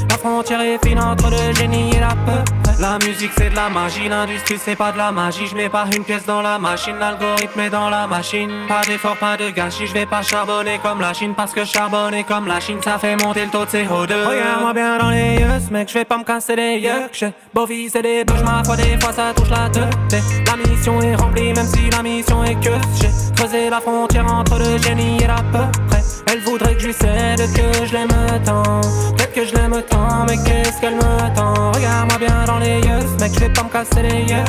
La 0.10 0.18
frontière 0.18 0.62
est 0.62 0.84
fine 0.86 1.00
entre 1.00 1.30
le 1.30 1.54
génie 1.54 1.92
et 1.96 2.00
la 2.00 2.10
peu 2.10 2.44
près. 2.64 2.74
La 2.80 2.98
musique 3.00 3.32
c'est 3.38 3.50
de 3.50 3.56
la 3.56 3.70
magie, 3.70 4.08
l'industrie 4.08 4.58
c'est 4.64 4.76
pas 4.76 4.92
de 4.92 4.98
la 4.98 5.12
magie. 5.12 5.48
Je 5.48 5.56
mets 5.56 5.70
pas 5.70 5.86
une 5.96 6.04
pièce 6.04 6.26
dans 6.26 6.42
la 6.42 6.58
machine, 6.60 6.96
l'algorithme 7.00 7.60
est 7.60 7.70
dans 7.70 7.90
la 7.90 8.08
machine. 8.08 8.50
Pas 8.68 8.82
d'effort, 8.88 9.17
pas 9.20 9.38
de 9.38 9.50
gâchis, 9.50 9.88
je 9.88 9.94
vais 9.94 10.06
pas 10.06 10.22
charbonner 10.22 10.80
comme 10.82 11.02
la 11.02 11.14
Chine. 11.14 11.34
Parce 11.36 11.54
que 11.54 11.66
charbonner 11.66 12.24
comme 12.24 12.48
la 12.48 12.60
Chine, 12.60 12.80
ça 12.84 12.98
fait 12.98 13.16
monter 13.16 13.46
le 13.46 13.52
taux 13.52 13.66
de 13.66 13.70
CO2. 13.70 14.26
Regarde-moi 14.26 14.74
bien 14.74 14.98
dans 14.98 15.10
les 15.10 15.40
yeux, 15.40 15.72
mec, 15.72 15.90
je 15.90 15.94
vais 15.94 16.06
pas 16.06 16.18
me 16.18 16.24
casser 16.24 16.56
les 16.56 16.78
yeux. 16.78 17.10
J'ai 17.12 17.34
beau 17.54 17.66
viser 17.66 18.02
des 18.02 18.24
bouches, 18.24 18.44
ma 18.44 18.64
foi, 18.64 18.76
des 18.76 19.00
fois 19.00 19.14
ça 19.14 19.34
touche 19.36 19.50
la 19.50 19.70
tête. 19.70 20.24
La 20.46 20.56
mission 20.56 21.02
est 21.02 21.16
remplie, 21.16 21.54
même 21.54 21.66
si 21.66 21.90
la 21.90 22.04
mission 22.04 22.44
est 22.44 22.56
que 22.56 22.72
j'ai 23.00 23.10
creusé 23.36 23.70
la 23.70 23.80
frontière 23.80 24.26
entre 24.32 24.60
le 24.60 24.78
génie 24.78 25.18
et 25.24 25.28
la 25.28 25.36
peu 25.52 25.66
près. 25.88 26.02
Elle 26.32 26.40
voudrait 26.42 26.76
que 26.76 26.82
je 26.82 26.88
lui 26.88 26.94
cède, 26.94 27.40
que 27.54 27.86
je 27.86 27.94
l'aime 27.94 28.10
tant. 28.46 28.82
Peut-être 29.16 29.34
que 29.34 29.46
je 29.46 29.56
l'aime 29.56 29.82
tant, 29.90 30.26
mais 30.28 30.38
qu'est-ce 30.38 30.80
qu'elle 30.82 30.96
m'attend 30.96 31.72
Regarde-moi 31.72 32.18
bien 32.20 32.46
dans 32.46 32.60
les 32.60 32.80
yeux, 32.80 33.06
mec, 33.20 33.32
je 33.34 33.40
vais 33.40 33.50
pas 33.50 33.64
me 33.64 33.70
casser 33.70 34.04
les 34.04 34.32
yeux. 34.32 34.44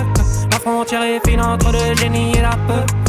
La 0.50 0.58
frontière 0.58 1.02
est 1.02 1.26
fine 1.26 1.40
entre 1.40 1.72
le 1.72 1.94
génie 1.94 2.32
et 2.36 2.42
la 2.42 2.50
peu 2.66 3.07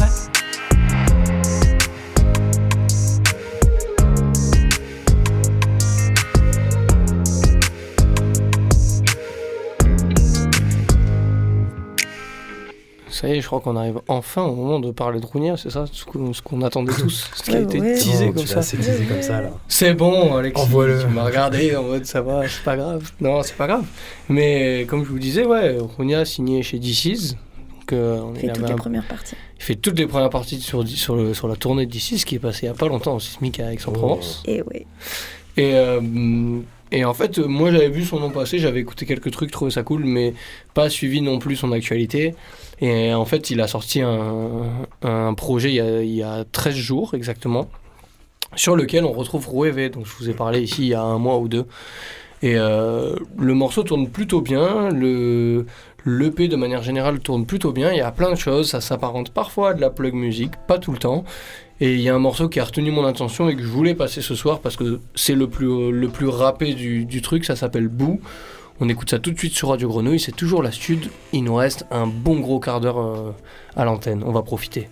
Ça 13.20 13.28
y 13.28 13.32
est, 13.32 13.40
je 13.40 13.46
crois 13.46 13.60
qu'on 13.60 13.76
arrive 13.76 14.00
enfin 14.08 14.42
au 14.44 14.54
moment 14.54 14.80
de 14.80 14.90
parler 14.92 15.20
de 15.20 15.26
Rounia, 15.26 15.56
c'est 15.58 15.68
ça 15.70 15.84
Ce 15.92 16.04
qu'on 16.06 16.32
ce 16.32 16.40
qu'on 16.40 16.62
attendait 16.62 16.94
tous, 16.94 17.28
ce 17.34 17.42
qui 17.42 17.54
a 17.54 17.60
été 17.60 17.78
ouais. 17.78 17.94
teasé 17.94 18.26
Non, 18.26 18.32
comme 18.32 18.46
ça. 18.46 18.60
teasé 18.60 19.04
comme 19.04 19.20
ça, 19.22 19.42
là. 19.42 19.50
C'est 19.68 19.92
bon, 19.92 20.36
Alexis. 20.36 20.62
Envoie-le. 20.62 21.00
Tu 21.02 21.06
m'as 21.08 21.24
regardé 21.24 21.76
en 21.76 21.82
mode 21.82 22.06
ça 22.06 22.22
va, 22.22 22.48
c'est 22.48 22.62
pas 22.64 22.76
grave. 22.76 23.10
Non, 23.20 23.42
c'est 23.42 23.56
pas 23.56 23.66
grave. 23.66 23.84
Mais 24.30 24.86
comme 24.88 25.04
je 25.04 25.10
vous 25.10 25.18
disais, 25.18 25.44
ouais, 25.44 25.76
Rounia 25.96 26.20
a 26.20 26.24
signé 26.24 26.62
chez 26.62 26.78
DC's. 26.78 27.32
Donc, 27.80 27.92
euh, 27.92 28.20
on 28.22 28.34
Fait 28.34 28.46
il 28.46 28.52
toutes 28.52 28.66
les 28.66 28.72
un- 28.72 28.76
premières 28.76 29.06
parties. 29.06 29.34
Il 29.58 29.62
fait 29.64 29.74
toutes 29.74 29.98
les 29.98 30.06
premières 30.06 30.30
parties 30.30 30.60
sur, 30.60 30.86
sur, 30.88 31.14
le- 31.16 31.34
sur 31.34 31.46
la 31.48 31.56
tournée 31.56 31.84
de 31.84 31.90
DC's 31.90 32.24
qui 32.24 32.36
est 32.36 32.38
passée 32.38 32.60
il 32.62 32.66
y 32.66 32.68
a 32.70 32.74
pas 32.74 32.88
longtemps 32.88 33.16
au 33.16 33.20
Sismic 33.20 33.60
à 33.60 33.70
Aix-en-Provence. 33.72 34.42
Et 34.46 34.62
ouais. 34.62 34.86
Et, 35.58 35.74
euh, 35.74 36.00
et 36.92 37.04
en 37.04 37.12
fait, 37.12 37.38
moi 37.38 37.70
j'avais 37.70 37.90
vu 37.90 38.04
son 38.04 38.18
nom 38.20 38.30
passer, 38.30 38.58
j'avais 38.58 38.80
écouté 38.80 39.04
quelques 39.04 39.30
trucs, 39.30 39.50
trouvé 39.50 39.70
ça 39.70 39.82
cool, 39.82 40.04
mais 40.04 40.32
pas 40.72 40.88
suivi 40.88 41.20
non 41.20 41.38
plus 41.38 41.56
son 41.56 41.72
actualité. 41.72 42.34
Et 42.80 43.12
en 43.12 43.24
fait, 43.24 43.50
il 43.50 43.60
a 43.60 43.66
sorti 43.66 44.00
un, 44.00 45.34
projet 45.34 45.70
il 45.70 45.74
y, 45.74 45.80
a, 45.80 46.02
il 46.02 46.14
y 46.14 46.22
a 46.22 46.44
13 46.44 46.74
jours 46.74 47.14
exactement, 47.14 47.68
sur 48.56 48.74
lequel 48.74 49.04
on 49.04 49.12
retrouve 49.12 49.46
Rouévé, 49.46 49.90
dont 49.90 50.04
je 50.04 50.12
vous 50.16 50.30
ai 50.30 50.34
parlé 50.34 50.62
ici 50.62 50.82
il 50.82 50.88
y 50.88 50.94
a 50.94 51.02
un 51.02 51.18
mois 51.18 51.38
ou 51.38 51.48
deux. 51.48 51.66
Et 52.42 52.54
euh, 52.56 53.16
le 53.38 53.52
morceau 53.52 53.82
tourne 53.82 54.08
plutôt 54.08 54.40
bien, 54.40 54.88
le 54.88 55.66
l'EP 56.06 56.48
de 56.48 56.56
manière 56.56 56.82
générale 56.82 57.20
tourne 57.20 57.44
plutôt 57.44 57.72
bien, 57.72 57.92
il 57.92 57.98
y 57.98 58.00
a 58.00 58.10
plein 58.10 58.30
de 58.30 58.36
choses, 58.36 58.70
ça 58.70 58.80
s'apparente 58.80 59.30
parfois 59.32 59.70
à 59.70 59.74
de 59.74 59.82
la 59.82 59.90
plug 59.90 60.14
music, 60.14 60.52
pas 60.66 60.78
tout 60.78 60.92
le 60.92 60.98
temps. 60.98 61.24
Et 61.82 61.94
il 61.94 62.00
y 62.00 62.08
a 62.08 62.14
un 62.14 62.18
morceau 62.18 62.48
qui 62.48 62.60
a 62.60 62.64
retenu 62.64 62.90
mon 62.90 63.04
attention 63.04 63.48
et 63.50 63.56
que 63.56 63.62
je 63.62 63.68
voulais 63.68 63.94
passer 63.94 64.20
ce 64.22 64.34
soir 64.34 64.60
parce 64.60 64.76
que 64.76 65.00
c'est 65.14 65.34
le 65.34 65.46
plus, 65.46 65.90
le 65.90 66.08
plus 66.08 66.28
rappé 66.28 66.74
du, 66.74 67.04
du 67.04 67.22
truc, 67.22 67.44
ça 67.44 67.56
s'appelle 67.56 67.88
Boo. 67.88 68.20
On 68.82 68.88
écoute 68.88 69.10
ça 69.10 69.18
tout 69.18 69.30
de 69.30 69.38
suite 69.38 69.52
sur 69.52 69.68
Radio 69.68 69.88
Grenouille, 69.88 70.18
c'est 70.18 70.32
toujours 70.32 70.62
la 70.62 70.72
stud, 70.72 71.10
il 71.34 71.44
nous 71.44 71.54
reste 71.54 71.84
un 71.90 72.06
bon 72.06 72.40
gros 72.40 72.60
quart 72.60 72.80
d'heure 72.80 72.98
euh, 72.98 73.34
à 73.76 73.84
l'antenne, 73.84 74.22
on 74.24 74.32
va 74.32 74.40
profiter. 74.40 74.88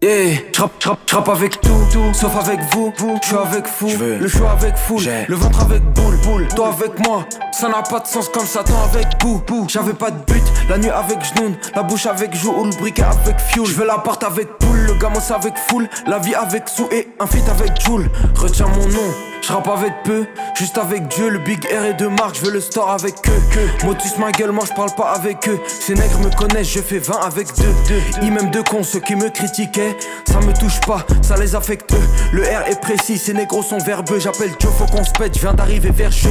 Yeah, 0.00 0.38
j'rappe, 0.52 0.74
j'rappe, 0.78 1.00
j'rappe 1.08 1.28
avec 1.28 1.60
tout, 1.60 1.84
tout, 1.92 2.14
sauf 2.14 2.32
avec 2.36 2.60
vous, 2.72 2.92
vous, 2.98 3.18
j'suis 3.20 3.34
avec 3.34 3.66
fou, 3.66 3.88
le 3.98 4.28
choix 4.28 4.52
avec 4.52 4.76
foule, 4.76 5.02
le 5.26 5.34
ventre 5.34 5.60
avec 5.62 5.82
boule, 5.82 6.16
boule, 6.22 6.46
toi 6.54 6.68
avec 6.68 7.00
moi, 7.04 7.26
ça 7.50 7.68
n'a 7.68 7.82
pas 7.82 7.98
de 7.98 8.06
sens 8.06 8.28
comme 8.28 8.46
Satan 8.46 8.80
avec 8.84 9.18
bou, 9.18 9.42
bou, 9.44 9.66
j'avais 9.68 9.94
pas 9.94 10.12
de 10.12 10.32
but, 10.32 10.44
la 10.68 10.78
nuit 10.78 10.90
avec 10.90 11.18
genoun, 11.24 11.56
la 11.74 11.82
bouche 11.82 12.06
avec 12.06 12.32
joue 12.32 12.54
ou 12.56 12.64
le 12.66 12.76
briquet 12.76 13.02
avec 13.02 13.40
fuel, 13.40 13.66
j'veux 13.66 13.86
l'appart 13.86 14.22
avec 14.22 14.46
poule, 14.58 14.78
le 14.86 14.94
gamos 14.94 15.32
avec 15.34 15.58
foule, 15.58 15.88
la 16.06 16.20
vie 16.20 16.36
avec 16.36 16.68
sous 16.68 16.86
et 16.92 17.08
un 17.18 17.26
feat 17.26 17.48
avec 17.48 17.80
Joule, 17.84 18.08
retiens 18.36 18.68
mon 18.68 18.86
nom, 18.86 19.14
j'rappe 19.42 19.66
avec 19.66 20.04
peu, 20.04 20.26
juste 20.54 20.78
avec 20.78 21.08
Dieu, 21.08 21.28
le 21.28 21.40
big 21.40 21.64
R 21.64 21.86
et 21.86 21.94
de 21.94 22.06
marque, 22.06 22.36
j'veux 22.36 22.52
le 22.52 22.60
store 22.60 22.90
avec 22.90 23.14
eux, 23.26 23.42
que, 23.52 23.84
motus 23.84 24.16
ma 24.18 24.30
gueule, 24.30 24.52
moi 24.52 24.64
j'parle 24.64 24.94
pas 24.94 25.10
avec 25.10 25.48
eux, 25.48 25.58
ces 25.66 25.94
nègres 25.94 26.20
me 26.20 26.30
connaissent, 26.30 26.70
je 26.72 26.80
fais 26.80 27.00
20 27.00 27.18
avec 27.18 27.48
deux, 27.56 27.74
deux, 27.88 28.00
ils 28.22 28.30
m'aiment 28.30 28.50
deux 28.50 28.62
cons, 28.62 28.84
ceux 28.84 29.00
qui 29.00 29.16
me 29.16 29.28
critiquaient, 29.28 29.87
ça 30.26 30.40
me 30.40 30.52
touche 30.52 30.80
pas, 30.80 31.06
ça 31.22 31.36
les 31.36 31.54
affecte. 31.54 31.94
Le 32.32 32.42
R 32.42 32.68
est 32.68 32.80
précis, 32.80 33.18
ces 33.18 33.32
négros 33.32 33.62
sont 33.62 33.78
verbeux. 33.78 34.18
J'appelle 34.18 34.50
Dieu, 34.58 34.68
faut 34.70 34.86
qu'on 34.86 35.04
se 35.04 35.12
pète, 35.12 35.34
je 35.34 35.40
viens 35.40 35.54
d'arriver 35.54 35.90
vers 35.90 36.10
je. 36.10 36.28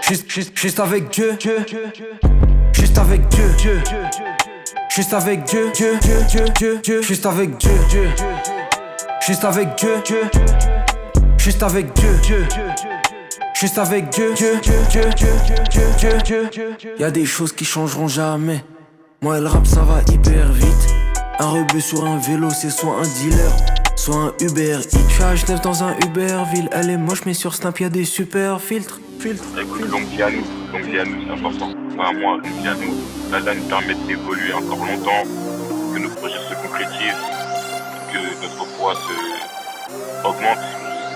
Juste, 0.00 0.30
juste, 0.30 0.56
juste 0.56 0.80
avec 0.80 1.10
Dieu, 1.10 1.36
juste 2.72 2.98
avec 2.98 3.28
Dieu, 3.28 3.50
juste 4.90 5.12
avec 5.12 5.44
Dieu, 5.44 5.70
Dieu, 5.74 5.98
Dieu, 6.00 6.20
Dieu, 6.28 6.44
Dieu, 6.56 6.80
Dieu, 6.82 7.02
juste 7.02 7.26
avec 7.26 7.56
Dieu, 7.58 7.72
juste 9.26 9.44
avec 9.44 9.76
Dieu, 9.76 9.96
juste 11.38 11.62
avec 11.62 11.92
Dieu, 11.94 12.18
juste 13.54 13.78
avec 13.78 14.10
Dieu, 14.10 14.34
Dieu, 14.34 14.60
Dieu, 14.62 14.74
Dieu, 14.90 15.10
Dieu, 15.16 15.28
Dieu, 15.70 16.18
Dieu, 16.24 16.48
Dieu. 16.78 16.94
Y 16.98 17.04
a 17.04 17.10
des 17.10 17.26
choses 17.26 17.52
qui 17.52 17.64
changeront 17.64 18.08
jamais. 18.08 18.64
Moi, 19.22 19.40
le 19.40 19.46
rap, 19.46 19.66
ça 19.66 19.82
va 19.82 20.00
hyper 20.12 20.52
vite. 20.52 21.03
Un 21.40 21.48
rebeu 21.50 21.80
sur 21.80 22.04
un 22.04 22.18
vélo, 22.18 22.50
c'est 22.50 22.70
soit 22.70 22.96
un 22.96 23.02
dealer, 23.02 23.50
soit 23.96 24.16
un 24.16 24.32
Uber. 24.40 24.78
Je 24.82 25.14
suis 25.14 25.22
à 25.22 25.34
Genève 25.34 25.60
dans 25.62 25.82
un 25.82 25.96
Uberville. 26.04 26.68
Elle 26.72 26.90
est 26.90 26.96
moche, 26.96 27.24
mais 27.26 27.34
sur 27.34 27.54
Snap, 27.54 27.80
y 27.80 27.84
a 27.84 27.88
des 27.88 28.04
super 28.04 28.60
filtres. 28.60 29.00
filtres. 29.18 29.44
Écoute, 29.60 29.82
vie 29.82 30.22
à 30.22 30.30
nous, 30.30 30.44
vie 30.84 30.98
à 30.98 31.04
nous, 31.04 31.24
c'est 31.26 31.32
important. 31.32 31.70
Enfin, 31.98 32.12
moi, 32.12 32.38
vie 32.44 32.68
à 32.68 32.74
nous. 32.74 32.94
Ça 33.30 33.40
va 33.40 33.54
nous 33.54 33.64
permettre 33.64 34.00
d'évoluer 34.06 34.52
encore 34.52 34.78
longtemps, 34.78 35.24
que 35.92 35.98
nos 35.98 36.10
projets 36.10 36.38
se 36.48 36.54
concrétisent, 36.54 37.26
que 38.12 38.42
notre 38.42 38.64
poids 38.78 38.94
se 38.94 40.28
augmente. 40.28 40.58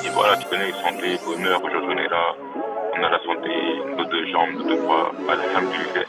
Et 0.04 0.10
voilà, 0.10 0.36
tu 0.36 0.48
connais, 0.48 0.72
santé, 0.72 1.18
bonheur, 1.24 1.62
aujourd'hui 1.62 1.94
on 1.94 1.98
est 1.98 2.08
là, 2.08 2.34
on 2.94 3.04
a 3.04 3.10
la 3.10 3.18
santé, 3.18 3.50
nos 3.96 4.04
deux 4.04 4.26
jambes, 4.32 4.50
nos 4.56 4.64
deux 4.64 4.82
bras, 4.82 5.12
à 5.28 5.36
la 5.36 5.44
femme 5.54 5.70
du 5.70 5.78
fait. 5.94 6.06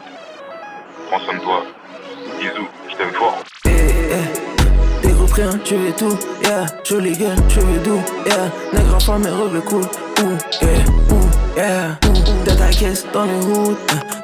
Prends 1.10 1.20
soin 1.20 1.36
de 1.36 1.42
toi. 1.42 1.64
Bisous, 2.40 2.68
je 3.00 3.04
t'aime 3.04 3.14
fort. 3.14 3.44
Des 5.02 5.12
groupes 5.12 5.34
rien, 5.34 5.52
tu 5.64 5.76
veux 5.76 5.92
tout, 5.94 6.18
yeah. 6.44 6.66
Jolie 6.84 7.14
gueule, 7.14 7.38
tu 7.48 7.60
veux 7.60 7.80
doux, 7.80 8.02
yeah. 8.26 8.52
Nègre 8.74 9.02
femme 9.02 9.26
et 9.26 9.30
rebelle 9.30 9.62
cool, 9.62 9.82
ouh, 9.82 10.38
yeah, 10.62 10.70
ouh, 11.10 11.58
yeah. 11.58 12.00
Tête 12.46 12.62
à 12.62 12.70
caisse 12.70 13.06
dans 13.14 13.26
le 13.26 13.36
hood, 13.46 13.78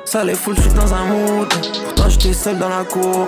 ça 0.05 0.23
les 0.23 0.35
fout, 0.35 0.57
j'suis 0.57 0.73
dans 0.73 0.93
un 0.93 1.05
mood. 1.05 1.47
Pourtant 1.85 2.09
j'étais 2.09 2.33
seul 2.33 2.57
dans 2.57 2.69
la 2.69 2.83
cour, 2.83 3.27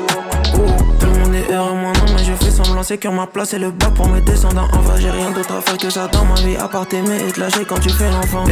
ouh. 0.56 0.97
Tout 1.38 1.44
le 1.44 1.50
monde 1.50 1.50
est 1.50 1.54
heureux, 1.54 1.74
moi 1.74 1.92
non, 1.94 2.14
mais 2.16 2.24
je 2.24 2.34
fais 2.34 2.52
semblant, 2.52 2.84
c'est 2.84 2.98
que 2.98 3.08
ma 3.08 3.28
place 3.28 3.54
et 3.54 3.60
le 3.60 3.72
bac 3.72 3.94
pour 3.94 4.08
mes 4.08 4.22
descendants. 4.22 4.68
En 4.74 4.80
vrai, 4.80 5.00
j'ai 5.00 5.10
rien 5.10 5.32
d'autre 5.32 5.54
à 5.56 5.62
faire 5.62 5.78
que 5.78 5.90
ça 5.90 6.08
dans 6.08 6.26
ma 6.26 6.36
vie, 6.36 6.56
à 6.56 6.68
part 6.68 6.88
t'aimer 6.88 7.18
et 7.28 7.32
te 7.32 7.40
lâcher 7.40 7.66
quand 7.66 7.80
tu 7.80 7.90
fais 7.90 8.10
l'enfant. 8.10 8.44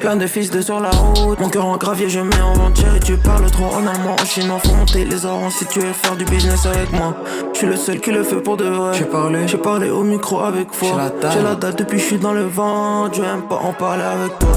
Plein 0.00 0.16
de 0.16 0.26
fils 0.26 0.50
de 0.50 0.60
sur 0.60 0.80
la 0.80 0.90
route, 0.90 1.40
mon 1.40 1.48
cœur 1.48 1.64
en 1.66 1.76
gravier, 1.76 2.08
je 2.08 2.20
mets 2.20 2.40
en 2.40 2.52
vente, 2.54 2.78
et 2.96 3.00
tu 3.00 3.16
parles 3.16 3.50
trop 3.50 3.66
en 3.66 3.86
allemand, 3.86 4.16
en 4.20 4.24
chinois, 4.24 4.58
faut 4.58 4.74
monter 4.74 5.04
les 5.04 5.24
oranges 5.24 5.54
si 5.54 5.66
tu 5.66 5.80
veux 5.80 5.92
faire 5.92 6.16
du 6.16 6.24
business 6.24 6.66
avec 6.66 6.92
moi. 6.92 7.14
Je 7.52 7.58
suis 7.58 7.66
le 7.66 7.76
seul 7.76 8.00
qui 8.00 8.10
le 8.10 8.22
fait 8.22 8.40
pour 8.40 8.56
de 8.56 8.64
vrai. 8.64 8.92
J'ai 8.98 9.04
parlé, 9.04 9.48
j'ai 9.48 9.58
parlé 9.58 9.90
au 9.90 10.02
micro 10.02 10.40
avec 10.40 10.68
foi. 10.72 10.88
J'ai 11.32 11.42
la 11.42 11.54
dalle 11.54 11.76
depuis 11.76 11.98
je 11.98 12.04
suis 12.04 12.18
dans 12.18 12.32
le 12.32 12.44
vent. 12.46 13.08
Tu 13.10 13.20
aimes 13.20 13.42
pas 13.48 13.56
en 13.56 13.72
parler 13.72 14.02
avec 14.02 14.38
toi. 14.38 14.50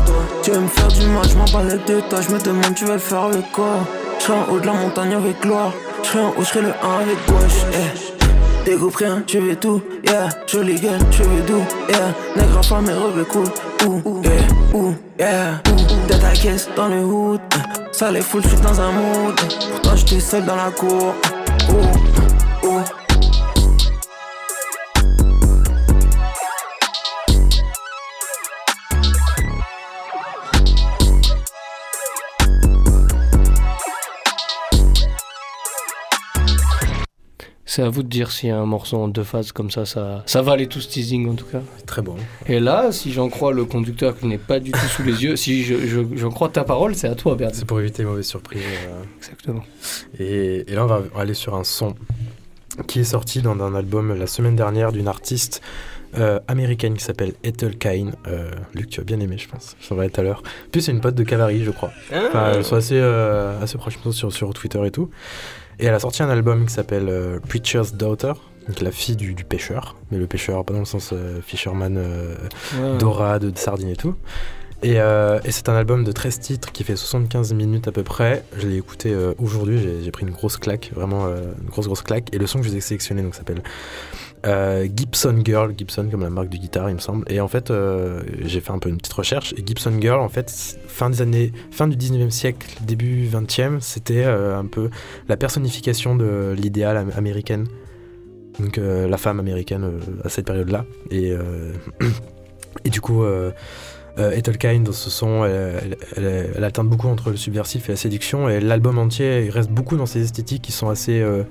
Tu 0.44 0.52
veux 0.52 0.60
me 0.60 0.68
faire 0.68 0.88
du 0.88 1.06
mal, 1.06 1.24
je 1.30 1.38
m'en 1.38 1.46
bats 1.46 1.64
les 1.64 1.78
deux 1.86 2.02
toi. 2.10 2.20
Je 2.22 2.34
me 2.34 2.40
demande, 2.40 2.76
tu 2.76 2.86
vas 2.86 2.94
le 2.94 3.00
faire 3.00 3.24
avec 3.24 3.52
quoi? 3.52 3.78
Je 4.20 4.32
en 4.32 4.52
haut 4.52 4.60
de 4.60 4.66
la 4.66 4.74
montagne 4.74 5.14
avec 5.14 5.42
gloire. 5.42 5.72
Je 6.04 6.10
serai 6.10 6.20
en 6.20 6.30
haut, 6.30 6.34
je 6.40 6.46
serai 6.46 6.62
le 6.62 6.70
1 6.70 6.72
avec 7.02 7.28
gauche. 7.28 7.66
Eh. 7.74 8.18
Découpe 8.66 8.96
rien, 8.98 9.24
tu 9.26 9.40
veux 9.40 9.56
tout, 9.56 9.82
yeah. 10.04 10.28
Jolie 10.46 10.76
gueule, 10.76 11.00
tu 11.10 11.22
veux 11.22 11.42
doux, 11.44 11.64
yeah. 11.88 12.14
Nègre 12.36 12.66
femme 12.66 12.90
et 12.90 12.94
rebelle 12.94 13.24
cool, 13.26 13.48
ouh, 13.86 14.22
yeah, 14.24 14.32
ouh, 14.74 14.94
yeah. 15.18 15.62
Tête 16.08 16.24
à 16.24 16.34
caisse 16.34 16.68
dans 16.76 16.90
le 16.90 17.00
hood, 17.02 17.40
ça 17.94 18.12
les 18.12 18.20
fout, 18.20 18.44
je 18.44 18.50
suis 18.50 18.58
dans 18.60 18.82
un 18.82 18.92
mood. 18.92 19.40
Pourtant 19.72 19.96
j'étais 19.96 20.20
seul 20.20 20.44
dans 20.46 20.58
la 20.58 20.70
cour, 20.72 21.16
ouh. 21.70 22.27
C'est 37.78 37.84
à 37.84 37.90
vous 37.90 38.02
de 38.02 38.08
dire 38.08 38.32
si 38.32 38.50
un 38.50 38.66
morceau 38.66 38.98
en 38.98 39.08
deux 39.08 39.24
phases 39.24 39.52
comme 39.52 39.70
ça, 39.70 39.86
ça, 39.86 40.24
ça 40.26 40.42
va 40.42 40.54
aller 40.54 40.66
tout 40.66 40.82
ce 40.82 40.88
teasing 40.90 41.30
en 41.30 41.36
tout 41.36 41.46
cas. 41.46 41.62
Très 41.86 42.02
bon. 42.02 42.16
Et 42.48 42.60
là, 42.60 42.92
si 42.92 43.14
j'en 43.14 43.30
crois 43.30 43.54
le 43.54 43.66
conducteur 43.66 44.18
qui 44.18 44.26
n'est 44.26 44.40
pas 44.40 44.60
du 44.60 44.72
tout 44.72 44.80
sous 44.80 45.04
les 45.04 45.24
yeux, 45.24 45.36
si 45.36 45.64
je- 45.64 45.86
je- 45.86 46.16
j'en 46.16 46.32
crois 46.32 46.50
ta 46.50 46.64
parole, 46.64 46.96
c'est 46.96 47.08
à 47.08 47.14
toi, 47.14 47.36
Bernard. 47.36 47.56
C'est 47.56 47.66
pour 47.66 47.80
éviter 47.80 48.02
les 48.02 48.10
mauvaises 48.10 48.26
surprises. 48.26 48.64
euh. 48.88 49.04
Exactement. 49.20 49.62
Et, 50.20 50.66
et 50.68 50.74
là, 50.74 50.86
on 50.86 50.88
va 50.88 51.04
aller 51.20 51.36
sur 51.36 51.54
un 51.54 51.64
son 51.64 51.94
qui 52.88 53.02
est 53.02 53.04
sorti 53.04 53.44
dans 53.44 53.62
un 53.62 53.76
album 53.76 54.12
la 54.18 54.26
semaine 54.26 54.56
dernière 54.56 54.92
d'une 54.92 55.08
artiste 55.08 55.62
euh, 56.18 56.40
américaine 56.48 56.96
qui 56.96 57.04
s'appelle 57.04 57.34
Ethel 57.44 57.78
Kine. 57.78 58.14
Euh, 58.26 58.50
Luc, 58.74 58.90
tu 58.90 59.02
vas 59.02 59.04
bien 59.06 59.20
aimer, 59.20 59.38
je 59.38 59.48
pense. 59.50 59.76
Je 59.80 59.88
t'en 59.88 59.94
parlerai 59.98 60.10
tout 60.12 60.22
à 60.22 60.24
l'heure. 60.24 60.42
Puis 60.72 60.82
c'est 60.82 60.92
une 60.92 61.00
pote 61.02 61.14
de 61.14 61.24
Cavari, 61.24 61.64
je 61.64 61.70
crois. 61.70 61.92
Ah. 62.12 62.24
Enfin, 62.30 62.52
elles 62.56 62.64
sont 62.64 62.76
assez, 62.76 62.98
euh, 62.98 63.62
assez 63.62 63.78
proches 63.78 64.00
sur, 64.14 64.34
sur 64.34 64.52
Twitter 64.56 64.84
et 64.84 64.90
tout. 64.90 65.12
Et 65.80 65.86
elle 65.86 65.94
a 65.94 66.00
sorti 66.00 66.24
un 66.24 66.30
album 66.30 66.66
qui 66.66 66.74
s'appelle 66.74 67.08
euh, 67.10 67.40
Preacher's 67.48 67.94
Daughter. 67.94 68.34
Donc 68.68 68.82
la 68.82 68.92
fille 68.92 69.16
du, 69.16 69.34
du 69.34 69.46
pêcheur, 69.46 69.96
mais 70.12 70.18
le 70.18 70.28
pêcheur 70.28 70.66
pas 70.66 70.74
dans 70.74 70.80
le 70.80 70.86
sens 70.86 71.12
euh, 71.14 71.40
fisherman 71.42 71.96
euh, 71.98 72.36
Ouais. 72.78 72.98
dorade, 72.98 73.46
de 73.46 73.58
sardines 73.58 73.88
et 73.90 73.96
tout. 73.96 74.16
Et, 74.84 75.00
euh, 75.00 75.40
et 75.46 75.52
c'est 75.52 75.70
un 75.70 75.76
album 75.76 76.04
de 76.04 76.12
13 76.12 76.40
titres 76.40 76.72
qui 76.72 76.84
fait 76.84 76.96
75 76.98 77.54
minutes 77.54 77.88
à 77.88 77.92
peu 77.92 78.04
près. 78.04 78.44
Je 78.58 78.68
l'ai 78.68 78.76
écouté 78.78 79.12
euh, 79.14 79.34
aujourd'hui, 79.40 79.80
j'ai- 79.80 80.04
j'ai 80.04 80.12
pris 80.12 80.24
une 80.26 80.32
grosse 80.34 80.58
claque, 80.58 80.92
vraiment 80.94 81.26
euh, 81.28 81.54
une 81.64 81.70
grosse 81.70 81.86
grosse 81.88 82.02
claque. 82.02 82.28
Et 82.34 82.38
le 82.38 82.46
son 82.46 82.60
que 82.60 82.66
je 82.66 82.70
vous 82.72 82.76
ai 82.76 82.82
sélectionné 82.82 83.22
donc 83.24 83.34
s'appelle 83.36 83.64
euh, 84.46 84.88
Gibson 84.96 85.42
Girl, 85.44 85.74
Gibson 85.78 86.08
comme 86.12 86.22
la 86.22 86.30
marque 86.30 86.50
de 86.50 86.58
guitare 86.58 86.90
il 86.90 86.96
me 86.96 87.00
semble. 87.00 87.26
Et 87.32 87.40
en 87.42 87.48
fait 87.48 87.72
euh, 87.72 88.22
j'ai 88.46 88.62
fait 88.62 88.72
un 88.72 88.80
peu 88.80 88.90
une 88.90 88.98
petite 88.98 89.14
recherche 89.14 89.54
et 89.58 89.64
Gibson 89.66 89.94
Girl 90.00 90.20
en 90.20 90.30
fait 90.30 90.78
fin 90.88 91.10
des 91.10 91.22
années, 91.22 91.52
fin 91.72 91.88
du 91.88 91.98
19e 91.98 92.30
siècle, 92.30 92.68
début 92.82 93.28
20e, 93.28 93.80
c'était 93.82 94.26
euh, 94.26 94.58
un 94.58 94.66
peu 94.66 94.90
la 95.28 95.38
personnification 95.38 96.16
de 96.16 96.54
l'idéal 96.56 96.98
am- 96.98 97.12
américaine. 97.16 97.68
Donc 98.60 98.78
la 98.78 99.18
femme 99.18 99.40
américaine 99.40 99.88
à 100.24 100.30
cette 100.30 100.48
période-là. 100.48 100.84
Et, 101.12 101.32
et 102.86 102.90
du 102.90 103.02
coup, 103.02 103.24
euh, 104.20 104.32
euh, 104.32 104.84
dans 104.84 104.92
ce 104.92 105.10
son, 105.10 105.46
elle, 105.46 105.98
elle, 106.16 106.24
elle- 106.26 106.52
elle 106.56 106.64
beaucoup 106.90 107.08
entre 107.08 107.30
le 107.30 107.38
subversif 107.38 107.90
et 107.90 107.94
la 107.94 107.98
séduction. 107.98 108.50
Et 108.50 108.60
l'album 108.60 108.98
entier, 108.98 109.50
reste 109.50 109.70
beaucoup 109.72 109.98
dans 109.98 110.06
ces 110.06 110.22
esthétiques 110.24 110.62
qui 110.62 110.72
sont 110.72 110.90
assez 110.90 111.20
euh, 111.22 111.44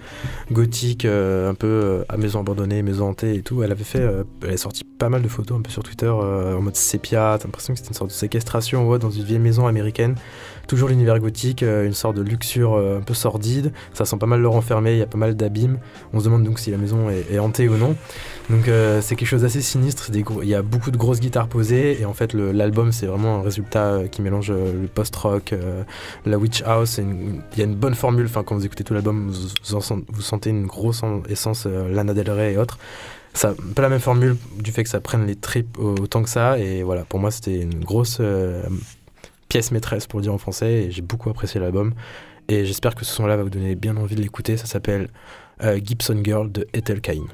gothiques, 0.53 1.05
euh, 1.05 1.51
un 1.51 1.55
peu 1.55 1.67
euh, 1.67 2.05
à 2.09 2.17
maison 2.17 2.41
abandonnée, 2.41 2.83
maison 2.83 3.09
hantée 3.09 3.35
et 3.35 3.43
tout. 3.43 3.63
Elle 3.63 3.73
avait 3.73 3.85
fait, 3.85 4.01
euh, 4.01 4.25
elle 4.43 4.55
a 4.55 4.57
sorti 4.57 4.85
pas 4.85 5.09
mal 5.09 5.23
de 5.23 5.29
photos 5.29 5.59
un 5.59 5.63
peu 5.63 5.71
sur 5.71 5.83
Twitter 5.83 6.07
euh, 6.07 6.57
en 6.57 6.63
mode 6.63 6.77
sépia. 6.77 7.37
T'as 7.39 7.45
l'impression 7.47 7.73
que 7.75 7.79
c'était 7.79 7.91
une 7.91 7.95
sorte 7.97 8.11
de 8.11 8.15
séquestration 8.17 8.97
dans 8.99 9.11
une 9.11 9.25
vieille 9.25 9.39
maison 9.39 9.67
américaine. 9.67 10.15
Toujours 10.67 10.89
l'univers 10.89 11.19
gothique, 11.21 11.63
euh, 11.63 11.87
une 11.87 11.93
sorte 11.95 12.17
de 12.17 12.23
luxure 12.23 12.75
euh, 12.75 12.99
un 12.99 13.01
peu 13.01 13.15
sordide. 13.15 13.73
Ça 13.95 14.05
sent 14.05 14.17
pas 14.19 14.27
mal 14.27 14.41
le 14.41 14.49
renfermé, 14.49 14.93
il 14.95 14.99
y 14.99 15.03
a 15.03 15.07
pas 15.07 15.19
mal 15.19 15.37
d'abîmes. 15.37 15.79
On 16.13 16.19
se 16.19 16.25
demande 16.25 16.43
donc 16.43 16.59
si 16.59 16.71
la 16.73 16.77
maison 16.77 17.09
est, 17.09 17.39
hantée 17.39 17.69
ou 17.69 17.77
non. 17.77 17.95
Donc 18.51 18.67
euh, 18.69 19.01
c'est 19.01 19.15
quelque 19.17 19.29
chose 19.29 19.43
d'assez 19.43 19.61
sinistre. 19.63 20.11
Il 20.13 20.49
y 20.49 20.55
a 20.55 20.63
beaucoup 20.63 20.91
de 20.91 20.97
grosses 20.97 21.21
guitares 21.21 21.47
posées 21.49 22.01
et 22.01 22.05
en 22.05 22.15
fait 22.15 22.33
l'album 22.35 22.91
c'est 22.93 23.07
vraiment 23.07 23.37
un 23.39 23.43
résultat 23.43 24.03
qui 24.11 24.23
mélange 24.23 24.51
le 24.51 24.89
post-rock, 24.93 25.55
la 26.25 26.39
witch 26.39 26.63
house. 26.65 26.99
Il 26.99 27.59
y 27.59 27.61
a 27.61 27.65
une 27.65 27.77
bonne 27.77 27.95
formule. 27.95 28.27
Enfin 28.27 28.43
quand 28.43 28.57
vous 28.57 28.67
écoutez 28.67 28.83
tout 28.85 28.95
l'album, 28.95 29.29
vous, 29.31 29.49
vous, 29.65 29.75
en 29.75 29.81
sent- 29.81 30.05
vous 30.09 30.23
sentez 30.23 30.51
une 30.51 30.67
grosse 30.67 31.03
en- 31.03 31.23
essence 31.29 31.65
euh, 31.67 31.89
Lana 31.93 32.13
Del 32.15 32.31
Rey 32.31 32.55
et 32.55 32.59
autres. 32.59 32.79
Ça, 33.35 33.55
pas 33.75 33.83
la 33.83 33.89
même 33.91 34.01
formule 34.01 34.37
du 34.59 34.73
fait 34.73 34.83
que 34.83 34.89
ça 34.89 35.01
prenne 35.01 35.27
les 35.27 35.37
tripes 35.37 35.79
au- 35.79 35.95
autant 36.01 36.23
que 36.23 36.29
ça. 36.31 36.59
Et 36.59 36.83
voilà, 36.83 37.05
pour 37.05 37.21
moi 37.21 37.31
c'était 37.31 37.61
une 37.61 37.85
grosse 37.85 38.19
pièce 39.49 39.71
maîtresse 39.71 40.07
pour 40.07 40.19
le 40.19 40.25
dire 40.25 40.35
en 40.35 40.39
français 40.39 40.85
et 40.85 40.91
j'ai 40.91 41.03
beaucoup 41.03 41.31
apprécié 41.31 41.61
l'album. 41.61 41.95
Et 42.49 42.65
j'espère 42.65 42.95
que 42.95 43.05
ce 43.05 43.13
son-là 43.15 43.37
va 43.37 43.43
vous 43.43 43.51
donner 43.51 43.75
bien 43.75 43.97
envie 43.97 44.15
de 44.15 44.23
l'écouter. 44.23 44.57
Ça 44.57 44.67
s'appelle 44.67 45.09
euh, 45.63 45.81
Gibson 45.83 46.21
Girl 46.23 46.51
de 46.51 46.67
Ethel 46.73 47.01
Kine. 47.01 47.27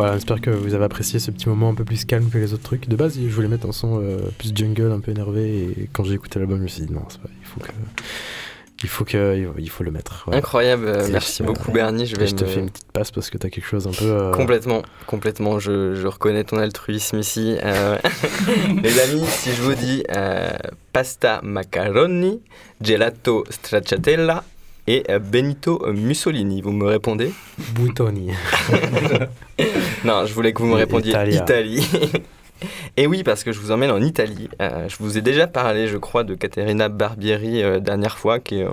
Voilà, 0.00 0.14
j'espère 0.14 0.40
que 0.40 0.50
vous 0.50 0.74
avez 0.74 0.84
apprécié 0.84 1.18
ce 1.18 1.30
petit 1.30 1.48
moment 1.48 1.70
un 1.70 1.74
peu 1.74 1.84
plus 1.84 2.04
calme 2.04 2.28
que 2.30 2.38
les 2.38 2.52
autres 2.54 2.62
trucs. 2.62 2.88
De 2.88 2.96
base, 2.96 3.18
je 3.18 3.28
voulais 3.34 3.48
mettre 3.48 3.66
un 3.68 3.72
son 3.72 4.00
euh, 4.02 4.18
plus 4.38 4.52
jungle, 4.54 4.90
un 4.92 5.00
peu 5.00 5.10
énervé, 5.10 5.74
et 5.78 5.88
quand 5.92 6.04
j'ai 6.04 6.14
écouté 6.14 6.38
l'album, 6.38 6.58
je 6.58 6.62
me 6.62 6.68
suis 6.68 6.82
dit 6.86 6.92
non, 6.92 7.02
c'est 7.08 7.20
pas, 7.20 7.28
il 7.40 7.46
faut 7.46 7.60
que. 7.60 7.68
Il 8.82 8.88
faut, 8.88 9.04
que, 9.04 9.52
il 9.58 9.68
faut 9.68 9.84
le 9.84 9.90
mettre. 9.90 10.22
voilà. 10.24 10.38
Incroyable, 10.38 10.86
euh, 10.88 11.06
merci 11.12 11.42
beaucoup 11.42 11.70
Bernie. 11.70 12.06
Je 12.06 12.16
vais 12.16 12.26
je 12.26 12.34
te 12.34 12.44
me- 12.44 12.48
fais 12.48 12.60
une 12.60 12.70
petite 12.70 12.90
passe 12.90 13.10
parce 13.10 13.28
que 13.28 13.36
t'as 13.36 13.50
quelque 13.50 13.66
chose 13.66 13.86
un 13.86 13.90
peu. 13.90 14.06
euh, 14.06 14.32
Complètement, 14.32 14.80
complètement, 15.06 15.58
je, 15.58 15.94
je 15.96 16.06
reconnais 16.06 16.44
ton 16.44 16.56
altruisme 16.56 17.18
ici. 17.18 17.58
Euh, 17.62 17.98
les 18.82 18.98
amis, 19.00 19.26
si 19.26 19.50
je 19.52 19.60
vous 19.60 19.74
dis 19.74 20.02
euh, 20.16 20.48
pasta 20.94 21.40
macaroni, 21.42 22.40
gelato 22.80 23.44
stracciatella 23.50 24.44
et 24.90 25.04
euh, 25.08 25.20
Benito 25.20 25.86
Mussolini, 25.92 26.62
vous 26.62 26.72
me 26.72 26.86
répondez? 26.86 27.32
Buitoni. 27.74 28.30
Non, 30.02 30.24
je 30.24 30.32
voulais 30.32 30.54
que 30.54 30.62
vous 30.62 30.68
me 30.68 30.74
répondiez 30.74 31.10
Italia. 31.10 31.42
Italie. 31.42 31.86
Et 32.96 33.06
oui, 33.06 33.22
parce 33.22 33.44
que 33.44 33.52
je 33.52 33.60
vous 33.60 33.70
emmène 33.70 33.90
en 33.90 34.00
Italie. 34.00 34.48
Euh, 34.60 34.88
je 34.88 34.96
vous 34.98 35.18
ai 35.18 35.20
déjà 35.20 35.46
parlé, 35.46 35.86
je 35.88 35.98
crois, 35.98 36.24
de 36.24 36.34
Caterina 36.34 36.88
Barbieri 36.88 37.62
euh, 37.62 37.80
dernière 37.80 38.18
fois, 38.18 38.38
qui 38.38 38.60
est 38.60 38.64
euh, 38.64 38.72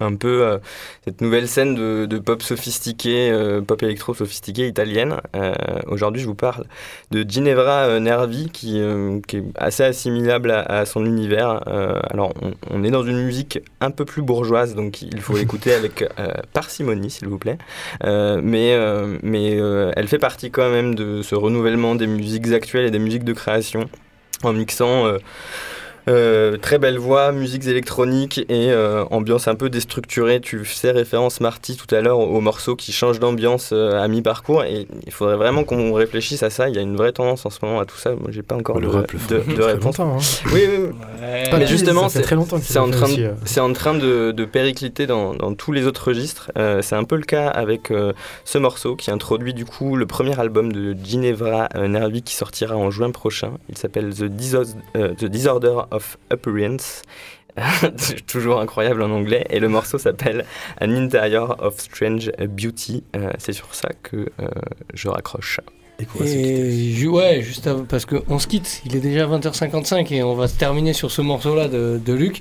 un 0.00 0.14
peu 0.14 0.42
euh, 0.42 0.58
cette 1.04 1.20
nouvelle 1.20 1.48
scène 1.48 1.74
de, 1.74 2.06
de 2.06 2.18
pop 2.18 2.42
sophistiqué, 2.42 3.30
euh, 3.30 3.60
pop 3.60 3.82
électro 3.82 4.14
sophistiqué 4.14 4.66
italienne. 4.66 5.16
Euh, 5.34 5.54
Aujourd'hui, 5.86 6.22
je 6.22 6.26
vous 6.26 6.34
parle 6.34 6.64
de 7.10 7.24
Ginevra 7.28 7.98
Nervi, 8.00 8.50
qui, 8.50 8.80
qui 9.26 9.36
est 9.38 9.44
assez 9.56 9.82
assimilable 9.82 10.50
à, 10.50 10.60
à 10.60 10.86
son 10.86 11.04
univers. 11.04 11.62
Alors, 12.10 12.32
on, 12.42 12.52
on 12.70 12.84
est 12.84 12.90
dans 12.90 13.02
une 13.02 13.22
musique 13.24 13.60
un 13.80 13.90
peu 13.90 14.04
plus 14.04 14.22
bourgeoise, 14.22 14.74
donc 14.74 15.02
il 15.02 15.20
faut 15.20 15.36
l'écouter 15.36 15.72
avec 15.72 16.04
parcimonie, 16.52 17.10
s'il 17.10 17.28
vous 17.28 17.38
plaît. 17.38 17.58
Mais 18.04 18.76
mais 19.22 19.52
elle 19.96 20.08
fait 20.08 20.18
partie 20.18 20.50
quand 20.50 20.70
même 20.70 20.94
de 20.94 21.22
ce 21.22 21.34
renouvellement 21.34 21.94
des 21.94 22.06
musiques 22.06 22.52
actuelles 22.52 22.86
et 22.86 22.90
des 22.90 22.98
musiques 22.98 23.24
de 23.24 23.32
création 23.32 23.88
en 24.42 24.52
mixant 24.52 25.06
euh, 26.08 26.56
très 26.56 26.78
belle 26.78 26.98
voix, 26.98 27.32
musiques 27.32 27.66
électroniques 27.66 28.38
et 28.48 28.70
euh, 28.72 29.04
ambiance 29.10 29.46
un 29.48 29.54
peu 29.54 29.68
déstructurée. 29.70 30.40
Tu 30.40 30.64
fais 30.64 30.90
référence, 30.90 31.40
Marty, 31.40 31.76
tout 31.76 31.92
à 31.94 32.00
l'heure, 32.00 32.18
au 32.18 32.40
morceau 32.40 32.76
qui 32.76 32.92
change 32.92 33.20
d'ambiance 33.20 33.70
euh, 33.72 34.02
à 34.02 34.08
mi-parcours. 34.08 34.64
Et 34.64 34.86
il 35.06 35.12
faudrait 35.12 35.36
vraiment 35.36 35.64
qu'on 35.64 35.92
réfléchisse 35.92 36.42
à 36.42 36.50
ça. 36.50 36.68
Il 36.68 36.74
y 36.74 36.78
a 36.78 36.82
une 36.82 36.96
vraie 36.96 37.12
tendance 37.12 37.44
en 37.46 37.50
ce 37.50 37.58
moment 37.62 37.80
à 37.80 37.84
tout 37.84 37.96
ça. 37.98 38.10
Moi, 38.14 38.30
j'ai 38.30 38.42
pas 38.42 38.54
encore 38.56 38.80
Le 38.80 38.86
de, 38.88 38.92
rap 38.92 39.12
de, 39.28 39.36
de 39.38 39.54
très 39.60 39.72
réponse. 39.72 40.00
hein. 40.00 40.16
Oui, 40.52 40.62
oui, 40.66 40.88
Mais 41.58 41.66
justement, 41.66 42.08
c'est 42.08 42.22
très 42.22 42.36
longtemps 42.36 42.56
qu'ils 42.56 42.66
c'est 42.66 42.78
en 42.78 42.90
train, 42.90 43.08
de, 43.08 43.22
euh. 43.22 43.32
c'est 43.44 43.60
en 43.60 43.72
train 43.72 43.94
de, 43.94 44.32
de 44.32 44.44
péricliter 44.44 45.06
dans, 45.06 45.34
dans 45.34 45.54
tous 45.54 45.72
les 45.72 45.86
autres 45.86 46.08
registres. 46.08 46.50
Euh, 46.56 46.80
c'est 46.82 46.96
un 46.96 47.04
peu 47.04 47.16
le 47.16 47.22
cas 47.24 47.48
avec 47.48 47.90
euh, 47.90 48.12
ce 48.44 48.58
morceau 48.58 48.96
qui 48.96 49.10
introduit 49.10 49.52
du 49.54 49.64
coup 49.64 49.96
le 49.96 50.06
premier 50.06 50.38
album 50.40 50.72
de 50.72 50.96
Ginevra 51.04 51.68
euh, 51.74 51.88
Nervi 51.88 52.22
qui 52.22 52.34
sortira 52.34 52.76
en 52.76 52.90
juin 52.90 53.10
prochain. 53.10 53.52
Il 53.68 53.76
s'appelle 53.76 54.14
The, 54.14 54.24
Diso- 54.24 54.74
euh, 54.96 55.14
The 55.14 55.24
Disorder 55.26 55.74
of 55.90 55.97
Appearance. 56.30 57.02
C'est 57.96 58.24
toujours 58.26 58.60
incroyable 58.60 59.02
en 59.02 59.10
anglais. 59.10 59.44
Et 59.50 59.58
le 59.58 59.68
morceau 59.68 59.98
s'appelle 59.98 60.44
An 60.80 60.90
Interior 60.90 61.56
of 61.60 61.78
Strange 61.80 62.30
Beauty. 62.38 63.02
Euh, 63.16 63.30
c'est 63.38 63.52
sur 63.52 63.74
ça 63.74 63.88
que 64.02 64.16
euh, 64.40 64.48
je 64.94 65.08
raccroche. 65.08 65.60
Et 66.24 66.70
ju- 66.92 67.08
ouais, 67.08 67.42
juste 67.42 67.66
avant- 67.66 67.84
parce 67.84 68.04
qu'on 68.06 68.38
se 68.38 68.46
quitte, 68.46 68.82
il 68.86 68.94
est 68.94 69.00
déjà 69.00 69.26
20h55 69.26 70.12
et 70.14 70.22
on 70.22 70.36
va 70.36 70.46
se 70.46 70.56
terminer 70.56 70.92
sur 70.92 71.10
ce 71.10 71.20
morceau-là 71.22 71.66
de, 71.66 72.00
de 72.04 72.12
Luc. 72.12 72.38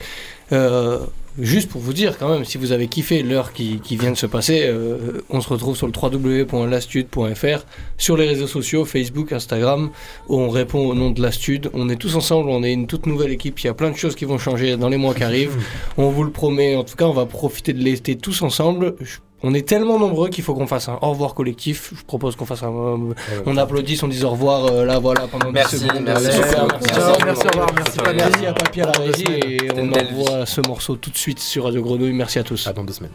Euh, 0.51 0.99
juste 1.39 1.69
pour 1.69 1.81
vous 1.81 1.93
dire 1.93 2.17
quand 2.17 2.29
même, 2.29 2.45
si 2.45 2.57
vous 2.57 2.71
avez 2.71 2.87
kiffé 2.87 3.23
l'heure 3.23 3.53
qui, 3.53 3.79
qui 3.79 3.97
vient 3.97 4.11
de 4.11 4.17
se 4.17 4.25
passer, 4.25 4.63
euh, 4.65 5.21
on 5.29 5.41
se 5.41 5.49
retrouve 5.49 5.75
sur 5.77 5.87
le 5.87 5.93
www.lastude.fr, 5.95 7.65
sur 7.97 8.17
les 8.17 8.27
réseaux 8.27 8.47
sociaux, 8.47 8.85
Facebook, 8.85 9.31
Instagram, 9.31 9.89
où 10.27 10.39
on 10.39 10.49
répond 10.49 10.79
au 10.87 10.95
nom 10.95 11.11
de 11.11 11.21
Lastude. 11.21 11.69
On 11.73 11.89
est 11.89 11.95
tous 11.95 12.15
ensemble, 12.15 12.49
on 12.49 12.63
est 12.63 12.73
une 12.73 12.87
toute 12.87 13.05
nouvelle 13.05 13.31
équipe, 13.31 13.59
il 13.59 13.67
y 13.67 13.69
a 13.69 13.73
plein 13.73 13.91
de 13.91 13.97
choses 13.97 14.15
qui 14.15 14.25
vont 14.25 14.37
changer 14.37 14.77
dans 14.77 14.89
les 14.89 14.97
mois 14.97 15.13
qui 15.13 15.23
arrivent. 15.23 15.57
on 15.97 16.09
vous 16.09 16.23
le 16.23 16.31
promet, 16.31 16.75
en 16.75 16.83
tout 16.83 16.95
cas 16.95 17.05
on 17.05 17.13
va 17.13 17.25
profiter 17.25 17.73
de 17.73 17.83
l'été 17.83 18.15
tous 18.15 18.41
ensemble. 18.41 18.95
Je- 19.01 19.17
on 19.43 19.53
est 19.53 19.67
tellement 19.67 19.99
nombreux 19.99 20.29
qu'il 20.29 20.43
faut 20.43 20.53
qu'on 20.55 20.65
fasse 20.67 20.89
un 20.89 20.97
au 21.01 21.09
revoir 21.11 21.33
collectif. 21.33 21.93
Je 21.95 22.03
propose 22.03 22.35
qu'on 22.35 22.45
fasse 22.45 22.63
un. 22.63 22.69
on 23.45 23.57
applaudisse, 23.57 24.01
on 24.03 24.07
dit 24.07 24.23
au 24.23 24.31
revoir 24.31 24.65
euh, 24.65 24.85
là, 24.85 24.99
voilà, 24.99 25.27
pendant 25.27 25.47
10 25.47 25.53
Merci, 25.53 25.77
secondes. 25.77 26.01
merci. 26.03 26.27
Euh, 26.27 26.31
Merci, 26.31 26.55
merci, 26.57 26.99
merci, 26.99 27.23
merci, 27.25 27.47
au 27.47 27.49
revoir, 27.51 27.73
merci, 27.75 27.97
merci 28.15 28.45
à 28.47 28.53
Papi 28.53 28.81
à 28.81 28.85
la 28.85 28.91
régie 28.99 29.25
et 29.45 29.69
on 29.75 29.91
envoie 29.93 30.45
ce 30.45 30.61
morceau 30.61 30.95
tout 30.95 31.09
de 31.11 31.17
suite 31.17 31.39
sur 31.39 31.65
Radio 31.65 31.81
Grenouille. 31.81 32.13
Merci 32.13 32.39
à 32.39 32.43
tous. 32.43 32.65
À 32.67 32.73
dans 32.73 32.83
deux 32.83 32.93
semaines. 32.93 33.11